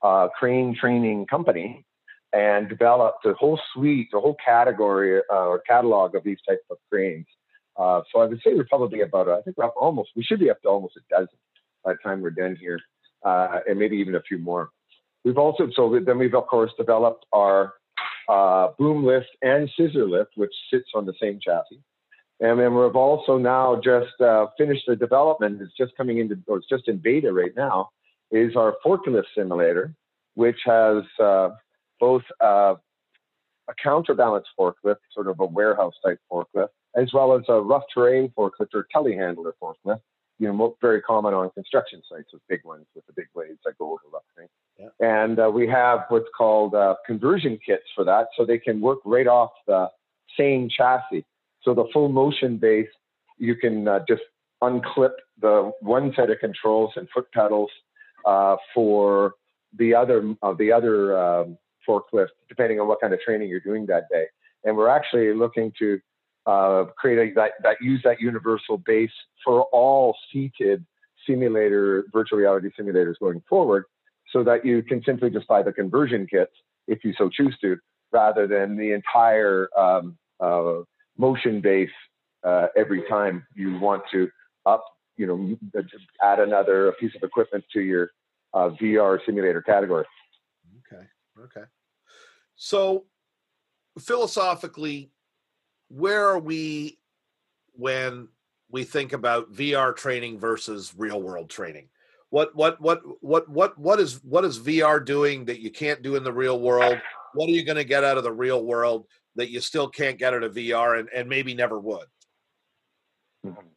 uh, 0.03 0.29
crane 0.39 0.77
training 0.79 1.27
company 1.27 1.85
and 2.33 2.69
developed 2.69 3.25
a 3.25 3.33
whole 3.35 3.59
suite, 3.73 4.09
a 4.15 4.21
whole 4.21 4.37
category 4.45 5.21
or 5.31 5.63
catalog 5.67 6.15
of 6.15 6.25
these 6.25 6.39
types 6.49 6.65
of 6.71 6.77
cranes. 6.91 7.27
so 7.77 8.21
I 8.21 8.27
would 8.27 8.41
say 8.45 8.55
we're 8.55 8.67
probably 8.67 9.01
about, 9.01 9.29
I 9.29 9.41
think 9.43 9.57
we're 9.57 9.65
up 9.65 9.75
almost, 9.77 10.11
we 10.15 10.23
should 10.23 10.41
be 10.41 10.51
up 10.51 10.61
to 10.63 10.69
almost 10.69 10.97
a 10.97 11.01
dozen 11.11 11.39
by 11.85 11.93
the 11.93 11.99
time 12.05 12.21
we're 12.21 12.31
done 12.31 12.57
here 12.61 12.81
uh, 13.25 13.61
and 13.69 13.79
maybe 13.79 13.97
even 13.97 14.15
a 14.15 14.23
few 14.23 14.39
more. 14.39 14.71
We've 15.25 15.39
also, 15.39 15.69
so 15.75 15.99
then 16.05 16.19
we've 16.19 16.35
of 16.35 16.47
course 16.47 16.73
developed 16.79 17.27
our 17.33 17.75
uh, 18.29 18.69
boom 18.79 19.05
lift 19.05 19.29
and 19.43 19.71
scissor 19.77 20.07
lift, 20.07 20.33
which 20.37 20.53
sits 20.73 20.91
on 20.95 21.07
the 21.07 21.15
same 21.21 21.39
chassis. 21.43 21.81
And 22.41 22.61
then 22.61 22.75
we've 22.75 22.95
also 22.95 23.37
now 23.37 23.81
just 23.83 24.21
uh, 24.21 24.47
finished 24.57 24.85
the 24.87 24.95
development. 24.95 25.61
It's 25.61 25.77
just 25.77 25.97
coming 25.97 26.19
into, 26.19 26.37
or 26.47 26.59
it's 26.59 26.69
just 26.69 26.87
in 26.87 26.99
beta 26.99 27.33
right 27.33 27.55
now, 27.57 27.91
is 28.31 28.55
our 28.55 28.77
forklift 28.85 29.25
simulator, 29.37 29.95
which 30.35 30.59
has 30.65 31.03
uh, 31.21 31.51
both 32.01 32.23
uh, 32.41 32.75
a 33.69 33.75
counterbalance 33.83 34.47
forklift, 34.59 34.97
sort 35.13 35.29
of 35.29 35.41
a 35.41 35.47
warehouse 35.47 35.95
type 36.05 36.19
forklift, 36.31 36.69
as 36.97 37.13
well 37.13 37.35
as 37.37 37.43
a 37.49 37.61
rough 37.61 37.85
terrain 37.93 38.33
forklift 38.37 38.75
or 38.75 38.87
telehandler 38.95 39.53
forklift, 39.63 40.01
you 40.39 40.51
know, 40.51 40.77
very 40.81 41.01
common 41.03 41.35
on 41.35 41.51
construction 41.51 42.03
sites 42.11 42.29
with 42.33 42.43
big 42.49 42.65
ones 42.65 42.87
with 42.95 43.05
the 43.07 43.13
big 43.15 43.27
blades 43.35 43.59
that 43.65 43.77
go 43.79 43.87
over 43.87 44.01
rough 44.13 44.23
thing. 44.37 44.47
Yeah. 44.79 44.89
And 45.01 45.39
uh, 45.39 45.51
we 45.53 45.67
have 45.69 46.05
what's 46.09 46.29
called 46.37 46.75
uh, 46.75 46.95
conversion 47.07 47.59
kits 47.65 47.85
for 47.95 48.05
that, 48.05 48.29
so 48.37 48.45
they 48.45 48.59
can 48.59 48.81
work 48.81 48.99
right 49.05 49.27
off 49.27 49.51
the 49.67 49.89
same 50.39 50.69
chassis. 50.69 51.25
So 51.63 51.75
the 51.75 51.87
full 51.93 52.09
motion 52.09 52.57
base, 52.57 52.89
you 53.37 53.57
can 53.57 53.89
uh, 53.89 54.01
just 54.09 54.23
unclip 54.63 55.13
the 55.41 55.73
one 55.81 56.13
set 56.17 56.31
of 56.31 56.39
controls 56.39 56.93
and 56.97 57.09
foot 57.13 57.27
pedals 57.33 57.71
uh, 58.25 58.57
for 58.75 59.35
the 59.77 59.95
other 59.95 60.35
the 60.59 60.73
other 60.73 61.19
um, 61.19 61.59
forklift, 61.89 62.29
depending 62.49 62.81
on 62.81 62.89
what 62.89 63.01
kind 63.01 63.13
of 63.15 63.21
training 63.21 63.49
you're 63.49 63.61
doing 63.61 63.87
that 63.87 64.05
day. 64.11 64.25
And 64.65 64.77
we're 64.77 64.89
actually 64.89 65.33
looking 65.35 65.73
to 65.79 66.01
uh, 66.47 66.85
create 66.97 67.31
a, 67.31 67.35
that, 67.35 67.53
that 67.63 67.77
use 67.81 68.01
that 68.05 68.21
universal 68.21 68.79
base 68.79 69.11
for 69.45 69.63
all 69.73 70.17
seated 70.33 70.85
simulator, 71.27 72.07
virtual 72.13 72.39
reality 72.39 72.69
simulators 72.79 73.15
going 73.21 73.43
forward, 73.49 73.85
so 74.33 74.43
that 74.45 74.65
you 74.65 74.83
can 74.83 75.03
simply 75.05 75.31
just 75.31 75.47
buy 75.47 75.63
the 75.63 75.73
conversion 75.73 76.27
kits 76.27 76.53
if 76.87 77.05
you 77.05 77.13
so 77.17 77.29
choose 77.29 77.57
to, 77.61 77.77
rather 78.13 78.47
than 78.47 78.77
the 78.77 78.93
entire 78.93 79.69
um, 79.77 80.17
uh, 80.41 80.81
motion 81.17 81.61
base 81.61 81.91
uh, 82.45 82.67
every 82.77 83.03
time 83.09 83.47
you 83.55 83.79
want 83.79 84.03
to 84.11 84.29
up, 84.65 84.85
you 85.17 85.27
know, 85.27 85.83
add 86.23 86.39
another 86.39 86.95
piece 86.99 87.15
of 87.15 87.23
equipment 87.23 87.65
to 87.73 87.81
your 87.81 88.11
uh, 88.55 88.71
VR 88.81 89.19
simulator 89.27 89.61
category. 89.61 90.07
Okay. 90.93 91.05
Okay. 91.45 91.67
So 92.59 93.05
philosophically, 93.99 95.13
where 95.89 96.27
are 96.27 96.41
we 96.41 96.99
when 97.73 98.29
we 98.71 98.85
think 98.85 99.13
about 99.13 99.53
VR 99.53 99.97
training 99.97 100.39
versus 100.39 100.93
real 100.97 101.23
world 101.23 101.49
training? 101.49 101.89
What 102.31 102.55
what 102.55 102.81
what 102.81 103.01
what 103.23 103.49
what 103.49 103.79
what 103.79 104.01
is 104.01 104.23
what 104.25 104.45
is 104.45 104.59
VR 104.59 105.03
doing 105.03 105.47
that 105.47 105.61
you 105.61 105.71
can't 105.71 106.03
do 106.03 106.17
in 106.17 106.25
the 106.25 106.33
real 106.33 106.61
world? 106.61 107.01
What 107.33 107.49
are 107.49 107.53
you 107.53 107.65
going 107.65 107.77
to 107.77 107.85
get 107.85 108.05
out 108.05 108.19
of 108.19 108.25
the 108.25 108.33
real 108.33 108.65
world 108.65 109.07
that 109.37 109.51
you 109.51 109.61
still 109.61 109.89
can't 109.89 110.19
get 110.19 110.35
out 110.35 110.43
of 110.43 110.55
VR 110.55 110.99
and, 110.99 111.09
and 111.15 111.29
maybe 111.29 111.55
never 111.55 111.79
would? 111.79 112.07
Mm-hmm. 113.47 113.69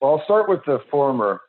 Well, 0.00 0.12
I'll 0.12 0.24
start 0.24 0.48
with 0.48 0.64
the 0.66 0.80
former. 0.90 1.40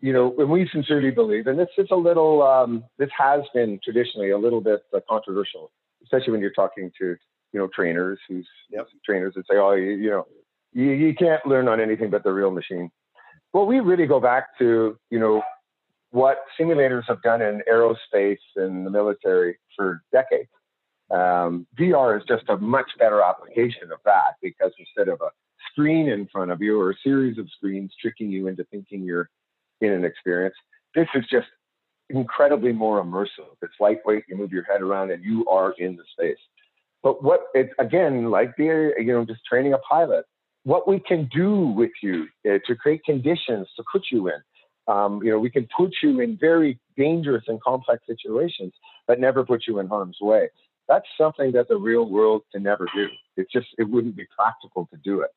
You 0.00 0.12
know, 0.12 0.28
when 0.28 0.50
we 0.50 0.68
sincerely 0.72 1.10
believe, 1.10 1.46
and 1.46 1.58
this 1.58 1.68
is 1.78 1.88
a 1.90 1.96
little, 1.96 2.42
um, 2.42 2.84
this 2.98 3.08
has 3.16 3.42
been 3.54 3.80
traditionally 3.82 4.30
a 4.30 4.38
little 4.38 4.60
bit 4.60 4.82
uh, 4.94 5.00
controversial, 5.08 5.70
especially 6.06 6.32
when 6.32 6.40
you're 6.40 6.50
talking 6.52 6.90
to 6.98 7.16
you 7.56 7.62
know, 7.62 7.68
trainers 7.74 8.18
who's 8.28 8.46
yep. 8.70 8.86
trainers 9.02 9.32
that 9.34 9.46
say, 9.50 9.56
oh, 9.56 9.72
you, 9.72 9.92
you 9.92 10.10
know, 10.10 10.26
you, 10.74 10.90
you 10.90 11.14
can't 11.14 11.44
learn 11.46 11.68
on 11.68 11.80
anything 11.80 12.10
but 12.10 12.22
the 12.22 12.30
real 12.30 12.50
machine. 12.50 12.90
Well, 13.54 13.64
we 13.64 13.80
really 13.80 14.06
go 14.06 14.20
back 14.20 14.58
to, 14.58 14.98
you 15.08 15.18
know, 15.18 15.42
what 16.10 16.38
simulators 16.60 17.04
have 17.08 17.22
done 17.22 17.40
in 17.40 17.62
aerospace 17.70 18.36
and 18.56 18.84
the 18.84 18.90
military 18.90 19.56
for 19.74 20.02
decades. 20.12 20.50
Um, 21.10 21.66
VR 21.80 22.18
is 22.18 22.24
just 22.28 22.44
a 22.48 22.58
much 22.58 22.90
better 22.98 23.22
application 23.22 23.90
of 23.90 24.00
that 24.04 24.34
because 24.42 24.72
instead 24.78 25.08
of 25.08 25.20
a 25.22 25.30
screen 25.70 26.08
in 26.08 26.28
front 26.30 26.50
of 26.50 26.60
you 26.60 26.78
or 26.78 26.90
a 26.90 26.96
series 27.02 27.38
of 27.38 27.48
screens 27.56 27.92
tricking 28.00 28.30
you 28.30 28.48
into 28.48 28.64
thinking 28.64 29.02
you're 29.02 29.30
in 29.80 29.92
an 29.92 30.04
experience, 30.04 30.56
this 30.94 31.08
is 31.14 31.24
just 31.30 31.46
incredibly 32.10 32.72
more 32.72 33.02
immersive. 33.02 33.50
It's 33.62 33.74
lightweight. 33.80 34.24
You 34.28 34.36
move 34.36 34.52
your 34.52 34.64
head 34.64 34.82
around 34.82 35.10
and 35.10 35.24
you 35.24 35.46
are 35.48 35.74
in 35.78 35.96
the 35.96 36.04
space. 36.12 36.38
But 37.02 37.22
what 37.22 37.46
it's 37.54 37.72
again 37.78 38.30
like 38.30 38.56
the 38.56 38.92
you 38.98 39.12
know 39.12 39.24
just 39.24 39.44
training 39.44 39.72
a 39.74 39.78
pilot. 39.78 40.24
What 40.64 40.88
we 40.88 40.98
can 40.98 41.28
do 41.32 41.68
with 41.68 41.92
you 42.02 42.26
uh, 42.44 42.58
to 42.66 42.74
create 42.74 43.04
conditions 43.04 43.68
to 43.76 43.84
put 43.92 44.06
you 44.10 44.28
in. 44.28 44.40
Um, 44.88 45.20
you 45.22 45.30
know, 45.30 45.38
we 45.38 45.50
can 45.50 45.68
put 45.76 45.94
you 46.02 46.20
in 46.20 46.36
very 46.40 46.78
dangerous 46.96 47.44
and 47.46 47.60
complex 47.62 48.02
situations, 48.06 48.72
but 49.06 49.20
never 49.20 49.44
put 49.44 49.64
you 49.68 49.78
in 49.78 49.86
harm's 49.86 50.18
way. 50.20 50.48
That's 50.88 51.06
something 51.18 51.52
that 51.52 51.68
the 51.68 51.76
real 51.76 52.08
world 52.08 52.42
can 52.52 52.62
never 52.62 52.88
do. 52.94 53.06
It 53.36 53.48
just 53.52 53.68
it 53.78 53.84
wouldn't 53.84 54.16
be 54.16 54.26
practical 54.36 54.88
to 54.92 54.96
do 55.04 55.20
it. 55.20 55.30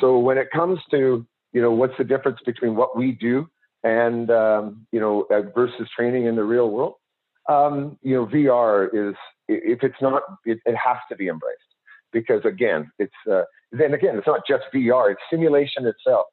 So 0.00 0.18
when 0.18 0.36
it 0.36 0.50
comes 0.50 0.78
to 0.90 1.26
you 1.52 1.62
know 1.62 1.72
what's 1.72 1.96
the 1.96 2.04
difference 2.04 2.38
between 2.44 2.76
what 2.76 2.96
we 2.96 3.12
do 3.12 3.48
and 3.84 4.30
um, 4.30 4.86
you 4.92 5.00
know 5.00 5.26
uh, 5.30 5.42
versus 5.54 5.88
training 5.94 6.26
in 6.26 6.36
the 6.36 6.44
real 6.44 6.70
world, 6.70 6.94
um, 7.48 7.98
you 8.02 8.14
know 8.14 8.26
VR 8.26 8.88
is 8.92 9.14
if 9.48 9.82
it's 9.82 10.00
not 10.00 10.22
it, 10.44 10.58
it, 10.66 10.76
has 10.76 10.98
to 11.10 11.16
be 11.16 11.28
embraced 11.28 11.58
because 12.12 12.44
again 12.44 12.90
it's 12.98 13.12
uh, 13.30 13.42
then 13.72 13.94
again 13.94 14.16
it's 14.16 14.26
not 14.26 14.40
just 14.46 14.64
VR 14.74 15.12
it's 15.12 15.20
simulation 15.30 15.86
itself. 15.86 16.26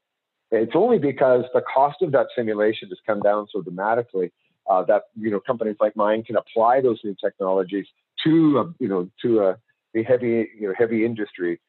It's 0.51 0.73
only 0.75 0.99
because 0.99 1.43
the 1.53 1.61
cost 1.61 2.01
of 2.01 2.11
that 2.11 2.27
simulation 2.35 2.89
has 2.89 2.99
come 3.05 3.19
down 3.19 3.47
so 3.51 3.61
dramatically 3.61 4.31
uh, 4.69 4.83
that 4.83 5.03
you 5.19 5.31
know 5.31 5.39
companies 5.39 5.77
like 5.79 5.95
mine 5.95 6.23
can 6.23 6.35
apply 6.35 6.81
those 6.81 6.99
new 7.03 7.15
technologies 7.23 7.87
to 8.23 8.59
a, 8.59 8.73
you 8.79 8.87
know 8.87 9.09
to 9.21 9.41
a, 9.41 9.57
a 9.95 10.03
heavy 10.03 10.49
you 10.59 10.67
know 10.67 10.73
heavy 10.77 11.05
industry 11.05 11.59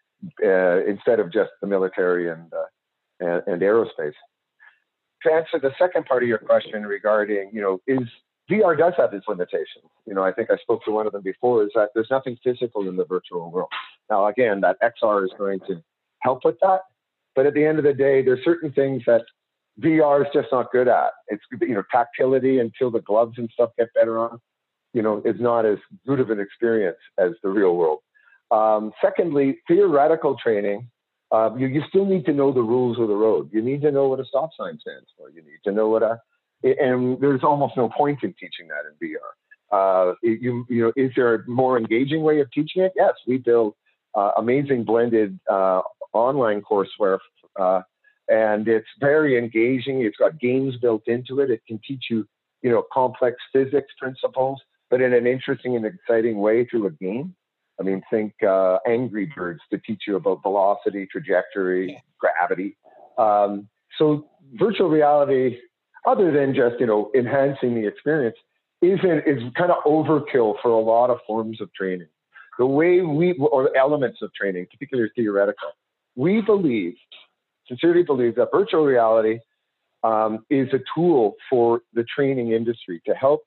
uh, 0.45 0.85
instead 0.85 1.21
of 1.21 1.33
just 1.33 1.51
the 1.61 1.67
military 1.67 2.31
and, 2.31 2.53
uh, 2.53 2.65
and, 3.21 3.43
and 3.47 3.63
aerospace. 3.63 4.15
To 5.23 5.33
answer 5.33 5.59
the 5.61 5.73
second 5.79 6.07
part 6.07 6.23
of 6.23 6.29
your 6.29 6.39
question 6.39 6.85
regarding 6.85 7.51
you 7.53 7.61
know 7.61 7.81
is 7.87 8.07
VR 8.51 8.79
does 8.79 8.93
have 8.97 9.13
its 9.13 9.27
limitations. 9.27 9.91
You 10.07 10.15
know, 10.15 10.23
I 10.23 10.33
think 10.33 10.51
I 10.51 10.57
spoke 10.59 10.85
to 10.85 10.93
one 10.93 11.07
of 11.07 11.13
them 11.13 11.23
before. 11.23 11.65
Is 11.65 11.71
that 11.75 11.91
there's 11.95 12.11
nothing 12.11 12.37
physical 12.45 12.89
in 12.89 12.97
the 12.97 13.05
virtual 13.05 13.51
world. 13.51 13.71
Now, 14.11 14.27
again, 14.27 14.61
that 14.61 14.77
XR 14.83 15.25
is 15.25 15.33
going 15.37 15.61
to 15.67 15.83
help 16.21 16.45
with 16.45 16.57
that, 16.61 16.81
but 17.35 17.47
at 17.47 17.55
the 17.55 17.65
end 17.65 17.79
of 17.79 17.85
the 17.85 17.93
day, 17.93 18.23
there's 18.23 18.45
certain 18.45 18.73
things 18.73 19.03
that 19.07 19.23
VR 19.81 20.23
is 20.23 20.29
just 20.33 20.49
not 20.53 20.71
good 20.71 20.89
at. 20.89 21.11
It's 21.29 21.43
you 21.61 21.75
know 21.75 21.83
tactility 21.91 22.61
until 22.61 22.91
the 22.91 23.01
gloves 23.01 23.35
and 23.39 23.51
stuff 23.53 23.71
get 23.79 23.89
better 23.95 24.19
on 24.19 24.41
you 24.97 25.03
know, 25.03 25.21
is 25.27 25.39
not 25.39 25.67
as 25.67 25.77
good 26.07 26.21
of 26.21 26.31
an 26.31 26.41
experience 26.41 26.97
as 27.19 27.33
the 27.43 27.51
real 27.51 27.77
world. 27.77 27.99
Um, 28.51 28.93
secondly, 29.05 29.59
theoretical 29.69 30.39
training, 30.43 30.89
uh, 31.31 31.51
you, 31.57 31.67
you 31.67 31.83
still 31.89 32.05
need 32.05 32.25
to 32.27 32.33
know 32.33 32.53
the 32.53 32.63
rules 32.63 32.99
of 32.99 33.09
the 33.09 33.15
road. 33.15 33.51
You 33.53 33.63
need 33.63 33.83
to 33.83 33.91
know 33.91 34.09
what 34.09 34.21
a 34.21 34.25
stop 34.25 34.51
sign 34.59 34.79
stands 34.81 35.09
for. 35.17 35.31
You 35.31 35.43
need 35.43 35.61
to 35.65 35.73
know 35.73 35.89
what 35.89 36.03
a, 36.03 36.21
and 36.63 37.21
there's 37.21 37.43
almost 37.43 37.77
no 37.77 37.89
point 37.89 38.21
in 38.23 38.33
teaching 38.35 38.69
that 38.69 38.85
in 38.87 39.09
VR. 39.09 39.33
Uh, 39.73 40.15
you, 40.23 40.65
you 40.69 40.83
know, 40.83 40.93
is 40.97 41.11
there 41.17 41.35
a 41.35 41.49
more 41.49 41.77
engaging 41.77 42.23
way 42.23 42.41
of 42.41 42.51
teaching 42.53 42.83
it? 42.83 42.93
Yes, 42.97 43.15
we 43.27 43.39
build 43.39 43.75
uh, 44.15 44.33
amazing 44.37 44.85
blended 44.85 45.39
uh, 45.51 45.83
online 46.13 46.63
courseware, 46.63 47.19
uh, 47.59 47.83
and 48.29 48.69
it's 48.69 48.87
very 49.01 49.37
engaging. 49.37 50.03
It's 50.03 50.17
got 50.17 50.39
games 50.39 50.77
built 50.77 51.03
into 51.07 51.41
it. 51.41 51.51
It 51.51 51.63
can 51.67 51.81
teach 51.87 52.05
you, 52.09 52.27
you 52.63 52.71
know, 52.71 52.85
complex 52.93 53.37
physics 53.53 53.93
principles 53.99 54.61
but 54.91 55.01
in 55.01 55.13
an 55.13 55.27
interesting 55.27 55.77
and 55.77 55.85
exciting 55.85 56.39
way 56.39 56.65
through 56.65 56.87
a 56.87 56.91
game. 56.91 57.35
I 57.79 57.83
mean, 57.83 58.03
think 58.11 58.35
uh, 58.43 58.79
Angry 58.87 59.31
Birds 59.37 59.61
to 59.71 59.79
teach 59.79 60.03
you 60.07 60.17
about 60.17 60.43
velocity, 60.43 61.07
trajectory, 61.11 61.93
yeah. 61.93 61.99
gravity. 62.19 62.77
Um, 63.19 63.69
so 63.99 64.27
virtual 64.55 64.89
reality, 64.89 65.59
other 66.07 66.33
than 66.33 66.55
just 66.55 66.77
you 66.81 66.87
know 66.87 67.11
enhancing 67.15 67.75
the 67.75 67.87
experience, 67.87 68.37
isn't 68.83 69.27
is 69.27 69.43
kind 69.57 69.71
of 69.71 69.83
overkill 69.85 70.55
for 70.63 70.71
a 70.71 70.81
lot 70.81 71.11
of 71.11 71.19
forms 71.27 71.61
of 71.61 71.73
training. 71.75 72.09
The 72.59 72.67
way 72.67 73.03
we 73.03 73.35
or 73.35 73.77
elements 73.77 74.19
of 74.23 74.33
training, 74.33 74.67
particularly 74.71 75.11
theoretical, 75.15 75.69
we 76.15 76.41
believe, 76.41 76.95
sincerely 77.69 78.03
believe 78.03 78.37
that 78.37 78.49
virtual 78.53 78.85
reality 78.85 79.41
um, 80.03 80.47
is 80.49 80.69
a 80.73 80.79
tool 80.95 81.35
for 81.51 81.83
the 81.93 82.05
training 82.05 82.53
industry 82.53 83.03
to 83.07 83.15
help 83.15 83.43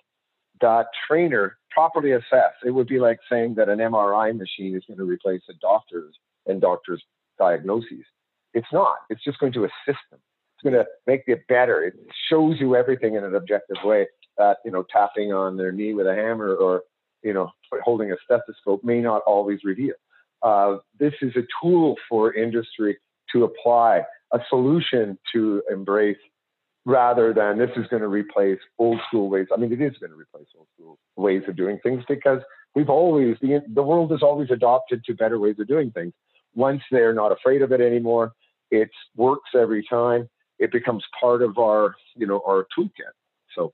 that 0.62 0.88
trainer 1.08 1.58
properly 1.72 2.12
assess. 2.12 2.54
It 2.66 2.72
would 2.72 2.88
be 2.88 3.00
like 3.00 3.20
saying 3.30 3.56
that 3.56 3.70
an 3.70 3.80
MRI 3.80 4.36
machine 4.38 4.76
is 4.76 4.84
going 4.88 4.98
to 4.98 5.06
replace 5.06 5.42
a 5.50 5.54
doctor's 5.62 6.16
and 6.46 6.60
doctor's 6.62 7.04
diagnoses. 7.38 8.06
It's 8.54 8.68
not. 8.74 8.98
It's 9.10 9.24
just 9.24 9.40
going 9.40 9.54
to 9.54 9.66
assist 9.66 10.00
them. 10.12 10.20
It's 10.56 10.64
going 10.64 10.74
to 10.74 10.86
make 11.08 11.24
it 11.28 11.48
better. 11.48 11.84
It 11.84 11.94
shows 12.30 12.56
you 12.60 12.76
everything 12.76 13.16
in 13.16 13.24
an 13.24 13.36
objective 13.36 13.78
way 13.84 14.08
that, 14.38 14.58
you 14.66 14.72
know, 14.72 14.84
tapping 14.92 15.32
on 15.32 15.58
their 15.58 15.72
knee 15.72 15.94
with 15.94 16.08
a 16.08 16.16
hammer 16.16 16.54
or, 16.56 16.84
you 17.24 17.34
know, 17.34 17.52
holding 17.84 18.12
a 18.12 18.16
stethoscope 18.26 18.84
may 18.84 19.00
not 19.00 19.22
always 19.28 19.60
reveal. 19.64 19.94
Uh, 20.42 20.78
this 20.98 21.14
is 21.22 21.36
a 21.36 21.44
tool 21.62 21.96
for 22.10 22.34
industry 22.34 22.98
to 23.32 23.44
apply, 23.44 24.02
a 24.34 24.40
solution 24.50 25.18
to 25.34 25.62
embrace 25.72 26.18
rather 26.90 27.34
than 27.34 27.60
this 27.60 27.70
is 27.76 27.86
going 27.88 28.02
to 28.02 28.08
replace 28.08 28.58
old 28.80 29.00
school 29.08 29.30
ways. 29.30 29.46
I 29.54 29.58
mean, 29.58 29.72
it 29.72 29.80
is 29.80 29.96
going 30.00 30.12
to 30.12 30.18
replace 30.18 30.48
old 30.58 30.68
school 30.74 30.98
ways 31.16 31.44
of 31.48 31.56
doing 31.56 31.78
things 31.84 32.04
because 32.10 32.42
we've 32.74 32.90
always, 32.90 33.38
the, 33.42 33.62
the 33.74 33.84
world 33.84 34.10
has 34.12 34.24
always 34.24 34.50
adopted 34.50 35.04
to 35.06 35.14
better 35.14 35.38
ways 35.38 35.56
of 35.60 35.68
doing 35.68 35.92
things. 35.92 36.14
Once 36.56 36.82
they're 36.90 37.14
not 37.14 37.32
afraid 37.32 37.62
of 37.62 37.72
it 37.72 37.80
anymore, 37.80 38.34
it 38.72 38.90
works 39.16 39.52
every 39.56 39.86
time. 39.88 40.28
It 40.58 40.72
becomes 40.72 41.04
part 41.22 41.44
of 41.44 41.60
our, 41.60 41.94
you 42.16 42.26
know, 42.26 42.42
our 42.48 42.66
toolkit. 42.76 43.14
So 43.56 43.72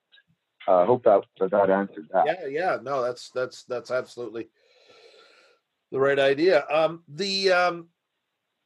I 0.67 0.81
uh, 0.81 0.85
hope 0.85 1.05
that 1.05 1.23
that 1.39 1.69
answered 1.69 2.07
that. 2.11 2.25
Yeah, 2.25 2.47
yeah, 2.47 2.77
no, 2.83 3.01
that's 3.01 3.29
that's 3.29 3.63
that's 3.63 3.91
absolutely 3.91 4.49
the 5.91 5.99
right 5.99 6.19
idea. 6.19 6.65
Um, 6.69 7.03
the 7.07 7.51
um, 7.51 7.87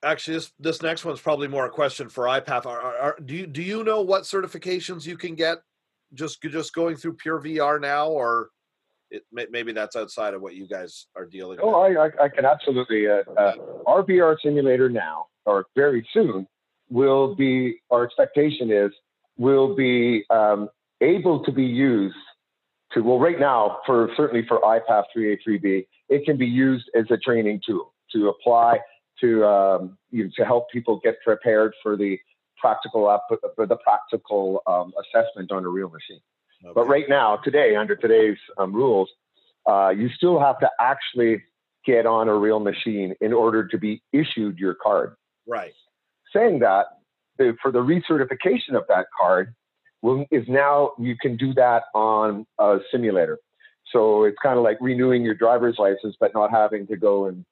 actually 0.03 0.35
this 0.35 0.51
this 0.59 0.81
next 0.81 1.05
one's 1.05 1.19
probably 1.19 1.47
more 1.47 1.65
a 1.65 1.69
question 1.69 2.09
for 2.09 2.25
IPAF. 2.25 2.65
Are, 2.65 2.81
are, 2.81 3.17
do 3.23 3.35
you 3.35 3.47
do 3.47 3.61
you 3.61 3.83
know 3.83 4.01
what 4.01 4.23
certifications 4.23 5.05
you 5.05 5.17
can 5.17 5.35
get 5.35 5.59
just 6.13 6.41
just 6.41 6.73
going 6.73 6.95
through 6.95 7.13
pure 7.13 7.39
VR 7.39 7.79
now, 7.79 8.07
or 8.07 8.49
it, 9.11 9.23
maybe 9.31 9.71
that's 9.71 9.95
outside 9.95 10.33
of 10.33 10.41
what 10.41 10.55
you 10.55 10.67
guys 10.67 11.07
are 11.15 11.25
dealing 11.25 11.59
oh, 11.61 11.87
with? 11.87 11.97
Oh, 11.97 12.01
I, 12.01 12.25
I 12.25 12.29
can 12.29 12.45
absolutely. 12.45 13.07
Uh, 13.07 13.23
uh, 13.37 13.53
our 13.87 14.03
VR 14.03 14.35
simulator 14.43 14.89
now, 14.89 15.27
or 15.45 15.65
very 15.75 16.07
soon, 16.13 16.47
will 16.89 17.35
be. 17.35 17.79
Our 17.91 18.05
expectation 18.05 18.71
is 18.71 18.91
will 19.37 19.75
be 19.75 20.25
um, 20.29 20.69
able 21.01 21.43
to 21.45 21.51
be 21.51 21.63
used 21.63 22.15
to 22.93 23.01
well 23.01 23.19
right 23.19 23.39
now 23.39 23.79
for 23.85 24.09
certainly 24.17 24.45
for 24.47 24.59
IPAF 24.61 25.03
3A3B, 25.15 25.85
it 26.09 26.25
can 26.25 26.37
be 26.37 26.45
used 26.45 26.89
as 26.95 27.05
a 27.11 27.17
training 27.17 27.61
tool 27.65 27.93
to 28.13 28.29
apply 28.29 28.79
to 29.21 29.45
um, 29.45 29.97
you 30.11 30.25
know, 30.25 30.29
to 30.35 30.45
help 30.45 30.69
people 30.69 30.99
get 31.03 31.15
prepared 31.23 31.73
for 31.81 31.95
the 31.95 32.17
practical 32.59 33.19
for 33.55 33.65
the 33.65 33.77
practical 33.77 34.61
um, 34.67 34.91
assessment 34.99 35.51
on 35.51 35.65
a 35.65 35.69
real 35.69 35.89
machine. 35.89 36.21
Okay. 36.63 36.73
But 36.75 36.87
right 36.87 37.05
now, 37.07 37.37
today, 37.37 37.75
under 37.75 37.95
today's 37.95 38.37
um, 38.57 38.73
rules, 38.73 39.09
uh, 39.65 39.89
you 39.89 40.09
still 40.09 40.39
have 40.39 40.59
to 40.59 40.69
actually 40.79 41.41
get 41.85 42.05
on 42.05 42.27
a 42.27 42.35
real 42.35 42.59
machine 42.59 43.15
in 43.21 43.31
order 43.31 43.65
to 43.67 43.77
be 43.77 44.01
issued 44.11 44.57
your 44.57 44.75
card. 44.75 45.15
Right. 45.47 45.71
Saying 46.35 46.59
that, 46.59 46.87
for 47.61 47.71
the 47.71 47.79
recertification 47.79 48.75
of 48.75 48.83
that 48.89 49.05
card, 49.17 49.55
will, 50.01 50.25
is 50.31 50.43
now 50.47 50.91
you 50.99 51.15
can 51.19 51.37
do 51.37 51.53
that 51.53 51.83
on 51.95 52.45
a 52.59 52.79
simulator. 52.91 53.39
So 53.91 54.25
it's 54.25 54.37
kind 54.43 54.57
of 54.57 54.63
like 54.63 54.77
renewing 54.81 55.23
your 55.23 55.33
driver's 55.33 55.77
license, 55.79 56.15
but 56.19 56.31
not 56.33 56.51
having 56.51 56.85
to 56.87 56.97
go 56.97 57.25
and 57.25 57.45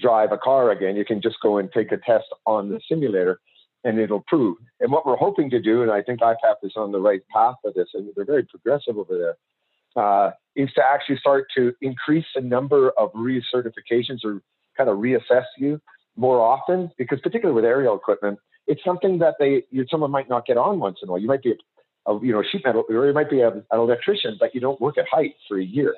drive 0.00 0.32
a 0.32 0.38
car 0.38 0.70
again. 0.70 0.96
You 0.96 1.04
can 1.04 1.20
just 1.20 1.36
go 1.42 1.58
and 1.58 1.70
take 1.72 1.92
a 1.92 1.96
test 1.96 2.26
on 2.46 2.70
the 2.70 2.80
simulator 2.88 3.40
and 3.84 3.98
it'll 3.98 4.24
prove. 4.26 4.58
And 4.80 4.92
what 4.92 5.06
we're 5.06 5.16
hoping 5.16 5.50
to 5.50 5.60
do, 5.60 5.82
and 5.82 5.90
I 5.90 6.02
think 6.02 6.20
IPAF 6.20 6.56
is 6.62 6.72
on 6.76 6.92
the 6.92 7.00
right 7.00 7.22
path 7.34 7.56
for 7.62 7.72
this, 7.74 7.88
and 7.94 8.10
they're 8.14 8.24
very 8.24 8.44
progressive 8.44 8.98
over 8.98 9.16
there, 9.16 10.02
uh, 10.02 10.30
is 10.54 10.70
to 10.74 10.82
actually 10.82 11.16
start 11.16 11.46
to 11.56 11.72
increase 11.80 12.26
the 12.34 12.42
number 12.42 12.90
of 12.90 13.12
recertifications 13.12 14.24
or 14.24 14.42
kind 14.76 14.90
of 14.90 14.98
reassess 14.98 15.44
you 15.56 15.80
more 16.16 16.40
often, 16.40 16.90
because 16.98 17.20
particularly 17.20 17.54
with 17.54 17.64
aerial 17.64 17.96
equipment, 17.96 18.38
it's 18.66 18.84
something 18.84 19.18
that 19.18 19.34
they 19.38 19.64
you, 19.70 19.86
someone 19.90 20.10
might 20.10 20.28
not 20.28 20.46
get 20.46 20.56
on 20.56 20.78
once 20.78 20.98
in 21.02 21.08
a 21.08 21.12
while. 21.12 21.20
You 21.20 21.26
might 21.26 21.42
be 21.42 21.52
a, 21.52 22.10
a 22.10 22.20
you 22.24 22.32
know 22.32 22.42
sheet 22.42 22.62
metal, 22.64 22.84
or 22.88 23.06
you 23.06 23.12
might 23.12 23.30
be 23.30 23.40
a, 23.40 23.48
an 23.48 23.64
electrician, 23.72 24.36
but 24.38 24.54
you 24.54 24.60
don't 24.60 24.80
work 24.80 24.98
at 24.98 25.06
height 25.10 25.34
for 25.48 25.58
a 25.58 25.64
year. 25.64 25.94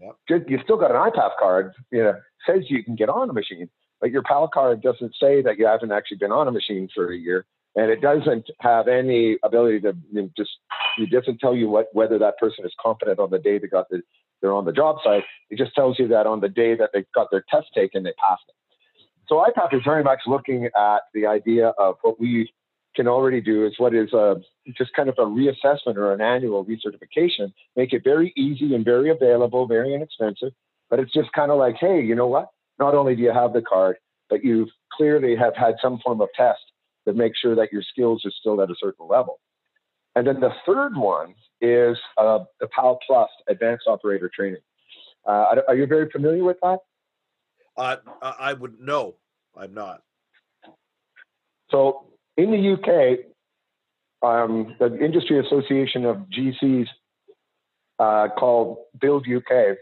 Yep. 0.00 0.44
You 0.48 0.58
still 0.62 0.76
got 0.76 0.90
an 0.90 0.96
IPAF 0.96 1.30
card, 1.38 1.72
you 1.90 2.02
know, 2.02 2.14
says 2.46 2.64
you 2.68 2.84
can 2.84 2.96
get 2.96 3.08
on 3.08 3.30
a 3.30 3.32
machine, 3.32 3.68
but 4.00 4.10
your 4.10 4.22
PAL 4.22 4.48
card 4.48 4.82
doesn't 4.82 5.14
say 5.20 5.42
that 5.42 5.58
you 5.58 5.66
haven't 5.66 5.92
actually 5.92 6.18
been 6.18 6.32
on 6.32 6.48
a 6.48 6.52
machine 6.52 6.88
for 6.94 7.12
a 7.12 7.16
year, 7.16 7.46
and 7.74 7.90
it 7.90 8.00
doesn't 8.00 8.46
have 8.60 8.88
any 8.88 9.38
ability 9.42 9.80
to 9.80 9.96
you 10.12 10.22
know, 10.22 10.30
just 10.36 10.50
It 10.98 11.10
doesn't 11.10 11.38
tell 11.38 11.56
you 11.56 11.68
what 11.68 11.86
whether 11.92 12.18
that 12.18 12.38
person 12.38 12.64
is 12.64 12.72
competent 12.80 13.18
on 13.18 13.30
the 13.30 13.38
day 13.38 13.58
they 13.58 13.68
got 13.68 13.88
the, 13.90 14.02
they're 14.40 14.52
on 14.52 14.66
the 14.66 14.72
job 14.72 14.96
site. 15.02 15.24
It 15.50 15.58
just 15.58 15.74
tells 15.74 15.98
you 15.98 16.08
that 16.08 16.26
on 16.26 16.40
the 16.40 16.48
day 16.48 16.74
that 16.76 16.90
they 16.92 17.04
got 17.14 17.30
their 17.30 17.44
test 17.50 17.68
taken, 17.74 18.02
they 18.02 18.12
passed 18.12 18.44
it. 18.48 18.54
So 19.28 19.36
IPAF 19.36 19.74
is 19.74 19.82
very 19.84 20.04
much 20.04 20.20
looking 20.26 20.66
at 20.76 21.00
the 21.14 21.26
idea 21.26 21.68
of 21.78 21.96
what 22.02 22.20
we 22.20 22.52
can 22.96 23.06
already 23.06 23.40
do 23.40 23.66
is 23.66 23.74
what 23.78 23.94
is 23.94 24.12
a, 24.12 24.36
just 24.76 24.92
kind 24.94 25.08
of 25.08 25.16
a 25.18 25.22
reassessment 25.22 25.96
or 25.96 26.12
an 26.12 26.20
annual 26.20 26.64
recertification, 26.64 27.52
make 27.76 27.92
it 27.92 28.02
very 28.02 28.32
easy 28.36 28.74
and 28.74 28.84
very 28.84 29.10
available, 29.10 29.66
very 29.66 29.94
inexpensive. 29.94 30.52
But 30.90 30.98
it's 31.00 31.12
just 31.12 31.30
kind 31.32 31.50
of 31.50 31.58
like, 31.58 31.76
hey, 31.78 32.00
you 32.00 32.14
know 32.14 32.26
what? 32.26 32.48
Not 32.78 32.94
only 32.94 33.14
do 33.14 33.22
you 33.22 33.32
have 33.32 33.52
the 33.52 33.62
card, 33.62 33.96
but 34.28 34.44
you 34.44 34.68
clearly 34.92 35.36
have 35.36 35.54
had 35.54 35.74
some 35.80 35.98
form 36.04 36.20
of 36.20 36.28
test 36.36 36.60
that 37.04 37.16
makes 37.16 37.38
sure 37.38 37.54
that 37.54 37.72
your 37.72 37.82
skills 37.82 38.22
are 38.24 38.32
still 38.40 38.60
at 38.62 38.70
a 38.70 38.74
certain 38.80 39.06
level. 39.06 39.38
And 40.14 40.26
then 40.26 40.40
the 40.40 40.52
third 40.64 40.96
one 40.96 41.34
is 41.60 41.96
uh, 42.16 42.40
the 42.60 42.66
PAL 42.68 42.98
Plus 43.06 43.28
Advanced 43.48 43.84
Operator 43.86 44.30
Training. 44.34 44.62
Uh, 45.26 45.56
are 45.68 45.76
you 45.76 45.86
very 45.86 46.08
familiar 46.10 46.42
with 46.42 46.56
that? 46.62 46.78
Uh, 47.76 47.96
I 48.22 48.54
would 48.54 48.80
no, 48.80 49.16
I'm 49.56 49.74
not. 49.74 50.02
So 51.70 52.06
in 52.36 52.50
the 52.50 52.72
UK, 52.74 53.18
um, 54.22 54.74
the 54.78 54.98
industry 55.02 55.38
association 55.38 56.04
of 56.04 56.18
GCs 56.30 56.88
uh, 57.98 58.28
called 58.36 58.78
Build 59.00 59.26
UK 59.28 59.76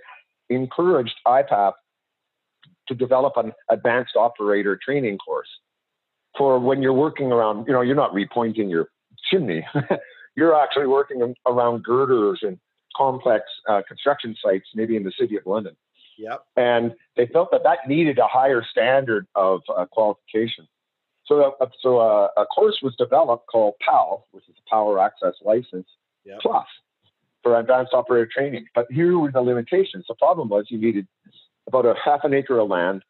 encouraged 0.50 1.14
IPAF 1.26 1.72
to 2.88 2.94
develop 2.94 3.34
an 3.36 3.52
advanced 3.70 4.14
operator 4.16 4.78
training 4.82 5.18
course 5.18 5.48
for 6.36 6.58
when 6.58 6.82
you're 6.82 6.92
working 6.92 7.32
around, 7.32 7.66
you 7.66 7.72
know, 7.72 7.80
you're 7.80 7.96
not 7.96 8.12
repointing 8.12 8.68
your 8.68 8.88
chimney. 9.30 9.66
you're 10.36 10.54
actually 10.54 10.86
working 10.86 11.34
around 11.46 11.82
girders 11.82 12.40
and 12.42 12.58
complex 12.96 13.44
uh, 13.68 13.82
construction 13.86 14.36
sites, 14.42 14.66
maybe 14.74 14.96
in 14.96 15.04
the 15.04 15.12
city 15.18 15.36
of 15.36 15.46
London. 15.46 15.76
Yep. 16.18 16.44
And 16.56 16.92
they 17.16 17.26
felt 17.26 17.50
that 17.52 17.62
that 17.64 17.88
needed 17.88 18.18
a 18.18 18.26
higher 18.26 18.62
standard 18.68 19.26
of 19.34 19.62
uh, 19.74 19.86
qualification. 19.86 20.66
So, 21.26 21.54
uh, 21.60 21.66
so 21.80 21.98
uh, 21.98 22.28
a 22.36 22.44
course 22.46 22.80
was 22.82 22.94
developed 22.96 23.46
called 23.46 23.74
PAL, 23.86 24.26
which 24.32 24.44
is 24.48 24.54
a 24.66 24.70
Power 24.70 24.98
Access 24.98 25.34
License 25.42 25.86
yep. 26.24 26.38
Plus 26.40 26.66
for 27.42 27.58
advanced 27.58 27.92
operator 27.92 28.28
training. 28.32 28.66
But 28.74 28.86
here 28.90 29.18
were 29.18 29.30
the 29.30 29.40
limitations. 29.40 30.04
The 30.08 30.14
problem 30.14 30.48
was 30.48 30.66
you 30.68 30.78
needed 30.78 31.06
about 31.66 31.86
a 31.86 31.94
half 32.02 32.20
an 32.24 32.34
acre 32.34 32.58
of 32.58 32.68
land, 32.68 33.02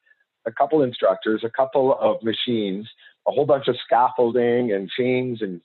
a 0.47 0.53
couple 0.53 0.83
instructors, 0.83 1.43
a 1.45 1.51
couple 1.51 1.97
of 1.99 2.23
machines, 2.23 2.89
a 3.27 3.33
whole 3.33 3.47
bunch 3.47 3.69
of 3.69 3.77
scaffolding 3.85 4.73
and 4.73 4.91
chains 4.91 5.41
and 5.41 5.61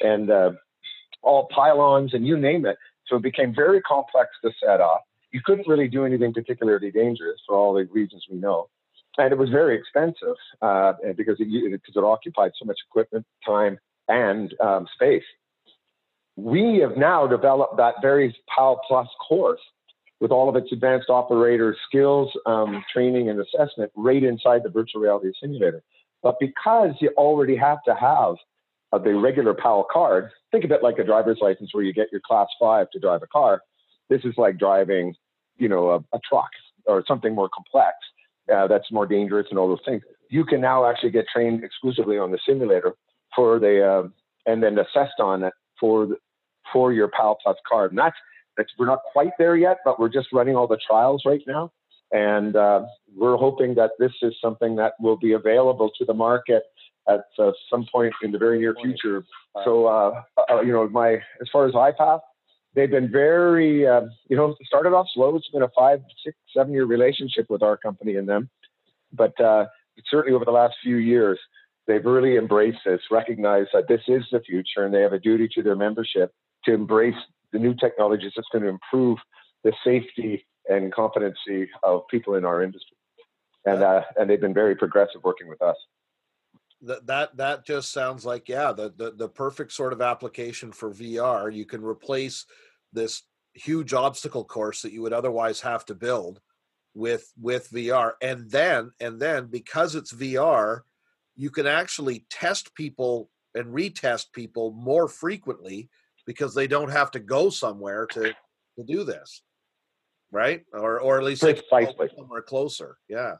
and 0.00 0.30
uh, 0.30 0.52
all 1.22 1.48
pylons 1.54 2.14
and 2.14 2.26
you 2.26 2.36
name 2.36 2.66
it. 2.66 2.76
So 3.06 3.16
it 3.16 3.22
became 3.22 3.54
very 3.54 3.80
complex 3.82 4.30
to 4.42 4.50
set 4.62 4.80
up. 4.80 5.04
You 5.30 5.40
couldn't 5.44 5.68
really 5.68 5.88
do 5.88 6.04
anything 6.04 6.32
particularly 6.32 6.90
dangerous 6.90 7.40
for 7.46 7.56
all 7.56 7.74
the 7.74 7.84
reasons 7.92 8.24
we 8.30 8.38
know 8.38 8.68
and 9.18 9.32
it 9.32 9.38
was 9.38 9.50
very 9.50 9.76
expensive 9.76 10.36
uh, 10.62 10.94
because 11.16 11.36
it, 11.38 11.48
because 11.50 11.96
it 11.96 12.04
occupied 12.04 12.52
so 12.58 12.64
much 12.64 12.78
equipment, 12.88 13.24
time, 13.46 13.78
and 14.08 14.54
um, 14.60 14.86
space. 14.94 15.22
We 16.36 16.78
have 16.78 16.96
now 16.96 17.26
developed 17.26 17.76
that 17.76 17.94
very 18.02 18.36
PAL 18.54 18.80
Plus 18.88 19.08
course 19.28 19.60
with 20.20 20.30
all 20.30 20.48
of 20.48 20.56
its 20.56 20.72
advanced 20.72 21.10
operator 21.10 21.76
skills, 21.86 22.30
um, 22.46 22.84
training, 22.92 23.28
and 23.28 23.40
assessment 23.40 23.92
right 23.94 24.22
inside 24.22 24.62
the 24.64 24.70
virtual 24.70 25.00
reality 25.00 25.30
simulator. 25.40 25.82
But 26.22 26.36
because 26.40 26.94
you 27.00 27.10
already 27.16 27.56
have 27.56 27.82
to 27.84 27.94
have 27.94 28.36
uh, 28.92 28.98
the 28.98 29.14
regular 29.14 29.54
PAL 29.54 29.86
card, 29.92 30.30
think 30.50 30.64
of 30.64 30.70
it 30.70 30.82
like 30.82 30.98
a 30.98 31.04
driver's 31.04 31.38
license 31.40 31.70
where 31.72 31.84
you 31.84 31.92
get 31.92 32.08
your 32.10 32.22
class 32.26 32.46
five 32.58 32.90
to 32.90 32.98
drive 32.98 33.22
a 33.22 33.26
car. 33.26 33.60
This 34.08 34.22
is 34.24 34.34
like 34.36 34.58
driving, 34.58 35.14
you 35.56 35.68
know, 35.68 35.90
a, 35.90 35.96
a 36.16 36.20
truck 36.28 36.50
or 36.86 37.04
something 37.06 37.34
more 37.34 37.48
complex 37.54 37.96
uh, 38.52 38.66
that's 38.66 38.90
more 38.90 39.06
dangerous 39.06 39.46
and 39.50 39.58
all 39.58 39.68
those 39.68 39.84
things. 39.84 40.02
You 40.28 40.44
can 40.44 40.60
now 40.60 40.88
actually 40.88 41.10
get 41.10 41.26
trained 41.32 41.62
exclusively 41.64 42.18
on 42.18 42.30
the 42.30 42.38
simulator 42.46 42.94
for 43.34 43.58
the 43.58 43.86
uh, 43.86 44.08
and 44.46 44.62
then 44.62 44.78
assessed 44.78 45.20
on 45.20 45.42
it 45.42 45.52
for 45.78 46.06
the, 46.06 46.16
for 46.72 46.92
your 46.92 47.08
PAL 47.08 47.38
Plus 47.42 47.56
card. 47.68 47.92
And 47.92 47.98
that's 47.98 48.16
that's 48.56 48.70
we're 48.78 48.86
not 48.86 49.00
quite 49.12 49.32
there 49.38 49.56
yet, 49.56 49.78
but 49.84 49.98
we're 49.98 50.08
just 50.08 50.28
running 50.32 50.56
all 50.56 50.66
the 50.66 50.78
trials 50.86 51.22
right 51.26 51.42
now, 51.46 51.72
and 52.12 52.56
uh, 52.56 52.82
we're 53.16 53.36
hoping 53.36 53.74
that 53.74 53.90
this 53.98 54.12
is 54.22 54.34
something 54.40 54.76
that 54.76 54.92
will 55.00 55.16
be 55.16 55.32
available 55.32 55.90
to 55.98 56.04
the 56.04 56.14
market 56.14 56.62
at 57.08 57.24
uh, 57.38 57.50
some 57.70 57.86
point 57.92 58.14
in 58.22 58.32
the 58.32 58.38
very 58.38 58.58
near 58.58 58.74
future. 58.82 59.24
So 59.64 59.86
uh, 59.86 60.22
uh, 60.50 60.60
you 60.60 60.72
know, 60.72 60.88
my 60.88 61.14
as 61.14 61.48
far 61.52 61.66
as 61.66 61.74
IPAF, 61.74 62.20
they've 62.74 62.90
been 62.90 63.10
very, 63.10 63.86
uh, 63.86 64.02
you 64.28 64.36
know, 64.36 64.54
started 64.64 64.90
off 64.90 65.06
slow. 65.14 65.36
It's 65.36 65.48
been 65.50 65.62
a 65.62 65.70
five, 65.76 66.00
six, 66.24 66.36
seven 66.56 66.72
year 66.72 66.84
relationship 66.84 67.46
with 67.48 67.62
our 67.62 67.76
company 67.76 68.16
and 68.16 68.28
them. 68.28 68.50
But 69.12 69.38
uh, 69.40 69.66
certainly 70.10 70.34
over 70.34 70.44
the 70.44 70.50
last 70.50 70.74
few 70.82 70.96
years, 70.96 71.38
they've 71.86 72.04
really 72.04 72.36
embraced 72.36 72.80
this, 72.84 73.00
recognized 73.10 73.70
that 73.72 73.88
this 73.88 74.00
is 74.08 74.24
the 74.32 74.40
future, 74.40 74.84
and 74.84 74.92
they 74.92 75.02
have 75.02 75.12
a 75.12 75.18
duty 75.18 75.48
to 75.54 75.62
their 75.62 75.76
membership 75.76 76.32
to 76.64 76.72
embrace 76.72 77.14
the 77.52 77.58
new 77.58 77.74
technologies 77.74 78.32
that's 78.34 78.48
going 78.52 78.64
to 78.64 78.70
improve 78.70 79.18
the 79.62 79.72
safety 79.84 80.44
and 80.68 80.92
competency 80.92 81.68
of 81.82 82.02
people 82.10 82.34
in 82.34 82.44
our 82.44 82.62
industry. 82.62 82.96
And, 83.64 83.82
uh, 83.82 84.02
and 84.16 84.28
they've 84.28 84.40
been 84.40 84.54
very 84.54 84.74
progressive 84.74 85.22
working 85.22 85.48
with 85.48 85.62
us 85.62 85.76
that 86.86 87.06
that 87.06 87.36
that 87.36 87.66
just 87.66 87.92
sounds 87.92 88.24
like 88.24 88.48
yeah 88.48 88.72
the, 88.72 88.92
the 88.96 89.12
the 89.12 89.28
perfect 89.28 89.72
sort 89.72 89.92
of 89.92 90.02
application 90.02 90.72
for 90.72 90.90
VR. 90.90 91.54
You 91.54 91.64
can 91.64 91.82
replace 91.84 92.46
this 92.92 93.22
huge 93.54 93.92
obstacle 93.92 94.44
course 94.44 94.82
that 94.82 94.92
you 94.92 95.02
would 95.02 95.12
otherwise 95.12 95.60
have 95.60 95.84
to 95.86 95.94
build 95.94 96.40
with 96.94 97.32
with 97.40 97.70
VR 97.70 98.12
and 98.22 98.50
then 98.50 98.92
and 99.00 99.20
then 99.20 99.46
because 99.46 99.94
it's 99.94 100.12
VR 100.12 100.80
you 101.36 101.50
can 101.50 101.66
actually 101.66 102.26
test 102.30 102.74
people 102.74 103.30
and 103.54 103.66
retest 103.66 104.26
people 104.32 104.72
more 104.72 105.08
frequently 105.08 105.88
because 106.26 106.54
they 106.54 106.66
don't 106.66 106.90
have 106.90 107.10
to 107.12 107.20
go 107.20 107.50
somewhere 107.50 108.06
to 108.06 108.32
to 108.76 108.84
do 108.84 109.04
this 109.04 109.42
right? 110.32 110.64
Or 110.72 111.00
or 111.00 111.18
at 111.18 111.24
least 111.24 111.42
somewhere 112.16 112.42
closer 112.42 112.96
yeah 113.08 113.36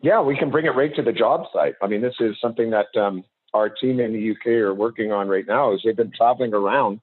yeah 0.00 0.20
we 0.20 0.36
can 0.36 0.50
bring 0.50 0.66
it 0.66 0.74
right 0.74 0.94
to 0.94 1.02
the 1.02 1.12
job 1.12 1.46
site 1.52 1.74
i 1.82 1.86
mean 1.86 2.02
this 2.02 2.14
is 2.20 2.36
something 2.40 2.70
that 2.70 2.86
um, 3.00 3.24
our 3.54 3.68
team 3.68 4.00
in 4.00 4.12
the 4.12 4.30
uk 4.30 4.46
are 4.46 4.74
working 4.74 5.12
on 5.12 5.28
right 5.28 5.46
now 5.46 5.72
is 5.72 5.80
they've 5.84 5.96
been 5.96 6.12
traveling 6.16 6.54
around 6.54 7.00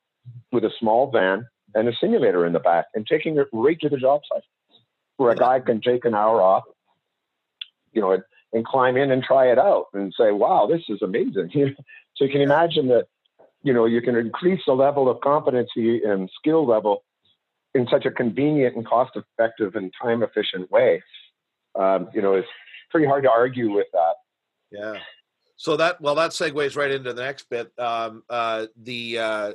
with 0.52 0.64
a 0.64 0.72
small 0.80 1.12
van 1.12 1.48
and 1.76 1.88
a 1.88 1.94
simulator 2.00 2.46
in 2.46 2.54
the 2.54 2.60
back 2.60 2.86
and 2.94 3.06
taking 3.08 3.38
it 3.38 3.48
right 3.52 3.78
to 3.82 3.90
the 3.90 3.98
job 3.98 4.22
site 4.32 4.44
where 5.18 5.32
a 5.32 5.36
guy 5.36 5.60
can 5.60 5.82
take 5.82 6.06
an 6.06 6.16
hour 6.16 6.42
off, 6.42 6.64
you 7.92 8.02
know, 8.02 8.12
and, 8.12 8.24
and 8.52 8.66
climb 8.66 8.98
in 8.98 9.12
and 9.12 9.24
try 9.24 9.52
it 9.52 9.60
out 9.60 9.86
and 9.94 10.14
say, 10.18 10.32
wow, 10.32 10.68
this 10.70 10.82
is 10.90 11.02
amazing. 11.02 11.50
so 12.16 12.26
you 12.26 12.32
can 12.32 12.42
imagine 12.42 12.88
that, 12.88 13.06
you 13.64 13.74
know, 13.74 13.86
you 13.86 14.02
can 14.02 14.16
increase 14.16 14.62
the 14.66 14.74
level 14.74 15.10
of 15.10 15.22
competency 15.22 16.02
and 16.04 16.30
skill 16.40 16.68
level 16.68 17.04
in 17.74 17.88
such 17.90 18.06
a 18.06 18.12
convenient 18.12 18.76
and 18.76 18.86
cost 18.86 19.12
effective 19.16 19.76
and 19.76 19.92
time 20.02 20.22
efficient 20.22 20.70
way. 20.70 21.02
Um, 21.76 22.10
you 22.14 22.22
know, 22.22 22.34
it's 22.34 22.48
pretty 22.94 23.08
hard 23.08 23.24
to 23.24 23.32
argue 23.32 23.74
with 23.74 23.88
that. 23.92 24.14
Yeah. 24.72 25.00
So 25.58 25.76
that 25.78 26.00
well, 26.00 26.16
that 26.16 26.32
segues 26.32 26.78
right 26.78 26.92
into 26.92 27.14
the 27.14 27.22
next 27.22 27.50
bit. 27.50 27.72
Um, 27.78 28.24
uh, 28.30 28.68
the 28.78 29.20
uh, 29.20 29.54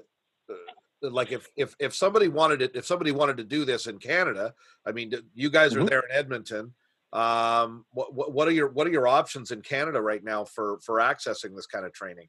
like 1.03 1.32
if 1.32 1.49
if 1.57 1.74
if 1.78 1.95
somebody 1.95 2.28
wanted 2.28 2.62
it 2.62 2.72
if 2.74 2.84
somebody 2.84 3.12
wanted 3.12 3.36
to 3.36 3.45
do 3.45 3.64
this 3.64 3.86
in 3.86 3.99
canada 3.99 4.53
i 4.86 4.93
mean 4.93 5.12
you 5.34 5.51
guys 5.51 5.74
are 5.74 5.78
mm-hmm. 5.78 5.86
there 5.86 6.01
in 6.01 6.16
edmonton 6.16 6.74
um 7.12 7.84
what, 7.93 8.32
what 8.32 8.49
are 8.49 8.53
your 8.53 8.68
what 8.68 8.86
are 8.86 8.91
your 8.91 9.07
options 9.07 9.51
in 9.51 9.62
canada 9.62 10.01
right 10.01 10.24
now 10.24 10.45
for 10.45 10.78
for 10.84 10.97
accessing 10.97 11.55
this 11.55 11.66
kind 11.66 11.86
of 11.86 11.93
training 11.93 12.28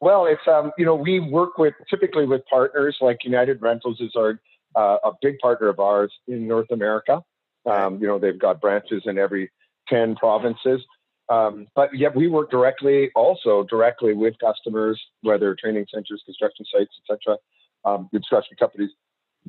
well 0.00 0.26
it's 0.26 0.46
um 0.46 0.72
you 0.76 0.84
know 0.84 0.94
we 0.94 1.18
work 1.18 1.58
with 1.58 1.74
typically 1.88 2.26
with 2.26 2.42
partners 2.50 2.96
like 3.00 3.18
united 3.24 3.60
rentals 3.62 4.00
is 4.00 4.12
our 4.16 4.40
uh, 4.76 4.98
a 5.04 5.12
big 5.22 5.38
partner 5.38 5.68
of 5.68 5.80
ours 5.80 6.12
in 6.28 6.46
north 6.46 6.70
america 6.70 7.22
um 7.66 7.98
you 8.00 8.06
know 8.06 8.18
they've 8.18 8.38
got 8.38 8.60
branches 8.60 9.02
in 9.06 9.18
every 9.18 9.50
10 9.88 10.16
provinces 10.16 10.82
um, 11.28 11.66
but 11.74 11.90
yet 11.94 12.14
we 12.14 12.28
work 12.28 12.50
directly, 12.50 13.10
also 13.14 13.64
directly 13.64 14.14
with 14.14 14.34
customers, 14.38 15.00
whether 15.22 15.54
training 15.54 15.86
centers, 15.92 16.22
construction 16.24 16.64
sites, 16.72 16.92
etc., 17.02 17.38
um, 17.84 18.08
construction 18.12 18.56
companies. 18.58 18.90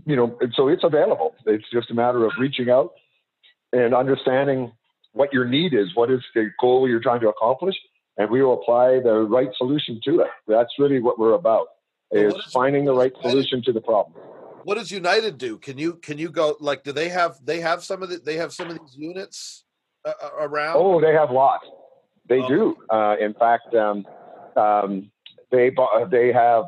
You 0.06 0.16
know, 0.16 0.38
so 0.56 0.68
it's 0.68 0.84
available. 0.84 1.36
It's 1.46 1.70
just 1.72 1.92
a 1.92 1.94
matter 1.94 2.26
of 2.26 2.32
reaching 2.40 2.70
out 2.70 2.94
and 3.74 3.94
understanding 3.94 4.72
what 5.14 5.34
your 5.34 5.46
need 5.46 5.74
is, 5.74 5.96
what 5.96 6.12
is 6.12 6.22
the 6.36 6.50
goal 6.60 6.88
you're 6.88 7.00
trying 7.00 7.22
to 7.22 7.30
accomplish, 7.30 7.76
and 8.18 8.30
we 8.30 8.44
will 8.44 8.54
apply 8.54 9.00
the 9.00 9.22
right 9.22 9.50
solution 9.58 10.00
to 10.06 10.22
it. 10.22 10.28
That's 10.48 10.70
really 10.80 11.00
what 11.00 11.20
we're 11.20 11.34
about: 11.34 11.68
is, 12.12 12.34
is 12.34 12.44
finding 12.52 12.86
the 12.86 12.94
right 12.94 13.14
solution 13.22 13.64
to 13.64 13.74
the 13.74 13.82
problem. 13.82 14.16
What 14.68 14.78
does 14.78 14.92
United 14.92 15.38
do? 15.38 15.58
Can 15.58 15.78
you 15.78 15.94
can 15.94 16.18
you 16.18 16.30
go 16.30 16.58
like? 16.60 16.84
Do 16.84 16.92
they 16.92 17.08
have 17.08 17.38
they 17.42 17.62
have 17.62 17.86
some 17.86 18.04
of 18.04 18.10
the 18.10 18.18
they 18.18 18.36
have 18.36 18.52
some 18.52 18.70
of 18.70 18.78
these 18.78 18.98
units? 18.98 19.64
uh, 20.08 20.30
around? 20.40 20.78
Oh, 20.78 21.02
they 21.02 21.14
have 21.14 21.32
lots. 21.32 21.66
They 22.28 22.40
oh. 22.40 22.48
do. 22.48 22.78
Uh, 22.90 23.16
in 23.20 23.34
fact, 23.34 23.74
um, 23.76 24.06
um, 24.56 25.12
they 25.52 25.72
they 26.12 26.32
have 26.34 26.66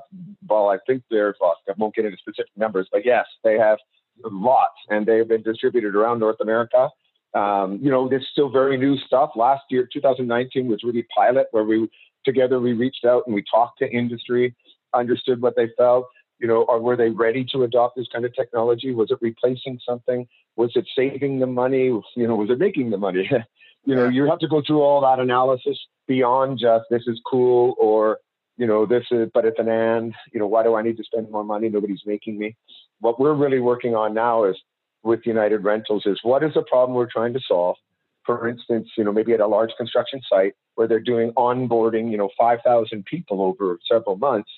well, 0.47 0.70
I 0.70 0.78
think 0.88 1.04
there's, 1.10 1.36
well, 1.39 1.56
I 1.68 1.74
won't 1.78 1.95
get 1.95 2.06
into 2.06 2.18
specific 2.18 2.52
numbers, 2.56 2.88
but 2.91 3.06
yes, 3.06 3.26
they 3.43 3.58
have 3.58 3.78
lots 4.24 4.76
and 4.89 5.06
they've 5.06 5.28
been 5.28 5.43
distributed 5.43 5.95
around 5.95 6.20
North 6.20 6.39
America. 6.41 6.89
Um, 7.34 7.80
you 7.82 7.91
know, 7.91 8.10
there's 8.10 8.28
still 8.32 8.50
very 8.50 8.78
new 8.78 8.97
stuff. 8.97 9.32
Last 9.36 9.64
year, 9.70 9.88
2019 9.91 10.68
was 10.68 10.84
really 10.84 11.06
pilot 11.16 11.47
where 11.52 11.64
we 11.64 11.89
together 12.26 12.60
we 12.60 12.74
reached 12.74 13.06
out 13.06 13.24
and 13.26 13.36
we 13.36 13.43
talked 13.50 13.80
to 13.80 13.89
industry, 13.89 14.56
understood 14.93 15.41
what 15.41 15.56
they 15.56 15.70
felt. 15.78 16.08
You 16.40 16.48
know, 16.48 16.64
or 16.64 16.80
were 16.80 16.96
they 16.96 17.10
ready 17.10 17.46
to 17.52 17.64
adopt 17.64 17.98
this 17.98 18.08
kind 18.12 18.26
of 18.26 18.34
technology? 18.34 18.94
Was 18.94 19.12
it 19.12 19.18
replacing 19.22 19.80
something? 19.86 20.28
Was 20.56 20.72
it 20.76 20.88
saving 20.96 21.40
them 21.40 21.54
money? 21.54 21.86
You 21.86 22.28
know, 22.28 22.36
was 22.36 22.50
it 22.50 22.60
making 22.60 22.92
the 22.92 22.98
money? 22.98 23.30
you 23.86 23.96
know, 23.96 24.08
you 24.08 24.26
have 24.30 24.40
to 24.40 24.48
go 24.48 24.62
through 24.66 24.82
all 24.82 25.02
that 25.02 25.20
analysis 25.20 25.78
beyond 26.08 26.60
just 26.60 26.86
this 26.90 27.04
is 27.08 27.20
cool 27.30 27.76
or 27.78 28.20
you 28.60 28.68
know, 28.68 28.86
this 28.86 29.06
is, 29.10 29.30
but 29.34 29.46
it's 29.46 29.58
an 29.58 29.70
and, 29.70 30.14
you 30.34 30.40
know, 30.40 30.46
why 30.46 30.64
do 30.64 30.76
I 30.76 30.82
need 30.82 30.98
to 30.98 31.04
spend 31.06 31.32
more 31.32 31.46
money? 31.46 31.70
Nobody's 31.70 32.02
making 32.06 32.38
me. 32.38 32.58
What 33.00 33.18
we're 33.18 33.34
really 33.34 33.60
working 33.60 33.96
on 33.96 34.14
now 34.14 34.44
is 34.44 34.58
with 35.02 35.22
United 35.26 35.64
Rentals 35.64 36.04
is 36.06 36.20
what 36.24 36.44
is 36.44 36.54
the 36.54 36.64
problem 36.64 36.94
we're 36.94 37.10
trying 37.10 37.32
to 37.34 37.40
solve? 37.48 37.78
For 38.26 38.50
instance, 38.50 38.90
you 38.98 39.06
know, 39.06 39.14
maybe 39.14 39.34
at 39.34 39.40
a 39.40 39.48
large 39.48 39.72
construction 39.78 40.20
site 40.30 40.56
where 40.76 40.90
they're 40.90 41.00
doing 41.00 41.32
onboarding, 41.38 42.12
you 42.12 42.18
know, 42.18 42.30
5,000 42.38 43.06
people 43.06 43.42
over 43.42 43.80
several 43.90 44.18
months, 44.18 44.50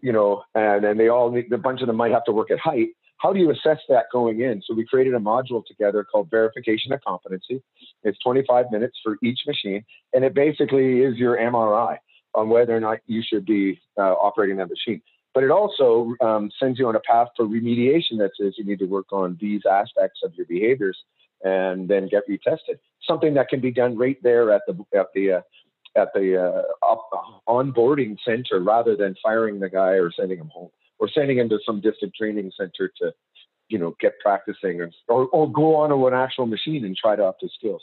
you 0.00 0.12
know, 0.12 0.42
and 0.54 0.84
then 0.84 0.96
they 0.96 1.08
all 1.08 1.30
need, 1.30 1.52
a 1.52 1.58
bunch 1.58 1.80
of 1.80 1.86
them 1.86 1.96
might 1.96 2.12
have 2.12 2.24
to 2.24 2.32
work 2.32 2.50
at 2.50 2.58
height. 2.58 2.88
How 3.18 3.32
do 3.32 3.40
you 3.40 3.50
assess 3.50 3.78
that 3.88 4.06
going 4.12 4.40
in? 4.40 4.62
So 4.66 4.74
we 4.74 4.84
created 4.86 5.14
a 5.14 5.18
module 5.18 5.64
together 5.64 6.04
called 6.04 6.30
verification 6.30 6.92
of 6.92 7.00
competency. 7.02 7.62
It's 8.02 8.18
25 8.18 8.66
minutes 8.70 8.98
for 9.02 9.16
each 9.22 9.40
machine, 9.46 9.84
and 10.12 10.24
it 10.24 10.34
basically 10.34 11.00
is 11.00 11.16
your 11.16 11.36
MRI 11.36 11.96
on 12.34 12.50
whether 12.50 12.76
or 12.76 12.80
not 12.80 12.98
you 13.06 13.22
should 13.26 13.46
be 13.46 13.80
uh, 13.98 14.12
operating 14.12 14.58
that 14.58 14.68
machine. 14.68 15.00
But 15.32 15.44
it 15.44 15.50
also 15.50 16.14
um, 16.20 16.50
sends 16.58 16.78
you 16.78 16.88
on 16.88 16.96
a 16.96 17.00
path 17.00 17.28
for 17.36 17.46
remediation 17.46 18.18
that 18.18 18.30
says 18.40 18.54
you 18.56 18.64
need 18.64 18.78
to 18.78 18.86
work 18.86 19.12
on 19.12 19.36
these 19.40 19.62
aspects 19.70 20.20
of 20.24 20.34
your 20.34 20.46
behaviors 20.46 20.98
and 21.44 21.88
then 21.88 22.08
get 22.08 22.22
retested. 22.28 22.78
Something 23.02 23.34
that 23.34 23.48
can 23.48 23.60
be 23.60 23.70
done 23.70 23.96
right 23.96 24.16
there 24.22 24.50
at 24.52 24.62
the 24.66 24.78
at 24.98 25.06
the 25.14 25.32
uh, 25.32 25.40
at 25.96 26.12
the 26.14 26.36
uh, 26.36 26.62
up, 26.88 27.08
onboarding 27.48 28.16
center 28.24 28.60
rather 28.60 28.96
than 28.96 29.14
firing 29.22 29.60
the 29.60 29.70
guy 29.70 29.92
or 29.92 30.10
sending 30.12 30.38
him 30.38 30.50
home 30.52 30.70
or 30.98 31.08
sending 31.08 31.38
him 31.38 31.48
to 31.48 31.58
some 31.64 31.80
distant 31.80 32.12
training 32.14 32.50
center 32.58 32.92
to 33.00 33.12
you 33.68 33.78
know 33.78 33.94
get 34.00 34.14
practicing 34.20 34.80
or, 34.80 34.90
or, 35.08 35.26
or 35.28 35.50
go 35.50 35.76
on 35.76 35.90
to 35.90 36.06
an 36.06 36.14
actual 36.14 36.46
machine 36.46 36.84
and 36.84 36.96
try 36.96 37.16
to 37.16 37.24
up 37.24 37.36
his 37.40 37.52
skills. 37.58 37.82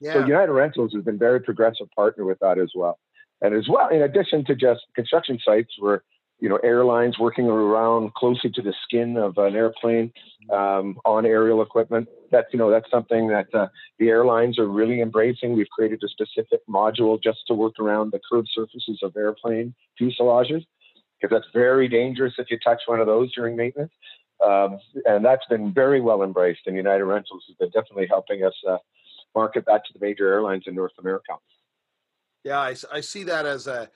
Yeah. 0.00 0.14
So 0.14 0.26
United 0.26 0.52
Rentals 0.52 0.92
has 0.94 1.04
been 1.04 1.18
very 1.18 1.40
progressive 1.40 1.90
partner 1.94 2.24
with 2.24 2.38
that 2.40 2.58
as 2.58 2.70
well. 2.74 2.98
And 3.40 3.54
as 3.54 3.68
well, 3.68 3.88
in 3.88 4.02
addition 4.02 4.44
to 4.46 4.54
just 4.54 4.80
construction 4.94 5.38
sites 5.44 5.74
where, 5.78 6.02
you 6.38 6.48
know, 6.48 6.56
airlines 6.56 7.18
working 7.18 7.46
around 7.46 8.12
closer 8.14 8.48
to 8.50 8.62
the 8.62 8.74
skin 8.84 9.16
of 9.16 9.38
an 9.38 9.56
airplane 9.56 10.12
um, 10.52 10.98
on 11.04 11.24
aerial 11.24 11.62
equipment. 11.62 12.08
That's, 12.30 12.46
you 12.52 12.58
know, 12.58 12.70
that's 12.70 12.90
something 12.90 13.28
that 13.28 13.46
uh, 13.54 13.68
the 13.98 14.08
airlines 14.08 14.58
are 14.58 14.68
really 14.68 15.00
embracing. 15.00 15.54
We've 15.54 15.68
created 15.68 16.02
a 16.04 16.08
specific 16.08 16.60
module 16.68 17.22
just 17.22 17.38
to 17.48 17.54
work 17.54 17.78
around 17.78 18.12
the 18.12 18.20
curved 18.30 18.48
surfaces 18.54 19.00
of 19.02 19.16
airplane 19.16 19.74
fuselages 20.00 20.66
because 21.20 21.34
that's 21.34 21.50
very 21.54 21.88
dangerous 21.88 22.34
if 22.38 22.50
you 22.50 22.58
touch 22.62 22.82
one 22.86 23.00
of 23.00 23.06
those 23.06 23.32
during 23.34 23.56
maintenance. 23.56 23.92
Um, 24.44 24.78
and 25.06 25.24
that's 25.24 25.46
been 25.46 25.72
very 25.72 26.02
well 26.02 26.22
embraced. 26.22 26.60
And 26.66 26.76
United 26.76 27.04
Rentals 27.04 27.44
has 27.48 27.56
been 27.56 27.70
definitely 27.70 28.06
helping 28.06 28.44
us 28.44 28.54
uh, 28.68 28.76
market 29.34 29.64
that 29.66 29.82
to 29.86 29.98
the 29.98 30.04
major 30.04 30.30
airlines 30.30 30.64
in 30.66 30.74
North 30.74 30.92
America. 30.98 31.32
Yeah, 32.44 32.60
I, 32.60 32.76
I 32.92 33.00
see 33.00 33.24
that 33.24 33.46
as 33.46 33.66
a 33.66 33.88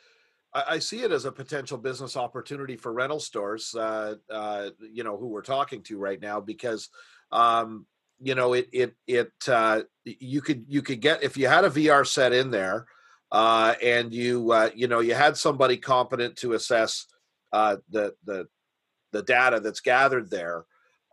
I 0.53 0.81
see 0.81 1.03
it 1.03 1.13
as 1.13 1.27
a 1.27 1.33
potential 1.33 1.79
business 1.79 2.17
opportunity 2.17 2.77
for 2.77 2.93
rental 2.93 3.21
stores, 3.21 3.75
uh, 3.75 4.17
uh, 4.29 4.71
you 4.93 5.05
know, 5.05 5.17
who 5.17 5.29
we're 5.29 5.43
talking 5.43 5.83
to 5.85 5.99
right 5.99 6.21
now, 6.21 6.41
because, 6.41 6.89
um, 7.31 7.87
you 8.21 8.35
know, 8.35 8.55
it 8.55 8.69
it 8.73 8.97
it 9.07 9.33
uh, 9.49 9.83
you 10.05 10.41
could 10.41 10.65
you 10.67 10.83
could 10.83 11.01
get 11.01 11.23
if 11.23 11.37
you 11.37 11.47
had 11.47 11.65
a 11.65 11.71
VR 11.71 12.07
set 12.07 12.33
in 12.33 12.51
there, 12.51 12.87
uh, 13.31 13.75
and 13.83 14.13
you 14.13 14.51
uh, 14.51 14.71
you 14.75 14.89
know 14.89 15.01
you 15.01 15.15
had 15.15 15.37
somebody 15.37 15.77
competent 15.77 16.37
to 16.37 16.55
assess 16.55 17.07
uh, 17.53 17.77
the 17.89 18.15
the 18.25 18.47
the 19.13 19.23
data 19.23 19.61
that's 19.61 19.81
gathered 19.81 20.31
there, 20.31 20.65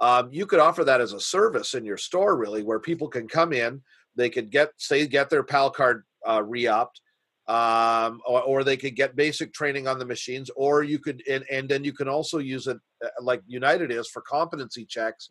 um, 0.02 0.30
you 0.32 0.48
could 0.48 0.60
offer 0.60 0.84
that 0.84 1.00
as 1.00 1.14
a 1.14 1.20
service 1.20 1.76
in 1.76 1.86
your 1.86 1.98
store, 1.98 2.36
really, 2.36 2.64
where 2.64 2.80
people 2.80 3.08
can 3.08 3.28
come 3.28 3.54
in, 3.54 3.82
they 4.16 4.30
could 4.30 4.50
get 4.50 4.72
say 4.78 5.06
get 5.08 5.30
their 5.30 5.44
PAL 5.44 5.70
card 5.70 6.04
re-upped 6.44 7.02
um, 7.48 8.22
or, 8.26 8.41
or, 8.41 8.64
they 8.64 8.76
could 8.76 8.95
get 8.95 9.16
basic 9.16 9.54
training 9.54 9.88
on 9.88 10.00
the 10.00 10.06
machines, 10.06 10.50
or 10.58 10.84
you 10.84 11.00
could, 11.00 11.24
and, 11.30 11.45
and 11.50 11.70
then 11.70 11.84
you 11.86 11.93
can 11.93 12.10
also 12.10 12.39
use 12.39 12.68
it 12.68 12.78
uh, 13.04 13.08
like 13.22 13.41
United 13.48 13.89
is 13.89 14.10
for 14.10 14.22
competency 14.22 14.86
checks, 14.86 15.30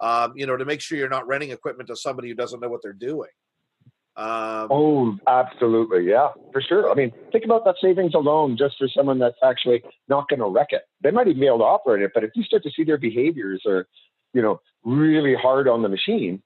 um, 0.00 0.32
you 0.34 0.46
know, 0.46 0.56
to 0.56 0.64
make 0.64 0.80
sure 0.80 0.96
you're 0.96 1.10
not 1.10 1.26
renting 1.26 1.50
equipment 1.50 1.88
to 1.88 1.96
somebody 1.96 2.28
who 2.28 2.34
doesn't 2.34 2.60
know 2.60 2.70
what 2.70 2.80
they're 2.82 2.94
doing. 2.94 3.28
Um, 4.16 4.66
oh, 4.70 5.18
absolutely, 5.28 6.08
yeah, 6.08 6.28
for 6.52 6.60
sure. 6.60 6.90
I 6.90 6.94
mean, 6.94 7.12
think 7.30 7.44
about 7.44 7.64
that 7.66 7.76
savings 7.80 8.14
alone 8.14 8.56
just 8.56 8.76
for 8.76 8.88
someone 8.88 9.18
that's 9.20 9.38
actually 9.44 9.82
not 10.08 10.28
going 10.28 10.40
to 10.40 10.48
wreck 10.48 10.68
it. 10.70 10.82
They 11.02 11.12
might 11.12 11.28
even 11.28 11.40
be 11.40 11.46
able 11.46 11.58
to 11.58 11.64
operate 11.64 12.02
it, 12.02 12.10
but 12.14 12.24
if 12.24 12.30
you 12.34 12.42
start 12.42 12.64
to 12.64 12.70
see 12.70 12.82
their 12.82 12.98
behaviors 12.98 13.62
are, 13.64 13.86
you 14.34 14.42
know, 14.42 14.60
really 14.84 15.36
hard 15.36 15.68
on 15.68 15.82
the 15.82 15.88
machine, 15.88 16.42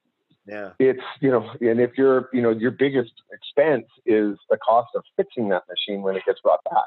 yeah. 0.47 0.71
It's, 0.79 1.03
you 1.21 1.31
know, 1.31 1.49
and 1.61 1.81
if 1.81 1.93
you're, 1.97 2.29
you 2.33 2.43
know, 2.43 2.51
your 2.51 2.73
biggest 2.73 3.13
expense 3.33 3.87
is 4.07 4.37
the 4.51 4.57
cost 4.57 4.89
of 4.95 5.05
fixing 5.17 5.49
that 5.51 5.65
machine 5.69 6.03
when 6.03 6.17
it 6.17 6.25
gets 6.27 6.41
brought 6.41 6.65
back. 6.65 6.85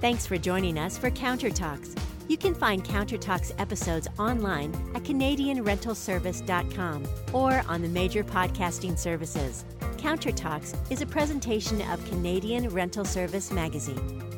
Thanks 0.00 0.26
for 0.26 0.38
joining 0.38 0.78
us 0.78 0.96
for 0.96 1.10
Counter 1.10 1.50
Talks. 1.50 1.94
You 2.28 2.38
can 2.38 2.54
find 2.54 2.84
Counter 2.84 3.18
Talks 3.18 3.52
episodes 3.58 4.06
online 4.18 4.72
at 4.94 5.02
CanadianRentalService.com 5.02 7.08
or 7.32 7.64
on 7.68 7.82
the 7.82 7.88
major 7.88 8.22
podcasting 8.22 8.96
services. 8.96 9.64
Counter 9.98 10.30
Talks 10.32 10.74
is 10.88 11.02
a 11.02 11.06
presentation 11.06 11.82
of 11.90 12.04
Canadian 12.06 12.68
Rental 12.68 13.04
Service 13.04 13.50
Magazine. 13.50 14.29